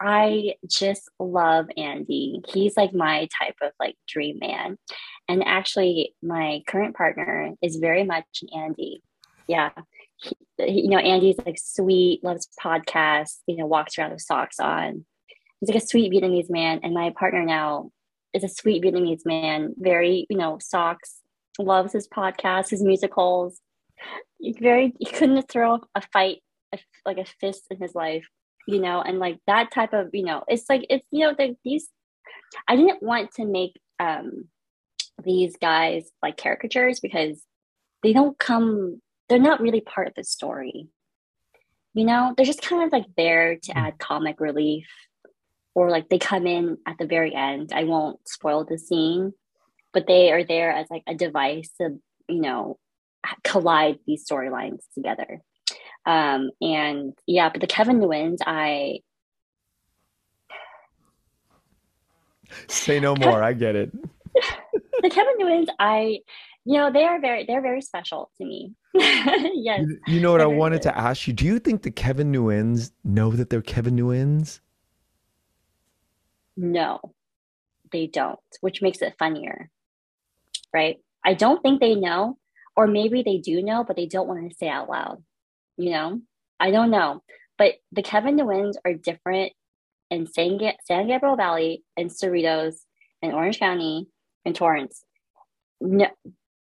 I 0.00 0.54
just 0.68 1.08
love 1.20 1.68
Andy. 1.76 2.42
He's 2.48 2.76
like 2.76 2.92
my 2.92 3.28
type 3.40 3.54
of 3.62 3.70
like 3.78 3.94
dream 4.08 4.40
man. 4.40 4.76
And 5.28 5.44
actually, 5.46 6.14
my 6.20 6.62
current 6.66 6.96
partner 6.96 7.52
is 7.62 7.76
very 7.76 8.02
much 8.02 8.24
an 8.42 8.60
Andy. 8.60 9.02
Yeah. 9.46 9.70
He- 10.16 10.36
you 10.58 10.88
know, 10.88 10.98
Andy's 10.98 11.38
like 11.44 11.58
sweet, 11.58 12.24
loves 12.24 12.48
podcasts, 12.60 13.38
you 13.46 13.56
know, 13.56 13.66
walks 13.66 13.96
around 13.96 14.10
with 14.12 14.22
socks 14.22 14.58
on. 14.58 15.04
He's 15.60 15.68
like 15.68 15.80
a 15.80 15.86
sweet 15.86 16.12
Vietnamese 16.12 16.50
man. 16.50 16.80
And 16.82 16.92
my 16.92 17.10
partner 17.16 17.44
now 17.44 17.90
is 18.32 18.42
a 18.42 18.48
sweet 18.48 18.82
Vietnamese 18.82 19.24
man, 19.24 19.74
very, 19.78 20.26
you 20.28 20.36
know, 20.38 20.58
socks, 20.60 21.20
loves 21.58 21.92
his 21.92 22.08
podcasts, 22.08 22.70
his 22.70 22.82
musicals. 22.82 23.60
He's 24.38 24.58
very, 24.58 24.92
he 24.98 25.06
couldn't 25.06 25.48
throw 25.48 25.80
a 25.94 26.02
fight, 26.12 26.38
a, 26.72 26.78
like 27.04 27.18
a 27.18 27.24
fist 27.24 27.66
in 27.70 27.78
his 27.78 27.94
life, 27.94 28.28
you 28.66 28.80
know, 28.80 29.00
and 29.00 29.18
like 29.18 29.38
that 29.46 29.70
type 29.72 29.92
of, 29.92 30.10
you 30.12 30.24
know, 30.24 30.44
it's 30.48 30.68
like, 30.68 30.86
it's, 30.90 31.06
you 31.10 31.26
know, 31.26 31.34
the, 31.36 31.56
these, 31.64 31.88
I 32.68 32.76
didn't 32.76 33.02
want 33.02 33.32
to 33.34 33.44
make 33.44 33.80
um 33.98 34.48
these 35.24 35.56
guys 35.56 36.10
like 36.22 36.36
caricatures 36.36 37.00
because 37.00 37.42
they 38.02 38.12
don't 38.12 38.38
come, 38.38 39.00
they're 39.28 39.38
not 39.38 39.60
really 39.60 39.80
part 39.80 40.08
of 40.08 40.14
the 40.14 40.24
story. 40.24 40.88
You 41.94 42.04
know, 42.04 42.34
they're 42.36 42.46
just 42.46 42.62
kind 42.62 42.82
of 42.82 42.92
like 42.92 43.06
there 43.16 43.56
to 43.56 43.76
add 43.76 43.98
comic 43.98 44.38
relief 44.38 44.86
or 45.74 45.90
like 45.90 46.08
they 46.08 46.18
come 46.18 46.46
in 46.46 46.78
at 46.86 46.98
the 46.98 47.06
very 47.06 47.34
end. 47.34 47.72
I 47.74 47.84
won't 47.84 48.26
spoil 48.28 48.64
the 48.64 48.78
scene, 48.78 49.32
but 49.94 50.06
they 50.06 50.30
are 50.30 50.44
there 50.44 50.70
as 50.70 50.88
like 50.90 51.02
a 51.06 51.14
device 51.14 51.70
to, 51.80 51.98
you 52.28 52.40
know, 52.42 52.78
collide 53.44 53.98
these 54.06 54.24
storylines 54.28 54.82
together. 54.94 55.42
Um, 56.04 56.50
and 56.60 57.14
yeah, 57.26 57.48
but 57.48 57.60
the 57.60 57.66
Kevin 57.66 58.00
Nguyen's, 58.00 58.40
I 58.46 59.00
Say 62.68 63.00
no 63.00 63.16
more. 63.16 63.42
I 63.42 63.52
get 63.52 63.74
it. 63.76 63.92
the 65.02 65.10
Kevin 65.10 65.34
Nguyen's, 65.40 65.70
I 65.78 66.20
you 66.64 66.78
know, 66.78 66.90
they 66.92 67.04
are 67.04 67.20
very 67.20 67.44
they're 67.46 67.62
very 67.62 67.80
special 67.80 68.30
to 68.38 68.44
me. 68.44 68.72
yes. 68.94 69.80
You, 69.86 69.98
you 70.08 70.20
know 70.20 70.32
what 70.32 70.40
I 70.40 70.46
wanted 70.46 70.82
good. 70.82 70.90
to 70.90 70.98
ask 70.98 71.26
you? 71.26 71.32
Do 71.32 71.44
you 71.44 71.58
think 71.60 71.82
the 71.82 71.90
Kevin 71.90 72.32
Nguyen's 72.32 72.92
know 73.04 73.30
that 73.30 73.50
they're 73.50 73.62
Kevin 73.62 73.96
Nguyen's? 73.96 74.60
No, 76.56 77.00
they 77.92 78.06
don't, 78.06 78.40
which 78.62 78.82
makes 78.82 79.02
it 79.02 79.14
funnier, 79.18 79.70
right? 80.72 80.96
I 81.24 81.34
don't 81.34 81.62
think 81.62 81.80
they 81.80 81.94
know, 81.94 82.38
or 82.76 82.86
maybe 82.86 83.22
they 83.22 83.38
do 83.38 83.62
know, 83.62 83.84
but 83.84 83.96
they 83.96 84.06
don't 84.06 84.28
want 84.28 84.48
to 84.50 84.56
say 84.56 84.68
out 84.68 84.88
loud. 84.88 85.22
You 85.76 85.90
know, 85.90 86.20
I 86.60 86.70
don't 86.70 86.90
know. 86.90 87.22
But 87.58 87.74
the 87.92 88.02
Kevin 88.02 88.36
Nguyen's 88.36 88.78
are 88.84 88.94
different 88.94 89.52
in 90.10 90.26
San, 90.26 90.58
Ga- 90.58 90.76
San 90.84 91.06
Gabriel 91.08 91.36
Valley 91.36 91.82
and 91.96 92.10
Cerritos 92.10 92.74
and 93.22 93.32
Orange 93.32 93.58
County 93.58 94.06
and 94.44 94.54
Torrance. 94.54 95.02
No, 95.80 96.06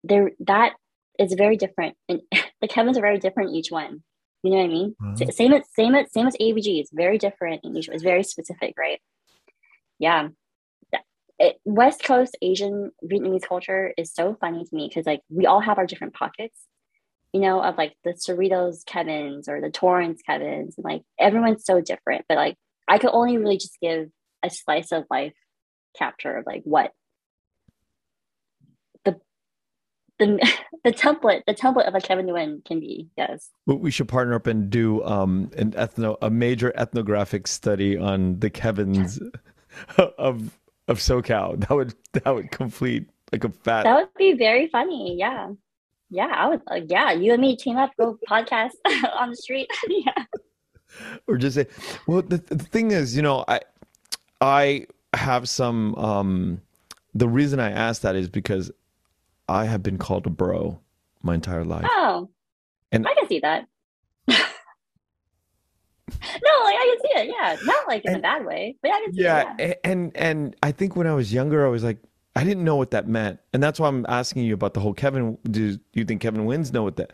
they're 0.03 0.31
that 0.41 0.73
is 1.19 1.33
very 1.33 1.57
different, 1.57 1.95
and 2.09 2.21
the 2.61 2.67
Kevins 2.67 2.97
are 2.97 3.01
very 3.01 3.19
different 3.19 3.53
each 3.55 3.71
one. 3.71 4.03
You 4.43 4.51
know 4.51 4.57
what 4.57 4.63
I 4.65 4.67
mean? 4.67 4.95
Mhm. 5.01 5.33
Same 5.33 5.53
as 5.53 5.63
same 5.73 5.95
as 5.95 6.11
same 6.11 6.27
as 6.27 6.35
AVG. 6.39 6.79
It's 6.79 6.91
very 6.93 7.17
different 7.17 7.61
in 7.63 7.75
each. 7.75 7.89
It's 7.89 8.03
very 8.03 8.23
specific, 8.23 8.73
right? 8.77 8.99
yeah 9.99 10.27
it, 11.39 11.57
west 11.65 12.03
coast 12.03 12.37
asian 12.41 12.91
vietnamese 13.03 13.47
culture 13.47 13.93
is 13.97 14.13
so 14.13 14.35
funny 14.39 14.63
to 14.63 14.75
me 14.75 14.87
because 14.87 15.05
like 15.05 15.21
we 15.29 15.45
all 15.45 15.59
have 15.61 15.77
our 15.77 15.85
different 15.85 16.13
pockets 16.13 16.57
you 17.33 17.41
know 17.41 17.61
of 17.61 17.77
like 17.77 17.93
the 18.03 18.11
cerritos 18.11 18.85
kevins 18.85 19.49
or 19.49 19.59
the 19.61 19.69
torrance 19.69 20.21
kevins 20.21 20.75
and 20.77 20.85
like 20.85 21.01
everyone's 21.19 21.65
so 21.65 21.81
different 21.81 22.25
but 22.29 22.37
like 22.37 22.55
i 22.87 22.97
could 22.97 23.09
only 23.11 23.37
really 23.37 23.57
just 23.57 23.77
give 23.81 24.07
a 24.43 24.49
slice 24.49 24.91
of 24.91 25.03
life 25.09 25.33
capture 25.97 26.37
of 26.37 26.45
like 26.45 26.61
what 26.63 26.91
the 29.03 29.19
the 30.19 30.39
the 30.83 30.91
template 30.91 31.41
the 31.47 31.53
template 31.53 31.87
of 31.87 31.95
a 31.95 31.99
kevin 32.01 32.27
Nguyen 32.27 32.63
can 32.63 32.79
be 32.79 33.09
yes. 33.17 33.49
We- 33.65 33.75
We 33.75 33.91
should 33.91 34.07
partner 34.07 34.35
up 34.35 34.47
and 34.47 34.69
do 34.69 35.03
um, 35.03 35.49
an 35.57 35.71
ethno 35.71 36.17
a 36.21 36.29
major 36.29 36.71
ethnographic 36.75 37.47
study 37.47 37.97
on 37.97 38.39
the 38.39 38.49
Kevins 38.49 39.19
of 40.17 40.57
of 40.87 40.99
SoCal. 40.99 41.59
That 41.67 41.71
would 41.75 41.93
that 42.13 42.33
would 42.33 42.51
complete 42.51 43.09
like 43.31 43.43
a 43.43 43.49
fat. 43.49 43.83
that 43.83 43.95
would 43.95 44.13
be 44.17 44.33
very 44.33 44.67
funny 44.67 45.15
yeah 45.17 45.49
yeah 46.11 46.27
i 46.35 46.47
would 46.47 46.61
uh, 46.71 46.75
yeah 46.87 47.11
you 47.11 47.33
and 47.33 47.41
me 47.41 47.55
team 47.57 47.75
up 47.75 47.91
go 47.99 48.17
podcast 48.29 48.71
on 49.19 49.31
the 49.31 49.35
street 49.35 49.67
yeah 49.89 50.23
or 51.27 51.35
just 51.37 51.55
say 51.55 51.65
well 52.07 52.21
the, 52.21 52.37
the 52.37 52.63
thing 52.63 52.91
is 52.91 53.15
you 53.15 53.21
know 53.23 53.43
i 53.47 53.59
i 54.41 54.85
have 55.15 55.49
some 55.49 55.95
um 55.95 56.61
the 57.15 57.27
reason 57.27 57.59
i 57.59 57.71
asked 57.71 58.03
that 58.03 58.15
is 58.15 58.29
because 58.29 58.71
i 59.49 59.65
have 59.65 59.81
been 59.81 59.97
called 59.97 60.27
a 60.27 60.29
bro 60.29 60.79
my 61.23 61.33
entire 61.33 61.65
life 61.65 61.87
Oh, 61.89 62.29
And- 62.91 63.07
I 63.07 63.13
can 63.15 63.27
see 63.27 63.39
that. 63.39 63.67
No, 66.11 66.63
like 66.63 66.75
I 66.75 66.97
can 66.97 66.99
see 67.01 67.21
it. 67.21 67.35
Yeah, 67.35 67.57
not 67.63 67.87
like 67.87 68.05
in 68.05 68.15
a 68.15 68.19
bad 68.19 68.45
way, 68.45 68.75
but 68.81 68.91
I 68.91 69.01
can 69.01 69.13
see 69.13 69.23
yeah, 69.23 69.55
it. 69.57 69.79
Yeah. 69.83 69.91
and 69.91 70.11
and 70.15 70.55
i 70.63 70.71
think 70.71 70.95
when 70.95 71.07
i 71.07 71.13
was 71.13 71.33
younger 71.33 71.65
i 71.65 71.69
was 71.69 71.83
like 71.83 71.97
i 72.35 72.43
didn't 72.43 72.63
know 72.63 72.75
what 72.75 72.91
that 72.91 73.07
meant 73.07 73.39
and 73.53 73.61
that's 73.61 73.79
why 73.79 73.87
i'm 73.87 74.05
asking 74.07 74.43
you 74.43 74.53
about 74.53 74.73
the 74.73 74.79
whole 74.79 74.93
kevin 74.93 75.37
do 75.49 75.77
you 75.93 76.05
think 76.05 76.21
kevin 76.21 76.45
Nguyens 76.45 76.73
know 76.73 76.83
what 76.83 76.97
that 76.97 77.11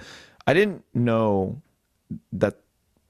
i 0.48 0.54
didn't 0.54 0.84
know 0.94 1.62
that 2.32 2.58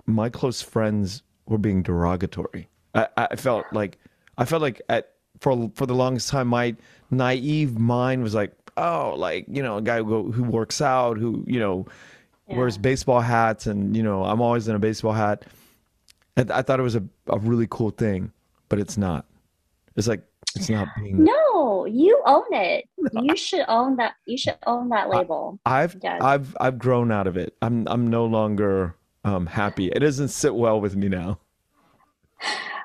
my 0.06 0.30
close 0.30 0.62
friends 0.62 1.24
were 1.46 1.58
being 1.58 1.82
derogatory 1.82 2.68
i 2.96 3.08
i 3.18 3.36
felt 3.36 3.66
like 3.72 3.98
i 4.38 4.46
felt 4.46 4.62
like 4.62 4.82
at 4.90 5.14
for 5.40 5.72
for 5.76 5.86
the 5.86 5.96
longest 5.96 6.30
time 6.30 6.48
my 6.48 6.76
naive 7.10 7.80
mind 7.80 8.24
was 8.24 8.36
like 8.36 8.54
oh 8.78 9.14
like 9.18 9.46
you 9.50 9.62
know 9.62 9.78
a 9.78 9.82
guy 9.82 10.02
who, 10.02 10.32
who 10.32 10.44
works 10.44 10.82
out 10.82 11.18
who 11.18 11.44
you 11.48 11.60
know 11.60 11.86
wears 12.48 12.78
baseball 12.78 13.22
hats 13.22 13.66
and 13.66 13.96
you 13.96 14.04
know 14.04 14.26
i'm 14.26 14.42
always 14.42 14.68
in 14.68 14.76
a 14.76 14.80
baseball 14.80 15.14
hat 15.14 15.46
I, 16.38 16.46
I 16.60 16.62
thought 16.62 16.80
it 16.80 16.84
was 16.84 16.96
a, 16.96 17.04
a 17.28 17.40
really 17.40 17.68
cool 17.70 17.90
thing 17.92 18.32
but 18.70 18.80
it's 18.80 18.98
not 18.98 19.26
it's 19.96 20.08
like 20.08 20.24
it's 20.56 20.70
not 20.70 20.88
being 20.98 21.24
No, 21.24 21.86
you 21.86 22.22
own 22.26 22.44
it. 22.52 22.90
You 23.14 23.36
should 23.38 23.64
own 23.70 23.96
that. 23.98 24.14
You 24.26 24.38
should 24.38 24.58
own 24.66 24.90
that 24.90 25.10
label. 25.10 25.60
i've 25.66 25.96
Yes. 26.02 26.22
i've 26.22 26.56
i've 26.60 26.78
grown 26.78 27.12
out 27.12 27.28
of 27.28 27.38
it 27.38 27.56
i'm 27.62 27.88
i'm 27.88 28.08
no 28.08 28.26
longer 28.26 28.96
um 29.24 29.46
happy 29.46 29.88
it 29.88 30.00
doesn't 30.00 30.30
sit 30.30 30.54
well 30.56 30.82
with 30.82 30.96
me 30.96 31.08
now 31.10 31.40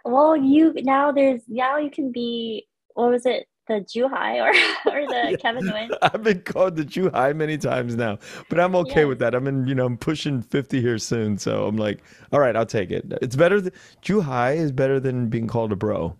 Well, 0.04 0.36
you 0.36 0.72
now 0.76 1.10
there's 1.10 1.42
now 1.48 1.78
you 1.78 1.90
can 1.90 2.12
be 2.12 2.68
what 2.94 3.10
was 3.10 3.26
it 3.26 3.48
the 3.68 3.80
Juhai 3.80 4.40
or 4.40 4.50
or 4.92 5.06
the 5.06 5.38
Kevin 5.40 5.64
Nguyen? 5.64 5.90
I've 6.02 6.22
been 6.22 6.40
called 6.42 6.76
the 6.76 6.84
Jew 6.84 7.10
high 7.10 7.32
many 7.32 7.58
times 7.58 7.94
now, 7.96 8.18
but 8.48 8.58
I'm 8.60 8.74
okay 8.76 9.00
Yes. 9.00 9.08
with 9.08 9.18
that. 9.20 9.34
I'm 9.34 9.46
in, 9.46 9.66
you 9.66 9.74
know, 9.74 9.86
I'm 9.86 9.96
pushing 9.96 10.42
50 10.42 10.80
here 10.80 10.98
soon, 10.98 11.38
so 11.38 11.66
I'm 11.66 11.76
like, 11.76 12.02
all 12.32 12.40
right, 12.40 12.54
I'll 12.56 12.66
take 12.66 12.90
it. 12.90 13.04
It's 13.22 13.36
better. 13.36 13.62
Jew 14.02 14.20
high 14.20 14.52
is 14.52 14.72
better 14.72 15.00
than 15.00 15.28
being 15.28 15.46
called 15.48 15.72
a 15.72 15.76
bro 15.76 16.16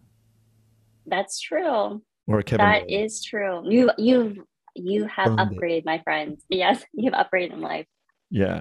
That's 1.07 1.41
true. 1.41 2.03
or 2.27 2.43
Kevin. 2.43 2.67
That 2.67 2.83
Nguyen. 2.89 3.05
is 3.05 3.23
true. 3.25 3.63
You 3.71 3.91
you've 3.99 4.39
you 4.75 5.07
have 5.07 5.29
Earned 5.29 5.41
it. 5.41 5.49
upgraded, 5.59 5.85
my 5.87 6.01
friends. 6.05 6.43
Yes, 6.51 6.83
you've 6.93 7.15
upgraded 7.15 7.53
in 7.53 7.61
life. 7.61 7.87
Yeah. 8.31 8.61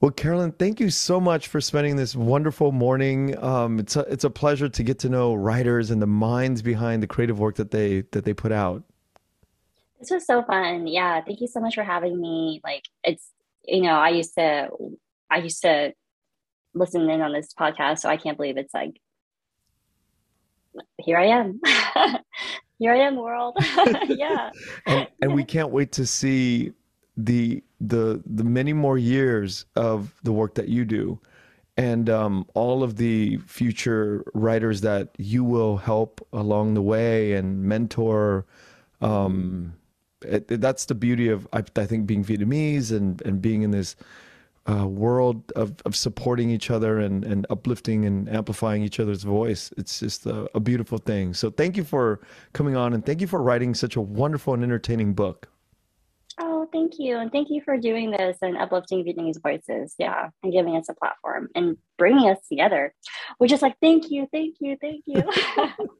Well, 0.00 0.12
Carolyn, 0.12 0.52
thank 0.52 0.78
you 0.78 0.90
so 0.90 1.18
much 1.18 1.48
for 1.48 1.60
spending 1.60 1.96
this 1.96 2.14
wonderful 2.14 2.70
morning. 2.70 3.36
Um, 3.42 3.80
it's 3.80 3.96
a, 3.96 4.00
it's 4.02 4.22
a 4.22 4.30
pleasure 4.30 4.68
to 4.68 4.82
get 4.84 5.00
to 5.00 5.08
know 5.08 5.34
writers 5.34 5.90
and 5.90 6.00
the 6.00 6.06
minds 6.06 6.62
behind 6.62 7.02
the 7.02 7.08
creative 7.08 7.40
work 7.40 7.56
that 7.56 7.72
they 7.72 8.02
that 8.12 8.24
they 8.24 8.32
put 8.32 8.52
out. 8.52 8.84
This 9.98 10.10
was 10.10 10.24
so 10.24 10.44
fun. 10.44 10.86
Yeah, 10.86 11.20
thank 11.22 11.40
you 11.40 11.48
so 11.48 11.58
much 11.58 11.74
for 11.74 11.82
having 11.82 12.20
me. 12.20 12.60
Like 12.62 12.84
it's 13.02 13.28
you 13.66 13.82
know, 13.82 13.94
I 13.94 14.10
used 14.10 14.34
to 14.34 14.68
I 15.30 15.38
used 15.38 15.62
to 15.62 15.92
listen 16.74 17.10
in 17.10 17.20
on 17.20 17.32
this 17.32 17.52
podcast, 17.52 17.98
so 17.98 18.08
I 18.08 18.16
can't 18.16 18.36
believe 18.36 18.56
it's 18.56 18.72
like 18.72 19.00
here 20.98 21.18
I 21.18 21.26
am. 21.26 21.60
here 22.78 22.92
I 22.92 22.98
am, 22.98 23.16
world. 23.16 23.56
yeah. 24.06 24.50
and 24.86 25.08
and 25.20 25.34
we 25.34 25.42
can't 25.42 25.70
wait 25.70 25.90
to 25.92 26.06
see 26.06 26.72
the 27.18 27.62
the 27.80 28.22
the 28.24 28.44
many 28.44 28.72
more 28.72 28.96
years 28.96 29.66
of 29.76 30.14
the 30.22 30.32
work 30.32 30.54
that 30.54 30.68
you 30.68 30.84
do 30.84 31.20
and 31.76 32.08
um, 32.10 32.46
all 32.54 32.82
of 32.82 32.96
the 32.96 33.36
future 33.38 34.24
writers 34.34 34.80
that 34.80 35.10
you 35.18 35.44
will 35.44 35.76
help 35.76 36.26
along 36.32 36.74
the 36.74 36.82
way 36.82 37.34
and 37.34 37.62
mentor. 37.62 38.46
Um, 39.00 39.74
it, 40.22 40.50
it, 40.50 40.60
that's 40.60 40.86
the 40.86 40.96
beauty 40.96 41.28
of 41.28 41.46
I, 41.52 41.62
I, 41.76 41.86
think 41.86 42.06
being 42.06 42.24
Vietnamese 42.24 42.90
and 42.90 43.22
and 43.22 43.40
being 43.40 43.62
in 43.62 43.70
this 43.70 43.94
uh, 44.68 44.86
world 44.86 45.52
of, 45.52 45.74
of 45.84 45.94
supporting 45.96 46.50
each 46.50 46.70
other 46.70 46.98
and, 46.98 47.24
and 47.24 47.46
uplifting 47.48 48.04
and 48.04 48.28
amplifying 48.28 48.82
each 48.82 49.00
other's 49.00 49.22
voice. 49.22 49.72
It's 49.76 50.00
just 50.00 50.26
a, 50.26 50.48
a 50.56 50.60
beautiful 50.60 50.98
thing. 50.98 51.32
So 51.32 51.50
thank 51.50 51.76
you 51.76 51.84
for 51.84 52.20
coming 52.52 52.76
on 52.76 52.92
and 52.92 53.06
thank 53.06 53.20
you 53.20 53.26
for 53.26 53.40
writing 53.40 53.74
such 53.74 53.96
a 53.96 54.00
wonderful 54.00 54.52
and 54.52 54.62
entertaining 54.62 55.14
book. 55.14 55.48
Oh, 56.68 56.70
thank 56.72 56.98
you. 56.98 57.18
And 57.18 57.30
thank 57.32 57.50
you 57.50 57.60
for 57.62 57.76
doing 57.76 58.10
this 58.10 58.38
and 58.42 58.56
uplifting 58.56 59.04
Vietnamese 59.04 59.40
voices. 59.42 59.94
Yeah. 59.98 60.30
And 60.42 60.52
giving 60.52 60.76
us 60.76 60.88
a 60.88 60.94
platform 60.94 61.48
and 61.54 61.76
bringing 61.96 62.28
us 62.30 62.38
together. 62.48 62.94
We're 63.38 63.48
just 63.48 63.62
like, 63.62 63.76
thank 63.80 64.10
you, 64.10 64.28
thank 64.32 64.56
you, 64.60 64.76
thank 64.80 65.04
you. 65.06 65.22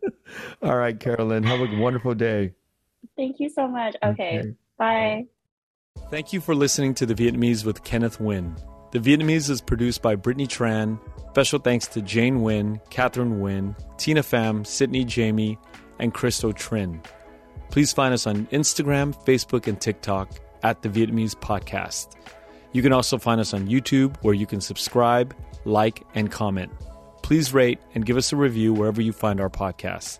All 0.63 0.77
right, 0.77 0.99
Carolyn. 0.99 1.43
Have 1.45 1.61
a 1.61 1.81
wonderful 1.81 2.15
day. 2.15 2.53
Thank 3.17 3.41
you 3.41 3.49
so 3.49 3.69
much. 3.69 3.97
Okay. 4.05 4.41
okay. 4.41 4.55
Bye. 4.79 5.27
Thank 6.11 6.33
you 6.33 6.41
for 6.41 6.55
listening 6.55 6.95
to 6.95 7.07
The 7.07 7.15
Vietnamese 7.15 7.65
with 7.65 7.83
Kenneth 7.85 8.19
Nguyen. 8.19 8.59
The 8.93 8.99
Vietnamese 8.99 9.51
is 9.51 9.61
produced 9.61 10.03
by 10.03 10.15
Brittany 10.15 10.47
Tran. 10.47 10.99
Special 11.31 11.59
thanks 11.59 11.87
to 11.89 12.03
Jane 12.03 12.39
Nguyen, 12.39 12.81
Catherine 12.91 13.39
Nguyen, 13.39 13.77
Tina 13.97 14.23
Pham, 14.23 14.67
Sydney 14.67 15.05
Jamie, 15.05 15.59
and 15.99 16.13
Christo 16.13 16.53
Trin. 16.53 17.01
Please 17.71 17.93
find 17.93 18.15
us 18.15 18.27
on 18.27 18.47
Instagram, 18.47 19.15
Facebook, 19.25 19.67
and 19.67 19.81
TikTok 19.81 20.31
at 20.63 20.83
The 20.83 20.89
Vietnamese 20.89 21.35
Podcast. 21.35 22.15
You 22.73 22.83
can 22.83 22.93
also 22.93 23.19
find 23.19 23.41
us 23.41 23.55
on 23.55 23.67
YouTube 23.67 24.17
where 24.23 24.35
you 24.35 24.47
can 24.47 24.61
subscribe, 24.61 25.35
like, 25.65 26.03
and 26.15 26.31
comment. 26.31 26.73
Please 27.23 27.53
rate 27.53 27.79
and 27.95 28.05
give 28.07 28.17
us 28.17 28.33
a 28.33 28.37
review 28.37 28.73
wherever 28.73 29.01
you 29.03 29.13
find 29.13 29.41
our 29.41 29.51
podcasts. 29.51 30.19